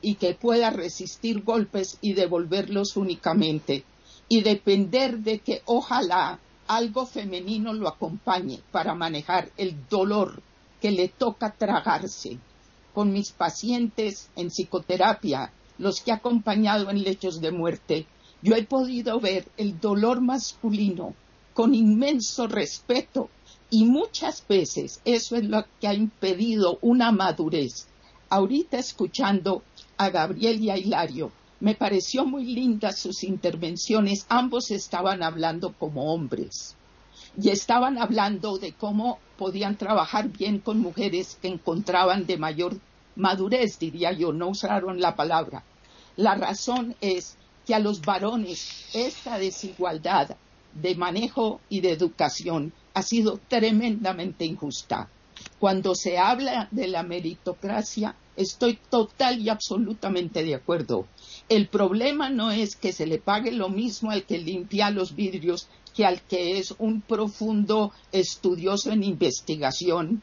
y 0.00 0.14
que 0.14 0.34
pueda 0.34 0.70
resistir 0.70 1.42
golpes 1.42 1.98
y 2.00 2.12
devolverlos 2.12 2.96
únicamente 2.96 3.84
y 4.28 4.42
depender 4.42 5.18
de 5.18 5.40
que 5.40 5.62
ojalá 5.64 6.38
algo 6.66 7.04
femenino 7.04 7.72
lo 7.72 7.88
acompañe 7.88 8.60
para 8.70 8.94
manejar 8.94 9.50
el 9.56 9.76
dolor 9.88 10.40
que 10.80 10.90
le 10.90 11.08
toca 11.08 11.52
tragarse. 11.52 12.38
Con 12.92 13.12
mis 13.12 13.32
pacientes 13.32 14.30
en 14.36 14.50
psicoterapia, 14.50 15.52
los 15.78 16.00
que 16.00 16.10
he 16.10 16.14
acompañado 16.14 16.90
en 16.90 17.02
lechos 17.02 17.40
de 17.40 17.50
muerte, 17.50 18.06
yo 18.40 18.54
he 18.54 18.62
podido 18.64 19.18
ver 19.18 19.48
el 19.56 19.80
dolor 19.80 20.20
masculino 20.20 21.14
con 21.54 21.74
inmenso 21.74 22.46
respeto 22.46 23.30
y 23.70 23.84
muchas 23.84 24.46
veces 24.46 25.00
eso 25.04 25.36
es 25.36 25.44
lo 25.44 25.64
que 25.80 25.88
ha 25.88 25.94
impedido 25.94 26.78
una 26.82 27.12
madurez. 27.12 27.86
Ahorita 28.28 28.78
escuchando 28.78 29.62
a 29.96 30.10
Gabriel 30.10 30.60
y 30.60 30.70
a 30.70 30.78
Hilario. 30.78 31.32
Me 31.60 31.74
pareció 31.74 32.24
muy 32.24 32.44
lindas 32.44 32.98
sus 32.98 33.24
intervenciones. 33.24 34.26
Ambos 34.28 34.70
estaban 34.70 35.22
hablando 35.22 35.72
como 35.72 36.12
hombres 36.12 36.76
y 37.40 37.50
estaban 37.50 37.98
hablando 37.98 38.58
de 38.58 38.72
cómo 38.72 39.18
podían 39.36 39.76
trabajar 39.76 40.28
bien 40.28 40.58
con 40.58 40.78
mujeres 40.80 41.38
que 41.40 41.48
encontraban 41.48 42.26
de 42.26 42.36
mayor 42.36 42.76
madurez, 43.16 43.78
diría 43.78 44.12
yo, 44.12 44.32
no 44.32 44.48
usaron 44.48 45.00
la 45.00 45.16
palabra. 45.16 45.64
La 46.16 46.34
razón 46.34 46.94
es 47.00 47.36
que 47.66 47.74
a 47.74 47.78
los 47.78 48.02
varones 48.02 48.88
esta 48.92 49.38
desigualdad 49.38 50.36
de 50.74 50.94
manejo 50.94 51.60
y 51.68 51.80
de 51.80 51.92
educación 51.92 52.72
ha 52.94 53.02
sido 53.02 53.40
tremendamente 53.48 54.44
injusta. 54.44 55.08
Cuando 55.58 55.94
se 55.94 56.18
habla 56.18 56.68
de 56.70 56.88
la 56.88 57.02
meritocracia, 57.02 58.16
estoy 58.36 58.78
total 58.90 59.40
y 59.40 59.48
absolutamente 59.48 60.42
de 60.42 60.54
acuerdo. 60.54 61.06
El 61.48 61.68
problema 61.68 62.30
no 62.30 62.50
es 62.50 62.76
que 62.76 62.92
se 62.92 63.06
le 63.06 63.18
pague 63.18 63.52
lo 63.52 63.68
mismo 63.68 64.10
al 64.10 64.24
que 64.24 64.38
limpia 64.38 64.90
los 64.90 65.14
vidrios 65.14 65.68
que 65.94 66.04
al 66.04 66.22
que 66.22 66.58
es 66.58 66.74
un 66.78 67.00
profundo 67.00 67.92
estudioso 68.10 68.90
en 68.90 69.04
investigación, 69.04 70.22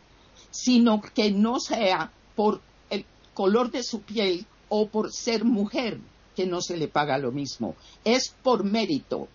sino 0.50 1.02
que 1.02 1.32
no 1.32 1.60
sea 1.60 2.12
por 2.36 2.62
el 2.90 3.06
color 3.34 3.72
de 3.72 3.84
su 3.84 4.02
piel 4.02 4.46
o 4.68 4.88
por 4.88 5.12
ser 5.12 5.46
mujer 5.46 6.00
que 6.36 6.46
no 6.46 6.62
se 6.62 6.78
le 6.78 6.88
paga 6.88 7.18
lo 7.18 7.32
mismo. 7.32 7.76
Es 8.04 8.36
por 8.44 8.64
mérito. 8.64 9.28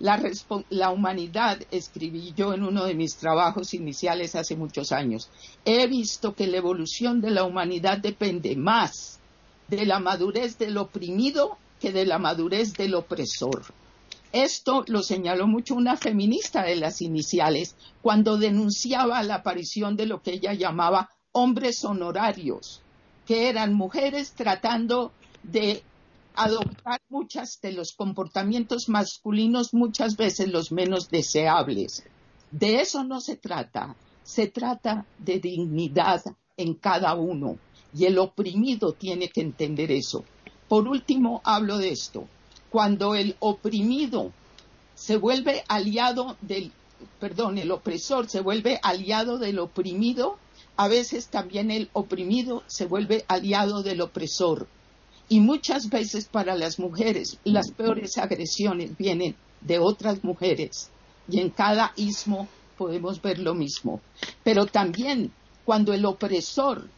La, 0.00 0.90
humanidad, 0.90 1.60
escribí 1.70 2.32
yo 2.34 2.54
en 2.54 2.64
uno 2.64 2.86
de 2.86 2.94
mis 2.94 3.16
trabajos 3.16 3.74
iniciales 3.74 4.34
hace 4.34 4.56
muchos 4.56 4.92
años, 4.92 5.28
he 5.66 5.86
visto 5.88 6.34
que 6.34 6.46
la 6.46 6.56
evolución 6.56 7.20
de 7.20 7.30
la 7.30 7.44
humanidad 7.44 7.98
depende 7.98 8.56
más 8.56 9.20
de 9.68 9.84
la 9.84 10.00
madurez 10.00 10.56
del 10.56 10.78
oprimido 10.78 11.58
que 11.78 11.92
de 11.92 12.06
la 12.06 12.18
madurez 12.18 12.72
del 12.72 12.94
opresor. 12.94 13.62
Esto 14.32 14.84
lo 14.88 15.02
señaló 15.02 15.46
mucho 15.46 15.74
una 15.74 15.98
feminista 15.98 16.62
de 16.62 16.76
las 16.76 17.02
iniciales 17.02 17.76
cuando 18.00 18.38
denunciaba 18.38 19.22
la 19.22 19.36
aparición 19.36 19.96
de 19.96 20.06
lo 20.06 20.22
que 20.22 20.32
ella 20.32 20.54
llamaba 20.54 21.10
hombres 21.32 21.84
honorarios, 21.84 22.80
que 23.26 23.50
eran 23.50 23.74
mujeres 23.74 24.32
tratando 24.32 25.12
de 25.42 25.82
adoptar 26.34 27.00
muchas 27.08 27.60
de 27.60 27.72
los 27.72 27.92
comportamientos 27.92 28.88
masculinos, 28.88 29.74
muchas 29.74 30.16
veces 30.16 30.48
los 30.48 30.72
menos 30.72 31.10
deseables. 31.10 32.04
De 32.50 32.80
eso 32.80 33.04
no 33.04 33.20
se 33.20 33.36
trata, 33.36 33.96
se 34.22 34.46
trata 34.46 35.06
de 35.18 35.38
dignidad 35.38 36.22
en 36.56 36.74
cada 36.74 37.14
uno 37.14 37.58
y 37.94 38.04
el 38.04 38.18
oprimido 38.18 38.92
tiene 38.92 39.28
que 39.28 39.40
entender 39.40 39.90
eso. 39.90 40.24
Por 40.68 40.86
último, 40.88 41.40
hablo 41.44 41.78
de 41.78 41.90
esto. 41.90 42.26
Cuando 42.70 43.14
el 43.14 43.36
oprimido 43.40 44.32
se 44.94 45.16
vuelve 45.16 45.64
aliado 45.68 46.36
del, 46.40 46.72
perdón, 47.18 47.58
el 47.58 47.70
opresor 47.72 48.28
se 48.28 48.40
vuelve 48.40 48.78
aliado 48.82 49.38
del 49.38 49.58
oprimido, 49.58 50.38
a 50.76 50.88
veces 50.88 51.28
también 51.28 51.70
el 51.70 51.90
oprimido 51.92 52.62
se 52.66 52.86
vuelve 52.86 53.24
aliado 53.28 53.82
del 53.82 54.00
opresor 54.00 54.68
y 55.30 55.38
muchas 55.38 55.88
veces 55.88 56.26
para 56.26 56.56
las 56.56 56.80
mujeres 56.80 57.38
las 57.44 57.70
peores 57.70 58.18
agresiones 58.18 58.96
vienen 58.98 59.36
de 59.60 59.78
otras 59.78 60.24
mujeres. 60.24 60.90
Y 61.28 61.38
en 61.38 61.50
cada 61.50 61.92
ismo 61.94 62.48
podemos 62.76 63.22
ver 63.22 63.38
lo 63.38 63.54
mismo. 63.54 64.00
Pero 64.42 64.66
también 64.66 65.32
cuando 65.64 65.92
el 65.92 66.04
opresor 66.04 66.88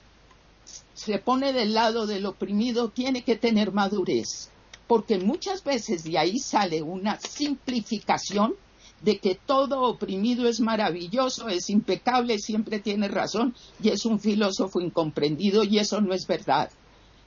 se 0.94 1.18
pone 1.18 1.52
del 1.52 1.74
lado 1.74 2.06
del 2.06 2.24
oprimido, 2.24 2.88
tiene 2.88 3.22
que 3.22 3.36
tener 3.36 3.70
madurez. 3.72 4.48
porque 4.86 5.18
muchas 5.18 5.62
veces 5.62 6.04
de 6.04 6.18
ahí 6.18 6.38
sale 6.38 6.82
una 6.82 7.18
simplificación 7.18 8.54
de 9.02 9.18
que 9.18 9.34
todo 9.34 9.82
oprimido 9.82 10.48
es 10.48 10.60
maravilloso, 10.60 11.48
es 11.48 11.70
impecable, 11.70 12.38
siempre 12.38 12.78
tiene 12.78 13.08
razón 13.08 13.54
y 13.82 13.88
es 13.90 14.04
un 14.04 14.20
filósofo 14.20 14.80
incomprendido 14.80 15.64
y 15.64 15.78
eso 15.78 16.00
no 16.00 16.14
es 16.14 16.26
verdad. 16.26 16.70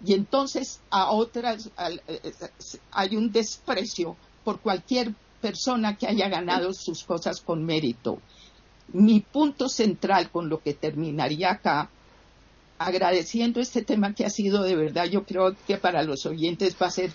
Y 0.04 0.14
entonces 0.14 0.80
a 0.90 1.12
otras 1.12 1.70
eh, 2.08 2.34
hay 2.92 3.16
un 3.16 3.32
desprecio 3.32 4.16
por 4.44 4.60
cualquier 4.60 5.14
persona 5.42 5.98
que 5.98 6.08
haya 6.08 6.28
ganado 6.28 6.74
sus 6.74 7.04
cosas 7.04 7.42
con 7.42 7.66
mérito. 7.66 8.20
Mi 8.94 9.20
punto 9.20 9.70
central 9.70 10.30
con 10.30 10.50
lo 10.50 10.60
que 10.60 10.74
terminaría 10.74 11.52
acá, 11.52 11.90
agradeciendo 12.78 13.62
este 13.62 13.82
tema 13.84 14.14
que 14.14 14.26
ha 14.26 14.30
sido 14.30 14.64
de 14.64 14.76
verdad, 14.76 15.06
yo 15.06 15.24
creo 15.24 15.56
que 15.68 15.78
para 15.78 16.04
los 16.04 16.26
oyentes 16.26 16.76
va 16.82 16.88
a 16.88 16.92
ser 16.92 17.14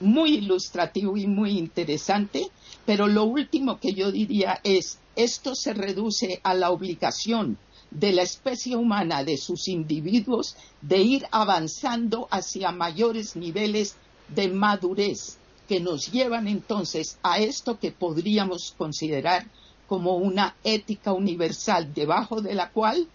muy 0.00 0.34
ilustrativo 0.34 1.16
y 1.16 1.26
muy 1.26 1.58
interesante, 1.58 2.48
pero 2.84 3.06
lo 3.06 3.24
último 3.24 3.78
que 3.80 3.92
yo 3.92 4.12
diría 4.12 4.60
es, 4.64 4.98
esto 5.16 5.54
se 5.54 5.74
reduce 5.74 6.40
a 6.42 6.54
la 6.54 6.70
obligación 6.70 7.58
de 7.90 8.12
la 8.12 8.22
especie 8.22 8.76
humana, 8.76 9.24
de 9.24 9.36
sus 9.36 9.68
individuos, 9.68 10.56
de 10.82 10.98
ir 10.98 11.26
avanzando 11.30 12.28
hacia 12.30 12.70
mayores 12.70 13.36
niveles 13.36 13.96
de 14.28 14.48
madurez 14.48 15.38
que 15.68 15.80
nos 15.80 16.10
llevan 16.10 16.48
entonces 16.48 17.18
a 17.22 17.38
esto 17.38 17.78
que 17.78 17.92
podríamos 17.92 18.74
considerar 18.76 19.46
como 19.86 20.16
una 20.16 20.56
ética 20.64 21.12
universal, 21.12 21.92
debajo 21.94 22.40
de 22.40 22.54
la 22.54 22.70
cual 22.70 23.08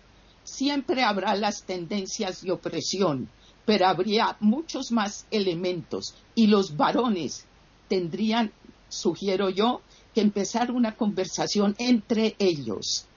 siempre 0.43 1.03
habrá 1.03 1.35
las 1.35 1.63
tendencias 1.63 2.41
de 2.41 2.51
opresión, 2.51 3.29
pero 3.65 3.87
habría 3.87 4.37
muchos 4.39 4.91
más 4.91 5.25
elementos 5.31 6.15
y 6.35 6.47
los 6.47 6.75
varones 6.75 7.45
tendrían, 7.87 8.51
sugiero 8.89 9.49
yo, 9.49 9.81
que 10.13 10.21
empezar 10.21 10.71
una 10.71 10.95
conversación 10.95 11.75
entre 11.79 12.35
ellos, 12.39 13.07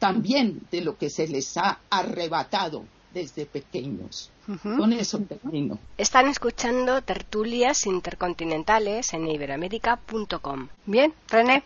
también 0.00 0.62
de 0.72 0.80
lo 0.80 0.98
que 0.98 1.10
se 1.10 1.28
les 1.28 1.56
ha 1.56 1.78
arrebatado 1.88 2.84
desde 3.14 3.46
pequeños. 3.46 4.30
Con 4.62 4.92
eso 4.92 5.20
termino. 5.20 5.78
Están 5.96 6.26
escuchando 6.26 7.02
tertulias 7.02 7.86
intercontinentales 7.86 9.14
en 9.14 9.28
iberoamérica.com. 9.28 10.68
Bien, 10.86 11.14
René 11.28 11.62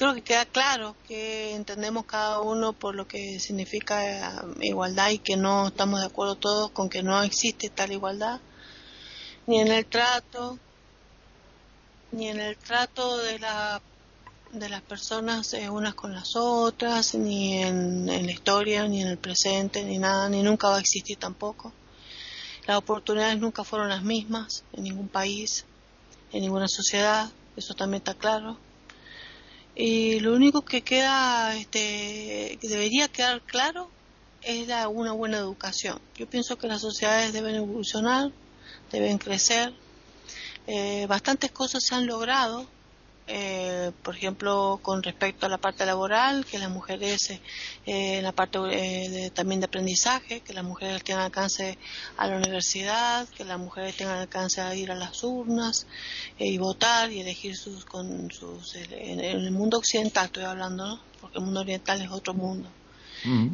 creo 0.00 0.14
que 0.14 0.22
queda 0.22 0.46
claro 0.46 0.96
que 1.06 1.54
entendemos 1.54 2.06
cada 2.06 2.40
uno 2.40 2.72
por 2.72 2.94
lo 2.94 3.06
que 3.06 3.38
significa 3.38 3.98
eh, 4.06 4.22
igualdad 4.62 5.10
y 5.10 5.18
que 5.18 5.36
no 5.36 5.68
estamos 5.68 6.00
de 6.00 6.06
acuerdo 6.06 6.36
todos 6.36 6.70
con 6.70 6.88
que 6.88 7.02
no 7.02 7.22
existe 7.22 7.68
tal 7.68 7.92
igualdad, 7.92 8.40
ni 9.46 9.60
en 9.60 9.68
el 9.68 9.84
trato, 9.84 10.58
ni 12.12 12.30
en 12.30 12.40
el 12.40 12.56
trato 12.56 13.18
de, 13.18 13.40
la, 13.40 13.82
de 14.52 14.68
las 14.68 14.82
personas 14.82 15.52
eh, 15.54 15.70
unas 15.70 15.94
con 15.94 16.12
las 16.12 16.36
otras, 16.36 17.14
ni 17.14 17.62
en, 17.62 18.08
en 18.08 18.26
la 18.26 18.32
historia, 18.32 18.86
ni 18.88 19.02
en 19.02 19.08
el 19.08 19.18
presente, 19.18 19.84
ni 19.84 19.98
nada, 19.98 20.28
ni 20.28 20.42
nunca 20.42 20.68
va 20.68 20.76
a 20.76 20.80
existir 20.80 21.16
tampoco. 21.16 21.72
Las 22.66 22.76
oportunidades 22.76 23.38
nunca 23.38 23.64
fueron 23.64 23.88
las 23.88 24.02
mismas 24.02 24.64
en 24.72 24.84
ningún 24.84 25.08
país, 25.08 25.64
en 26.32 26.42
ninguna 26.42 26.68
sociedad, 26.68 27.30
eso 27.56 27.74
también 27.74 28.00
está 28.00 28.14
claro 28.14 28.58
y 29.74 30.20
lo 30.20 30.34
único 30.34 30.62
que 30.62 30.82
queda, 30.82 31.56
este, 31.56 32.58
que 32.60 32.68
debería 32.68 33.08
quedar 33.08 33.40
claro 33.40 33.88
es 34.42 34.68
la, 34.68 34.88
una 34.88 35.12
buena 35.12 35.38
educación. 35.38 36.00
Yo 36.16 36.28
pienso 36.28 36.58
que 36.58 36.66
las 36.66 36.82
sociedades 36.82 37.32
deben 37.32 37.54
evolucionar, 37.54 38.30
deben 38.92 39.18
crecer. 39.18 39.72
Eh, 40.66 41.06
bastantes 41.08 41.50
cosas 41.50 41.82
se 41.82 41.94
han 41.94 42.06
logrado 42.06 42.66
eh, 43.32 43.92
por 44.02 44.16
ejemplo, 44.16 44.80
con 44.82 45.04
respecto 45.04 45.46
a 45.46 45.48
la 45.48 45.58
parte 45.58 45.86
laboral, 45.86 46.44
que 46.44 46.58
las 46.58 46.68
mujeres, 46.68 47.30
eh, 47.30 47.40
en 47.86 48.24
la 48.24 48.32
parte 48.32 48.58
eh, 48.72 49.30
también 49.30 49.60
de 49.60 49.66
aprendizaje, 49.66 50.40
que 50.40 50.52
las 50.52 50.64
mujeres 50.64 51.04
tengan 51.04 51.26
alcance 51.26 51.78
a 52.16 52.26
la 52.26 52.36
universidad, 52.36 53.28
que 53.28 53.44
las 53.44 53.56
mujeres 53.56 53.96
tengan 53.96 54.18
alcance 54.18 54.60
a 54.60 54.74
ir 54.74 54.90
a 54.90 54.96
las 54.96 55.22
urnas 55.22 55.86
y 56.38 56.58
votar 56.58 57.12
y 57.12 57.20
elegir 57.20 57.56
sus, 57.56 57.84
con 57.84 58.32
sus, 58.32 58.74
en, 58.74 59.20
el 59.20 59.52
mundo 59.52 59.78
occidental 59.78 60.26
estoy 60.26 60.42
hablando, 60.42 60.86
¿no? 60.86 61.00
porque 61.20 61.38
el 61.38 61.44
mundo 61.44 61.60
oriental 61.60 62.02
es 62.02 62.10
otro 62.10 62.34
mundo. 62.34 62.68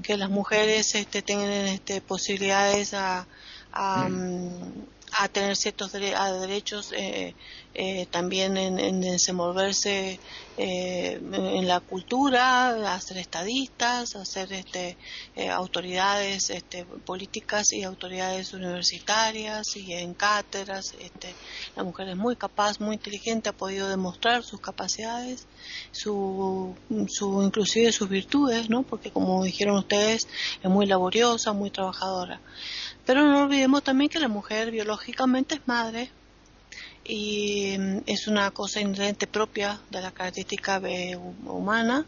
Que 0.05 0.17
las 0.17 0.31
mujeres 0.31 0.95
este, 0.95 1.23
tengan 1.23 1.51
este, 1.51 2.01
posibilidades 2.01 2.95
a, 2.95 3.27
a, 3.73 4.09
a 5.19 5.29
tener 5.29 5.57
ciertos 5.57 5.93
derechos 5.93 6.93
eh, 6.93 7.35
eh, 7.75 8.07
también 8.11 8.57
en, 8.57 9.01
desenvolverse 9.01 10.21
eh, 10.59 11.21
en 11.33 11.69
la 11.69 11.81
cultura, 11.81 12.95
a 12.95 13.01
ser 13.01 13.19
estadistas, 13.19 14.15
a 14.17 14.25
ser 14.25 14.53
este, 14.53 14.97
autoridades 15.51 16.51
este, 16.51 16.85
políticas 16.85 17.73
y 17.73 17.83
autoridades 17.83 18.53
universitarias 18.53 19.77
y 19.77 19.93
en 19.95 20.15
cátedras. 20.15 20.95
Este, 21.01 21.35
la 21.77 21.85
mujer 21.85 22.09
es 22.09 22.17
muy 22.17 22.37
capaz, 22.37 22.81
muy 22.81 22.97
inteligente, 22.97 23.49
ha 23.49 23.53
podido 23.53 23.89
demostrar 23.89 24.43
sus 24.43 24.61
capacidades, 24.61 25.47
su, 25.93 26.75
su 27.09 27.43
inclusive 27.43 27.93
sus 27.93 28.09
virtudes, 28.09 28.69
¿no? 28.69 28.83
porque 28.83 29.11
como 29.11 29.45
dijeron 29.45 29.77
ustedes, 29.77 30.29
es 30.63 30.71
muy 30.71 30.87
laboriosa, 30.87 31.53
muy 31.53 31.71
trabajadora. 31.71 32.41
Pero 33.07 33.25
no 33.25 33.45
olvidemos 33.45 33.85
también 33.85 34.11
que 34.11 34.19
la 34.19 34.29
mujer 34.29 34.73
biológicamente 34.73 35.55
es 35.55 35.61
madre 35.67 36.11
y 37.05 37.77
mm, 37.79 37.99
es 38.07 38.27
una 38.27 38.51
cosa 38.51 38.81
inherente 38.81 39.29
propia 39.29 39.81
de 39.91 40.01
la 40.03 40.11
característica 40.11 40.83
humana 41.47 42.05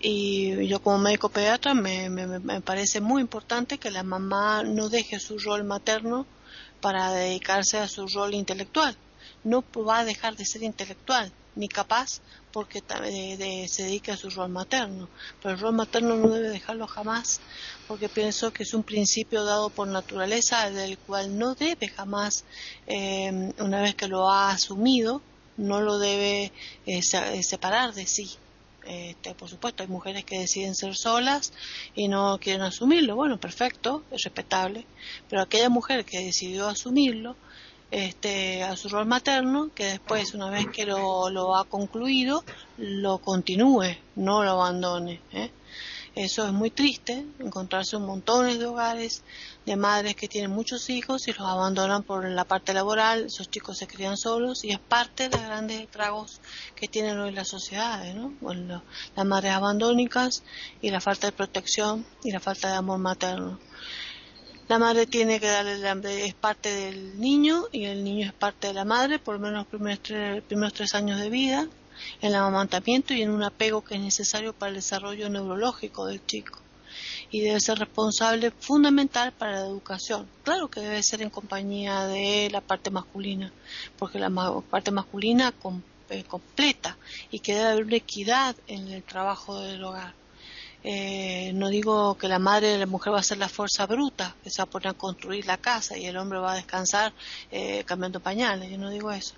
y 0.00 0.66
yo 0.66 0.82
como 0.82 0.98
médico 0.98 1.28
pediatra 1.28 1.72
me, 1.72 2.10
me, 2.10 2.60
parece 2.60 3.00
muy 3.00 3.22
importante 3.22 3.78
que 3.78 3.92
la 3.92 4.02
mamá 4.02 4.64
no 4.64 4.88
deje 4.88 5.20
su 5.20 5.38
rol 5.38 5.62
materno 5.62 6.26
para 6.80 7.12
dedicarse 7.12 7.78
a 7.78 7.88
su 7.88 8.06
rol 8.08 8.34
intelectual. 8.34 8.96
No 9.44 9.64
va 9.86 10.00
a 10.00 10.04
dejar 10.04 10.36
de 10.36 10.44
ser 10.44 10.64
intelectual 10.64 11.32
ni 11.56 11.68
capaz 11.68 12.20
porque 12.52 12.82
se 13.68 13.82
dedique 13.82 14.12
a 14.12 14.16
su 14.16 14.30
rol 14.30 14.48
materno. 14.48 15.08
Pero 15.42 15.54
el 15.54 15.60
rol 15.60 15.74
materno 15.74 16.16
no 16.16 16.28
debe 16.28 16.48
dejarlo 16.48 16.86
jamás 16.86 17.40
porque 17.88 18.08
pienso 18.08 18.52
que 18.52 18.62
es 18.62 18.74
un 18.74 18.82
principio 18.82 19.44
dado 19.44 19.70
por 19.70 19.88
naturaleza 19.88 20.70
del 20.70 20.98
cual 20.98 21.38
no 21.38 21.54
debe 21.54 21.88
jamás, 21.88 22.44
eh, 22.86 23.52
una 23.58 23.82
vez 23.82 23.94
que 23.94 24.08
lo 24.08 24.30
ha 24.30 24.50
asumido, 24.50 25.20
no 25.56 25.80
lo 25.80 25.98
debe 25.98 26.52
eh, 26.86 27.00
eh, 27.00 27.42
separar 27.42 27.94
de 27.94 28.06
sí. 28.06 28.30
Este, 28.86 29.34
por 29.34 29.48
supuesto, 29.48 29.82
hay 29.82 29.88
mujeres 29.88 30.24
que 30.24 30.38
deciden 30.38 30.74
ser 30.74 30.94
solas 30.94 31.52
y 31.94 32.08
no 32.08 32.38
quieren 32.38 32.62
asumirlo. 32.62 33.16
Bueno, 33.16 33.38
perfecto, 33.40 34.04
es 34.10 34.22
respetable. 34.24 34.86
Pero 35.28 35.42
aquella 35.42 35.70
mujer 35.70 36.04
que 36.04 36.18
decidió 36.18 36.68
asumirlo, 36.68 37.36
este, 37.90 38.62
a 38.62 38.76
su 38.76 38.88
rol 38.88 39.06
materno, 39.06 39.70
que 39.74 39.84
después, 39.84 40.34
una 40.34 40.50
vez 40.50 40.66
que 40.72 40.86
lo, 40.86 41.30
lo 41.30 41.56
ha 41.56 41.64
concluido, 41.64 42.44
lo 42.78 43.18
continúe, 43.18 43.96
no 44.16 44.42
lo 44.42 44.50
abandone. 44.50 45.20
¿eh? 45.32 45.50
Eso 46.14 46.46
es 46.46 46.52
muy 46.52 46.70
triste, 46.70 47.26
encontrarse 47.40 47.96
un 47.96 48.06
montón 48.06 48.46
de 48.56 48.64
hogares 48.64 49.24
de 49.66 49.74
madres 49.74 50.14
que 50.14 50.28
tienen 50.28 50.52
muchos 50.52 50.88
hijos 50.88 51.26
y 51.26 51.32
los 51.32 51.40
abandonan 51.40 52.04
por 52.04 52.28
la 52.28 52.44
parte 52.44 52.72
laboral, 52.72 53.24
esos 53.24 53.50
chicos 53.50 53.78
se 53.78 53.88
crían 53.88 54.16
solos 54.16 54.64
y 54.64 54.70
es 54.70 54.78
parte 54.78 55.28
de 55.28 55.38
grandes 55.38 55.88
tragos 55.90 56.40
que 56.76 56.86
tienen 56.86 57.18
hoy 57.18 57.32
las 57.32 57.48
sociedades, 57.48 58.14
¿no? 58.14 58.32
Las 59.16 59.26
madres 59.26 59.54
abandónicas 59.54 60.44
y 60.80 60.90
la 60.90 61.00
falta 61.00 61.26
de 61.26 61.32
protección 61.32 62.06
y 62.22 62.30
la 62.30 62.38
falta 62.38 62.68
de 62.68 62.76
amor 62.76 62.98
materno. 62.98 63.58
La 64.66 64.78
madre 64.78 65.06
tiene 65.06 65.40
que 65.40 65.46
darle, 65.46 65.76
la, 65.76 65.92
es 66.10 66.32
parte 66.32 66.70
del 66.70 67.20
niño 67.20 67.64
y 67.70 67.84
el 67.84 68.02
niño 68.02 68.26
es 68.26 68.32
parte 68.32 68.68
de 68.68 68.72
la 68.72 68.86
madre 68.86 69.18
por 69.18 69.34
lo 69.34 69.40
menos 69.40 69.58
los 69.58 69.66
primeros 69.66 70.00
tres, 70.00 70.42
primeros 70.42 70.72
tres 70.72 70.94
años 70.94 71.20
de 71.20 71.28
vida, 71.28 71.68
en 72.22 72.28
el 72.28 72.34
amamantamiento 72.34 73.12
y 73.12 73.20
en 73.20 73.30
un 73.30 73.42
apego 73.42 73.84
que 73.84 73.96
es 73.96 74.00
necesario 74.00 74.54
para 74.54 74.70
el 74.70 74.76
desarrollo 74.76 75.28
neurológico 75.28 76.06
del 76.06 76.24
chico. 76.24 76.58
Y 77.30 77.42
debe 77.42 77.60
ser 77.60 77.78
responsable 77.78 78.52
fundamental 78.52 79.32
para 79.32 79.52
la 79.52 79.66
educación. 79.66 80.26
Claro 80.44 80.68
que 80.68 80.80
debe 80.80 81.02
ser 81.02 81.20
en 81.20 81.28
compañía 81.28 82.06
de 82.06 82.48
la 82.50 82.62
parte 82.62 82.90
masculina, 82.90 83.52
porque 83.98 84.18
la 84.18 84.30
parte 84.70 84.90
masculina 84.90 85.52
eh, 86.08 86.24
completa 86.24 86.96
y 87.30 87.40
que 87.40 87.54
debe 87.54 87.68
haber 87.68 87.84
una 87.84 87.96
equidad 87.96 88.56
en 88.66 88.88
el 88.88 89.02
trabajo 89.02 89.60
del 89.60 89.84
hogar 89.84 90.23
eh, 90.86 91.52
no 91.54 91.70
digo 91.70 92.18
que 92.18 92.28
la 92.28 92.38
madre 92.38 92.68
de 92.68 92.78
la 92.78 92.84
mujer 92.84 93.14
va 93.14 93.20
a 93.20 93.22
ser 93.22 93.38
la 93.38 93.48
fuerza 93.48 93.86
bruta, 93.86 94.36
que 94.44 94.50
se 94.50 94.60
va 94.60 94.64
a 94.64 94.70
poner 94.70 94.88
a 94.88 94.92
construir 94.92 95.46
la 95.46 95.56
casa 95.56 95.96
y 95.96 96.04
el 96.04 96.18
hombre 96.18 96.38
va 96.38 96.52
a 96.52 96.56
descansar 96.56 97.14
eh, 97.50 97.84
cambiando 97.86 98.20
pañales, 98.20 98.70
yo 98.70 98.76
no 98.76 98.90
digo 98.90 99.10
eso. 99.10 99.34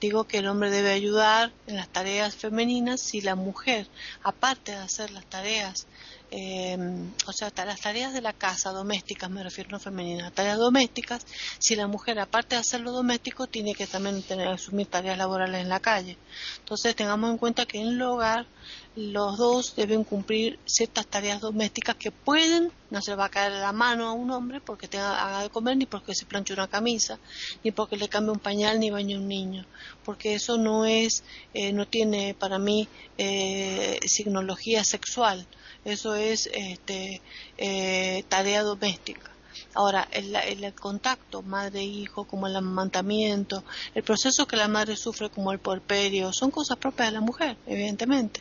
Digo 0.00 0.24
que 0.24 0.38
el 0.38 0.48
hombre 0.48 0.70
debe 0.70 0.90
ayudar 0.90 1.52
en 1.68 1.76
las 1.76 1.88
tareas 1.88 2.34
femeninas 2.34 3.00
si 3.00 3.20
la 3.20 3.36
mujer, 3.36 3.86
aparte 4.24 4.72
de 4.72 4.78
hacer 4.78 5.12
las 5.12 5.24
tareas 5.26 5.86
Em, 6.30 7.10
o 7.26 7.32
sea, 7.32 7.50
las 7.64 7.80
tareas 7.80 8.12
de 8.12 8.20
la 8.20 8.34
casa, 8.34 8.70
domésticas, 8.70 9.30
me 9.30 9.42
refiero 9.42 9.70
no 9.70 9.80
femeninas, 9.80 10.30
tareas 10.34 10.58
domésticas, 10.58 11.26
si 11.58 11.74
la 11.74 11.86
mujer, 11.86 12.18
aparte 12.18 12.54
de 12.54 12.60
hacer 12.60 12.80
lo 12.82 12.92
doméstico, 12.92 13.46
tiene 13.46 13.74
que 13.74 13.86
también 13.86 14.22
asumir 14.42 14.88
tareas 14.88 15.16
laborales 15.16 15.62
en 15.62 15.70
la 15.70 15.80
calle. 15.80 16.18
Entonces, 16.58 16.94
tengamos 16.94 17.30
en 17.30 17.38
cuenta 17.38 17.64
que 17.64 17.80
en 17.80 17.88
el 17.88 18.02
hogar 18.02 18.46
los 18.94 19.38
dos 19.38 19.74
deben 19.74 20.04
cumplir 20.04 20.58
ciertas 20.66 21.06
tareas 21.06 21.40
domésticas 21.40 21.96
que 21.96 22.10
pueden, 22.10 22.72
no 22.90 23.00
se 23.00 23.12
le 23.12 23.16
va 23.16 23.26
a 23.26 23.30
caer 23.30 23.52
la 23.52 23.72
mano 23.72 24.08
a 24.08 24.12
un 24.12 24.30
hombre 24.30 24.60
porque 24.60 24.88
tenga 24.88 25.24
haga 25.24 25.42
de 25.44 25.50
comer, 25.50 25.78
ni 25.78 25.86
porque 25.86 26.14
se 26.14 26.26
planche 26.26 26.52
una 26.52 26.68
camisa, 26.68 27.18
ni 27.64 27.70
porque 27.70 27.96
le 27.96 28.08
cambie 28.08 28.32
un 28.32 28.38
pañal, 28.38 28.80
ni 28.80 28.90
bañe 28.90 29.16
un 29.16 29.28
niño, 29.28 29.64
porque 30.04 30.34
eso 30.34 30.58
no 30.58 30.84
es, 30.84 31.24
eh, 31.54 31.72
no 31.72 31.86
tiene 31.86 32.34
para 32.34 32.58
mí 32.58 32.86
eh, 33.16 33.98
signología 34.06 34.84
sexual 34.84 35.46
eso 35.84 36.14
es 36.14 36.48
este, 36.52 37.20
eh, 37.56 38.24
tarea 38.28 38.62
doméstica. 38.62 39.30
Ahora, 39.74 40.08
el, 40.12 40.34
el, 40.34 40.74
contacto 40.74 41.42
madre-hijo, 41.42 42.24
como 42.24 42.46
el 42.46 42.56
amamantamiento, 42.56 43.64
el 43.94 44.02
proceso 44.02 44.46
que 44.46 44.56
la 44.56 44.68
madre 44.68 44.96
sufre 44.96 45.30
como 45.30 45.52
el 45.52 45.58
porperio, 45.58 46.32
son 46.32 46.50
cosas 46.50 46.78
propias 46.78 47.08
de 47.08 47.14
la 47.14 47.20
mujer, 47.20 47.56
evidentemente. 47.66 48.40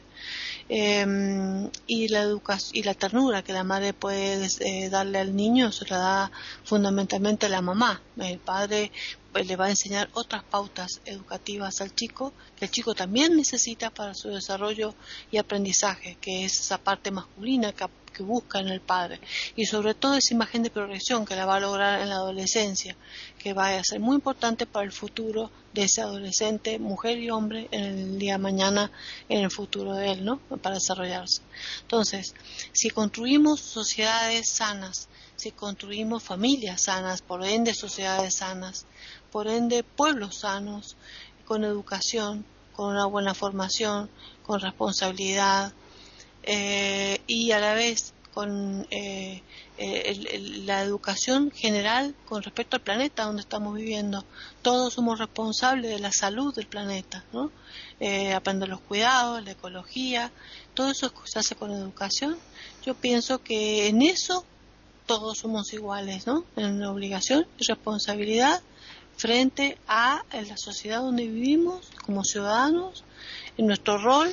Em, 0.70 1.70
y 1.88 2.10
la 2.10 2.22
educación 2.22 2.72
y 2.74 2.84
la 2.84 2.94
ternura 2.94 3.42
que 3.42 3.54
la 3.54 3.64
madre 3.64 3.94
puede 3.94 4.48
eh, 4.60 4.90
darle 4.90 5.20
al 5.20 5.34
niño 5.34 5.72
se 5.72 5.86
la 5.88 5.98
da 5.98 6.32
fundamentalmente 6.66 7.48
la 7.48 7.62
mamá. 7.62 8.02
El 8.18 8.40
padre 8.40 8.92
pues, 9.32 9.48
le 9.48 9.56
va 9.56 9.66
a 9.66 9.70
enseñar 9.70 10.10
otras 10.14 10.44
pautas 10.44 11.02
educativas 11.06 11.80
al 11.82 11.96
chico 11.96 12.34
que 12.58 12.66
el 12.66 12.72
chico 12.72 12.96
también 12.96 13.36
necesita 13.36 13.90
para 13.92 14.14
su 14.14 14.30
desarrollo 14.30 14.96
y 15.32 15.38
aprendizaje, 15.38 16.18
que 16.20 16.46
es 16.46 16.60
esa 16.60 16.78
parte 16.78 17.12
masculina 17.12 17.74
que, 17.74 17.86
busca 18.20 18.60
en 18.60 18.70
el 18.70 18.82
padre 18.82 19.20
y 19.56 19.68
sobre 19.68 19.94
todo 19.94 20.16
esa 20.16 20.34
imagen 20.34 20.64
de 20.64 20.72
progresión 20.72 21.24
que 21.24 21.36
la 21.36 21.46
va 21.46 21.58
a 21.58 21.60
lograr 21.60 22.02
en 22.02 22.10
la 22.10 22.16
adolescencia, 22.16 22.96
que 23.38 23.54
va 23.54 23.78
a 23.78 23.84
ser 23.84 24.00
muy 24.00 24.16
importante 24.16 24.66
para 24.66 24.86
el 24.86 24.92
futuro 24.92 25.52
de 25.72 25.84
ese 25.84 26.02
adolescente, 26.02 26.80
mujer 26.80 27.20
y 27.20 27.30
hombre, 27.30 27.68
en 27.70 27.84
el 27.84 28.18
día 28.18 28.34
de 28.34 28.38
mañana, 28.40 28.92
en 29.30 29.44
el 29.44 29.52
futuro 29.52 29.94
de 29.94 30.14
él, 30.14 30.26
¿no? 30.26 30.40
Para 30.40 30.78
desarrollarse. 30.78 31.44
Entonces, 31.84 32.34
si 32.72 32.90
construimos 32.90 33.60
sociedades 33.60 34.50
sanas, 34.50 35.08
si 35.36 35.52
construimos 35.52 36.24
familias 36.24 36.86
sanas, 36.86 37.22
por 37.22 37.46
ende 37.46 37.76
sociedades 37.76 38.38
sanas, 38.38 38.88
por 39.32 39.48
ende 39.48 39.84
pueblos 39.84 40.40
sanos, 40.40 40.98
con 41.48 41.64
educación, 41.64 42.46
con 42.74 42.90
una 42.92 43.06
buena 43.06 43.34
formación, 43.34 44.10
con 44.44 44.60
responsabilidad 44.60 45.72
eh, 46.44 47.22
y 47.26 47.52
a 47.52 47.60
la 47.60 47.74
vez 47.74 48.14
con 48.34 48.86
eh, 48.92 49.42
la 50.66 50.84
educación 50.84 51.50
general 51.50 52.14
con 52.28 52.44
respecto 52.44 52.76
al 52.76 52.84
planeta 52.84 53.24
donde 53.24 53.42
estamos 53.42 53.76
viviendo. 53.76 54.24
Todos 54.62 54.94
somos 54.94 55.18
responsables 55.18 55.90
de 55.90 56.00
la 56.00 56.12
salud 56.12 56.54
del 56.54 56.68
planeta, 56.68 57.24
¿no? 57.34 57.50
Eh, 58.00 58.34
aprender 58.34 58.70
los 58.70 58.82
cuidados, 58.82 59.44
la 59.44 59.52
ecología, 59.52 60.32
todo 60.76 60.92
eso 60.92 61.12
se 61.26 61.40
hace 61.40 61.56
con 61.56 61.72
educación. 61.72 62.38
Yo 62.86 62.94
pienso 62.94 63.40
que 63.42 63.88
en 63.88 64.04
eso 64.04 64.46
todos 65.08 65.40
somos 65.40 65.74
iguales, 65.74 66.28
¿no? 66.28 66.44
En 66.58 66.84
obligación 66.84 67.48
y 67.58 67.64
responsabilidad 67.64 68.62
frente 69.18 69.78
a 69.88 70.22
la 70.32 70.58
sociedad 70.58 71.02
donde 71.02 71.28
vivimos 71.28 71.90
como 72.06 72.24
ciudadanos, 72.24 73.04
en 73.58 73.68
nuestro 73.68 73.98
rol 73.98 74.32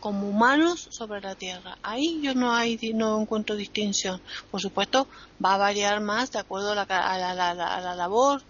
como 0.00 0.28
humanos 0.28 0.88
sobre 0.90 1.22
la 1.22 1.34
Tierra. 1.34 1.78
Ahí 1.82 2.20
yo 2.20 2.34
no 2.34 2.52
hay 2.52 2.78
no 2.94 3.18
encuentro 3.18 3.56
distinción. 3.56 4.20
Por 4.50 4.60
supuesto, 4.60 5.08
va 5.42 5.54
a 5.54 5.58
variar 5.58 6.00
más 6.02 6.30
de 6.30 6.40
acuerdo 6.40 6.72
a 6.72 6.74
la, 6.74 6.82
a 6.82 7.16
la, 7.16 7.50
a 7.50 7.80
la, 7.80 7.94
labor 7.94 8.42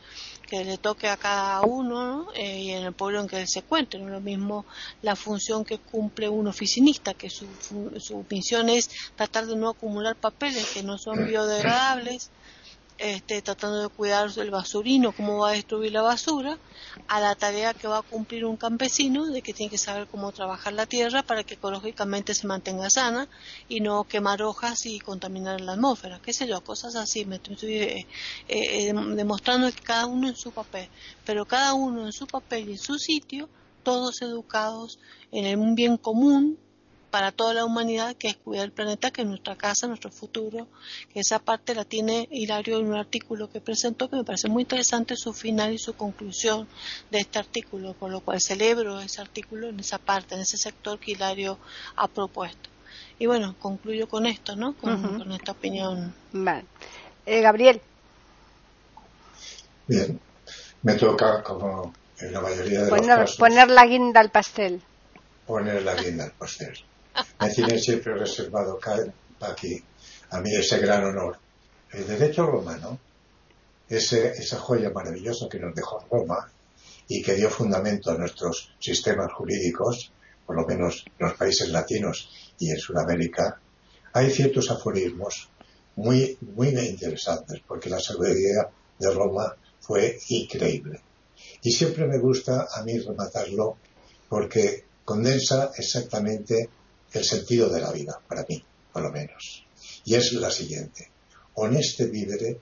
que 0.48 0.64
le 0.64 0.78
toque 0.78 1.08
a 1.08 1.16
cada 1.16 1.60
uno 1.60 2.26
eh, 2.34 2.58
y 2.58 2.70
en 2.72 2.82
el 2.82 2.92
pueblo 2.92 3.20
en 3.20 3.28
que 3.28 3.46
se 3.46 3.60
encuentre. 3.60 4.00
No 4.00 4.06
es 4.06 4.12
lo 4.14 4.20
mismo 4.20 4.66
la 5.02 5.14
función 5.14 5.64
que 5.64 5.78
cumple 5.78 6.28
un 6.28 6.48
oficinista, 6.48 7.14
que 7.14 7.30
su, 7.30 7.46
su 8.00 8.24
misión 8.28 8.68
es 8.68 8.90
tratar 9.14 9.46
de 9.46 9.54
no 9.54 9.68
acumular 9.68 10.16
papeles 10.16 10.72
que 10.74 10.82
no 10.82 10.98
son 10.98 11.24
biodegradables 11.24 12.32
este, 12.98 13.42
tratando 13.42 13.82
de 13.82 13.88
cuidar 13.88 14.30
el 14.36 14.50
basurino, 14.50 15.12
cómo 15.12 15.38
va 15.38 15.50
a 15.50 15.52
destruir 15.52 15.92
la 15.92 16.02
basura, 16.02 16.58
a 17.08 17.20
la 17.20 17.34
tarea 17.34 17.74
que 17.74 17.88
va 17.88 17.98
a 17.98 18.02
cumplir 18.02 18.44
un 18.44 18.56
campesino 18.56 19.26
de 19.26 19.42
que 19.42 19.52
tiene 19.52 19.70
que 19.70 19.78
saber 19.78 20.06
cómo 20.06 20.30
trabajar 20.32 20.72
la 20.72 20.86
tierra 20.86 21.22
para 21.22 21.42
que 21.42 21.54
ecológicamente 21.54 22.34
se 22.34 22.46
mantenga 22.46 22.88
sana 22.90 23.28
y 23.68 23.80
no 23.80 24.04
quemar 24.04 24.42
hojas 24.42 24.86
y 24.86 25.00
contaminar 25.00 25.60
la 25.60 25.72
atmósfera, 25.72 26.20
qué 26.22 26.32
sé 26.32 26.46
yo, 26.46 26.60
cosas 26.62 26.94
así. 26.94 27.24
Me 27.24 27.36
estoy 27.36 27.56
eh, 27.74 28.06
eh, 28.48 28.92
demostrando 28.92 29.70
que 29.72 29.82
cada 29.82 30.06
uno 30.06 30.28
en 30.28 30.36
su 30.36 30.52
papel, 30.52 30.88
pero 31.24 31.46
cada 31.46 31.74
uno 31.74 32.06
en 32.06 32.12
su 32.12 32.26
papel 32.26 32.68
y 32.68 32.72
en 32.72 32.78
su 32.78 32.98
sitio, 32.98 33.48
todos 33.82 34.22
educados 34.22 34.98
en 35.32 35.58
un 35.58 35.74
bien 35.74 35.96
común 35.96 36.58
para 37.14 37.30
toda 37.30 37.54
la 37.54 37.64
humanidad, 37.64 38.16
que 38.16 38.26
es 38.26 38.34
cuidar 38.34 38.64
el 38.64 38.72
planeta, 38.72 39.12
que 39.12 39.22
es 39.22 39.28
nuestra 39.28 39.54
casa, 39.54 39.86
nuestro 39.86 40.10
futuro, 40.10 40.66
que 41.12 41.20
esa 41.20 41.38
parte 41.38 41.72
la 41.72 41.84
tiene 41.84 42.28
Hilario 42.32 42.80
en 42.80 42.86
un 42.86 42.96
artículo 42.96 43.48
que 43.48 43.60
presentó, 43.60 44.10
que 44.10 44.16
me 44.16 44.24
parece 44.24 44.48
muy 44.48 44.62
interesante 44.62 45.14
su 45.14 45.32
final 45.32 45.72
y 45.72 45.78
su 45.78 45.94
conclusión 45.94 46.66
de 47.12 47.20
este 47.20 47.38
artículo, 47.38 47.92
por 47.92 48.10
lo 48.10 48.18
cual 48.18 48.40
celebro 48.40 48.98
ese 48.98 49.20
artículo 49.20 49.68
en 49.68 49.78
esa 49.78 49.98
parte, 49.98 50.34
en 50.34 50.40
ese 50.40 50.56
sector 50.56 50.98
que 50.98 51.12
Hilario 51.12 51.56
ha 51.94 52.08
propuesto. 52.08 52.68
Y 53.20 53.26
bueno, 53.26 53.54
concluyo 53.60 54.08
con 54.08 54.26
esto, 54.26 54.56
¿no? 54.56 54.74
Con, 54.74 55.30
esta 55.30 55.52
opinión. 55.52 56.12
Vale. 56.32 56.64
Eh, 57.26 57.40
Gabriel. 57.42 57.80
Bien, 59.86 60.18
me 60.82 60.94
toca, 60.94 61.44
como 61.44 61.92
en 62.18 62.32
la 62.32 62.40
mayoría 62.40 62.82
de 62.82 62.88
poner, 62.88 63.06
los 63.06 63.16
casos, 63.18 63.36
poner 63.36 63.70
la 63.70 63.86
guinda 63.86 64.18
al 64.18 64.30
pastel. 64.32 64.82
Poner 65.46 65.80
la 65.80 65.94
guinda 65.94 66.24
al 66.24 66.32
pastel. 66.32 66.76
Me 67.40 67.50
tiene 67.50 67.78
siempre 67.78 68.14
reservado 68.14 68.78
aquí 69.40 69.82
a 70.30 70.40
mí 70.40 70.54
ese 70.54 70.78
gran 70.78 71.04
honor. 71.04 71.38
El 71.92 72.06
derecho 72.06 72.46
romano, 72.46 72.98
ese, 73.88 74.32
esa 74.32 74.58
joya 74.58 74.90
maravillosa 74.90 75.48
que 75.48 75.58
nos 75.58 75.74
dejó 75.74 76.04
Roma 76.10 76.50
y 77.06 77.22
que 77.22 77.34
dio 77.34 77.50
fundamento 77.50 78.10
a 78.10 78.18
nuestros 78.18 78.74
sistemas 78.80 79.32
jurídicos, 79.32 80.12
por 80.46 80.56
lo 80.56 80.66
menos 80.66 81.04
en 81.06 81.26
los 81.26 81.36
países 81.36 81.68
latinos 81.68 82.30
y 82.58 82.70
en 82.70 82.78
Sudamérica, 82.78 83.60
hay 84.12 84.30
ciertos 84.30 84.70
aforismos 84.70 85.48
muy, 85.96 86.36
muy 86.40 86.68
interesantes, 86.68 87.60
porque 87.66 87.90
la 87.90 88.00
sabiduría 88.00 88.68
de 88.98 89.12
Roma 89.12 89.54
fue 89.80 90.18
increíble. 90.28 91.00
Y 91.62 91.70
siempre 91.72 92.06
me 92.06 92.18
gusta 92.18 92.66
a 92.74 92.82
mí 92.82 92.98
rematarlo 92.98 93.76
porque 94.28 94.84
condensa 95.04 95.70
exactamente 95.76 96.68
el 97.18 97.24
sentido 97.24 97.68
de 97.68 97.80
la 97.80 97.92
vida, 97.92 98.20
para 98.28 98.44
mí, 98.48 98.62
por 98.92 99.02
lo 99.02 99.10
menos. 99.10 99.64
Y 100.04 100.14
es 100.14 100.32
la 100.32 100.50
siguiente. 100.50 101.10
Honeste 101.54 102.06
vivere, 102.06 102.60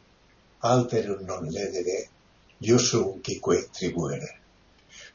alterum 0.61 1.25
non 1.25 1.49
ledere, 1.49 2.11
iusum 2.61 3.21
quique 3.23 3.69
tribuere. 3.73 4.41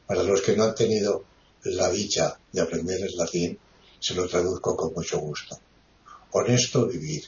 Para 0.06 0.22
los 0.22 0.42
que 0.42 0.56
no 0.56 0.64
han 0.64 0.74
tenido 0.74 1.24
la 1.64 1.88
dicha 1.90 2.38
de 2.52 2.60
aprender 2.60 3.00
el 3.00 3.16
latín, 3.16 3.58
se 4.00 4.14
lo 4.14 4.28
traduzco 4.28 4.76
con 4.76 4.92
mucho 4.92 5.18
gusto. 5.18 5.58
Honesto 6.32 6.86
vivir, 6.86 7.24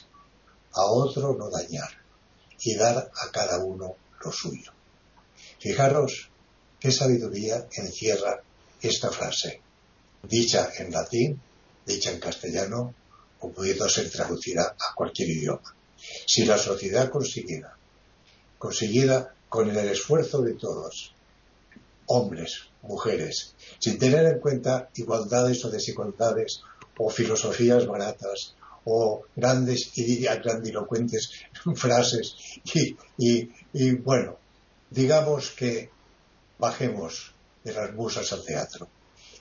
a 0.73 0.85
otro 0.85 1.35
no 1.35 1.49
dañar 1.49 1.89
y 2.61 2.75
dar 2.75 2.97
a 2.97 3.31
cada 3.31 3.57
uno 3.63 3.95
lo 4.23 4.31
suyo. 4.31 4.71
Fijaros 5.59 6.29
qué 6.79 6.91
sabiduría 6.91 7.67
encierra 7.73 8.43
esta 8.81 9.11
frase, 9.11 9.61
dicha 10.23 10.69
en 10.77 10.91
latín 10.91 11.41
dicha 11.91 12.11
en 12.11 12.19
castellano 12.19 12.93
o 13.39 13.51
pudiendo 13.51 13.87
ser 13.89 14.09
traducida 14.09 14.75
a 14.79 14.95
cualquier 14.95 15.29
idioma. 15.29 15.75
Si 16.25 16.45
la 16.45 16.57
sociedad 16.57 17.09
consiguiera, 17.09 17.75
consiguiera 18.57 19.33
con 19.49 19.69
el 19.69 19.89
esfuerzo 19.89 20.41
de 20.41 20.53
todos, 20.53 21.13
hombres, 22.07 22.69
mujeres, 22.83 23.55
sin 23.79 23.97
tener 23.97 24.25
en 24.25 24.39
cuenta 24.39 24.89
igualdades 24.95 25.63
o 25.65 25.69
desigualdades 25.69 26.61
o 26.97 27.09
filosofías 27.09 27.85
baratas 27.85 28.55
o 28.85 29.23
grandes 29.35 29.91
y 29.95 30.23
grandilocuentes 30.23 31.31
frases 31.75 32.35
y, 33.17 33.49
y 33.73 33.95
bueno, 33.95 34.37
digamos 34.89 35.51
que 35.51 35.89
bajemos 36.57 37.33
de 37.63 37.73
las 37.73 37.93
musas 37.93 38.31
al 38.33 38.43
teatro 38.43 38.87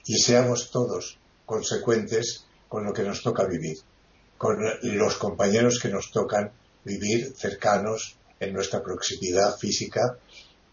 y 0.05 0.19
seamos 0.19 0.71
todos 0.71 1.20
consecuentes 1.51 2.47
con 2.69 2.85
lo 2.85 2.93
que 2.93 3.03
nos 3.03 3.25
toca 3.25 3.45
vivir, 3.45 3.77
con 4.39 4.57
los 4.83 5.17
compañeros 5.17 5.81
que 5.83 5.89
nos 5.89 6.13
tocan 6.13 6.53
vivir 6.85 7.35
cercanos 7.37 8.15
en 8.39 8.53
nuestra 8.53 8.81
proximidad 8.85 9.59
física, 9.59 10.17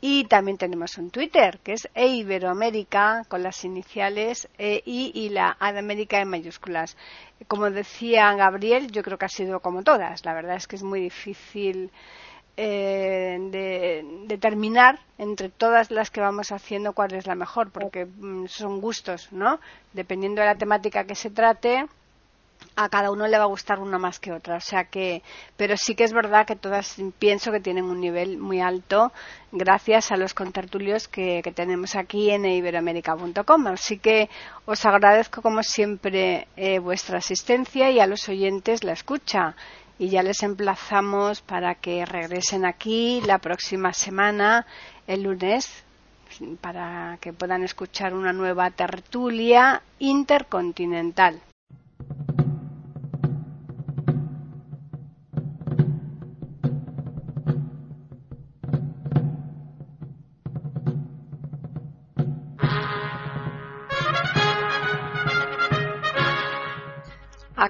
y 0.00 0.24
también 0.24 0.58
tenemos 0.58 0.98
un 0.98 1.10
Twitter, 1.10 1.58
que 1.62 1.72
es 1.72 1.88
eiberoamerica 1.94 3.24
con 3.28 3.42
las 3.42 3.64
iniciales 3.64 4.48
E 4.58 4.82
I 4.84 5.12
y 5.14 5.30
la 5.30 5.56
A 5.58 5.72
de 5.72 5.78
América 5.78 6.20
en 6.20 6.28
mayúsculas. 6.28 6.96
Como 7.48 7.70
decía 7.70 8.34
Gabriel, 8.34 8.90
yo 8.90 9.02
creo 9.02 9.18
que 9.18 9.24
ha 9.24 9.30
sido 9.30 9.60
como 9.60 9.82
todas. 9.82 10.24
La 10.24 10.34
verdad 10.34 10.56
es 10.56 10.66
que 10.66 10.76
es 10.76 10.82
muy 10.82 11.00
difícil 11.00 11.90
eh, 12.58 13.38
de 13.50 14.04
determinar 14.26 14.98
entre 15.18 15.48
todas 15.48 15.90
las 15.90 16.10
que 16.10 16.20
vamos 16.20 16.52
haciendo 16.52 16.92
cuál 16.92 17.14
es 17.14 17.26
la 17.26 17.34
mejor, 17.34 17.70
porque 17.70 18.06
mm, 18.06 18.46
son 18.46 18.80
gustos, 18.80 19.32
¿no? 19.32 19.60
Dependiendo 19.92 20.40
de 20.42 20.48
la 20.48 20.56
temática 20.56 21.04
que 21.04 21.14
se 21.14 21.30
trate, 21.30 21.86
a 22.76 22.90
cada 22.90 23.10
uno 23.10 23.26
le 23.26 23.38
va 23.38 23.44
a 23.44 23.48
gustar 23.48 23.80
una 23.80 23.98
más 23.98 24.20
que 24.20 24.32
otra. 24.32 24.56
O 24.56 24.60
sea 24.60 24.84
que, 24.84 25.22
pero 25.56 25.76
sí 25.76 25.94
que 25.94 26.04
es 26.04 26.12
verdad 26.12 26.46
que 26.46 26.56
todas 26.56 26.96
pienso 27.18 27.50
que 27.50 27.60
tienen 27.60 27.84
un 27.84 28.00
nivel 28.00 28.36
muy 28.38 28.60
alto 28.60 29.12
gracias 29.50 30.12
a 30.12 30.16
los 30.16 30.34
contertulios 30.34 31.08
que, 31.08 31.40
que 31.42 31.52
tenemos 31.52 31.96
aquí 31.96 32.30
en 32.30 32.44
iberoamérica.com. 32.44 33.66
Así 33.68 33.98
que 33.98 34.28
os 34.66 34.84
agradezco 34.84 35.40
como 35.40 35.62
siempre 35.62 36.48
eh, 36.56 36.78
vuestra 36.78 37.18
asistencia 37.18 37.90
y 37.90 37.98
a 37.98 38.06
los 38.06 38.28
oyentes 38.28 38.84
la 38.84 38.92
escucha 38.92 39.56
y 39.98 40.10
ya 40.10 40.22
les 40.22 40.42
emplazamos 40.42 41.40
para 41.40 41.76
que 41.76 42.04
regresen 42.04 42.66
aquí 42.66 43.22
la 43.24 43.38
próxima 43.38 43.94
semana, 43.94 44.66
el 45.06 45.22
lunes, 45.22 45.84
para 46.60 47.16
que 47.20 47.32
puedan 47.32 47.62
escuchar 47.62 48.12
una 48.12 48.34
nueva 48.34 48.70
tertulia 48.70 49.82
intercontinental. 49.98 51.40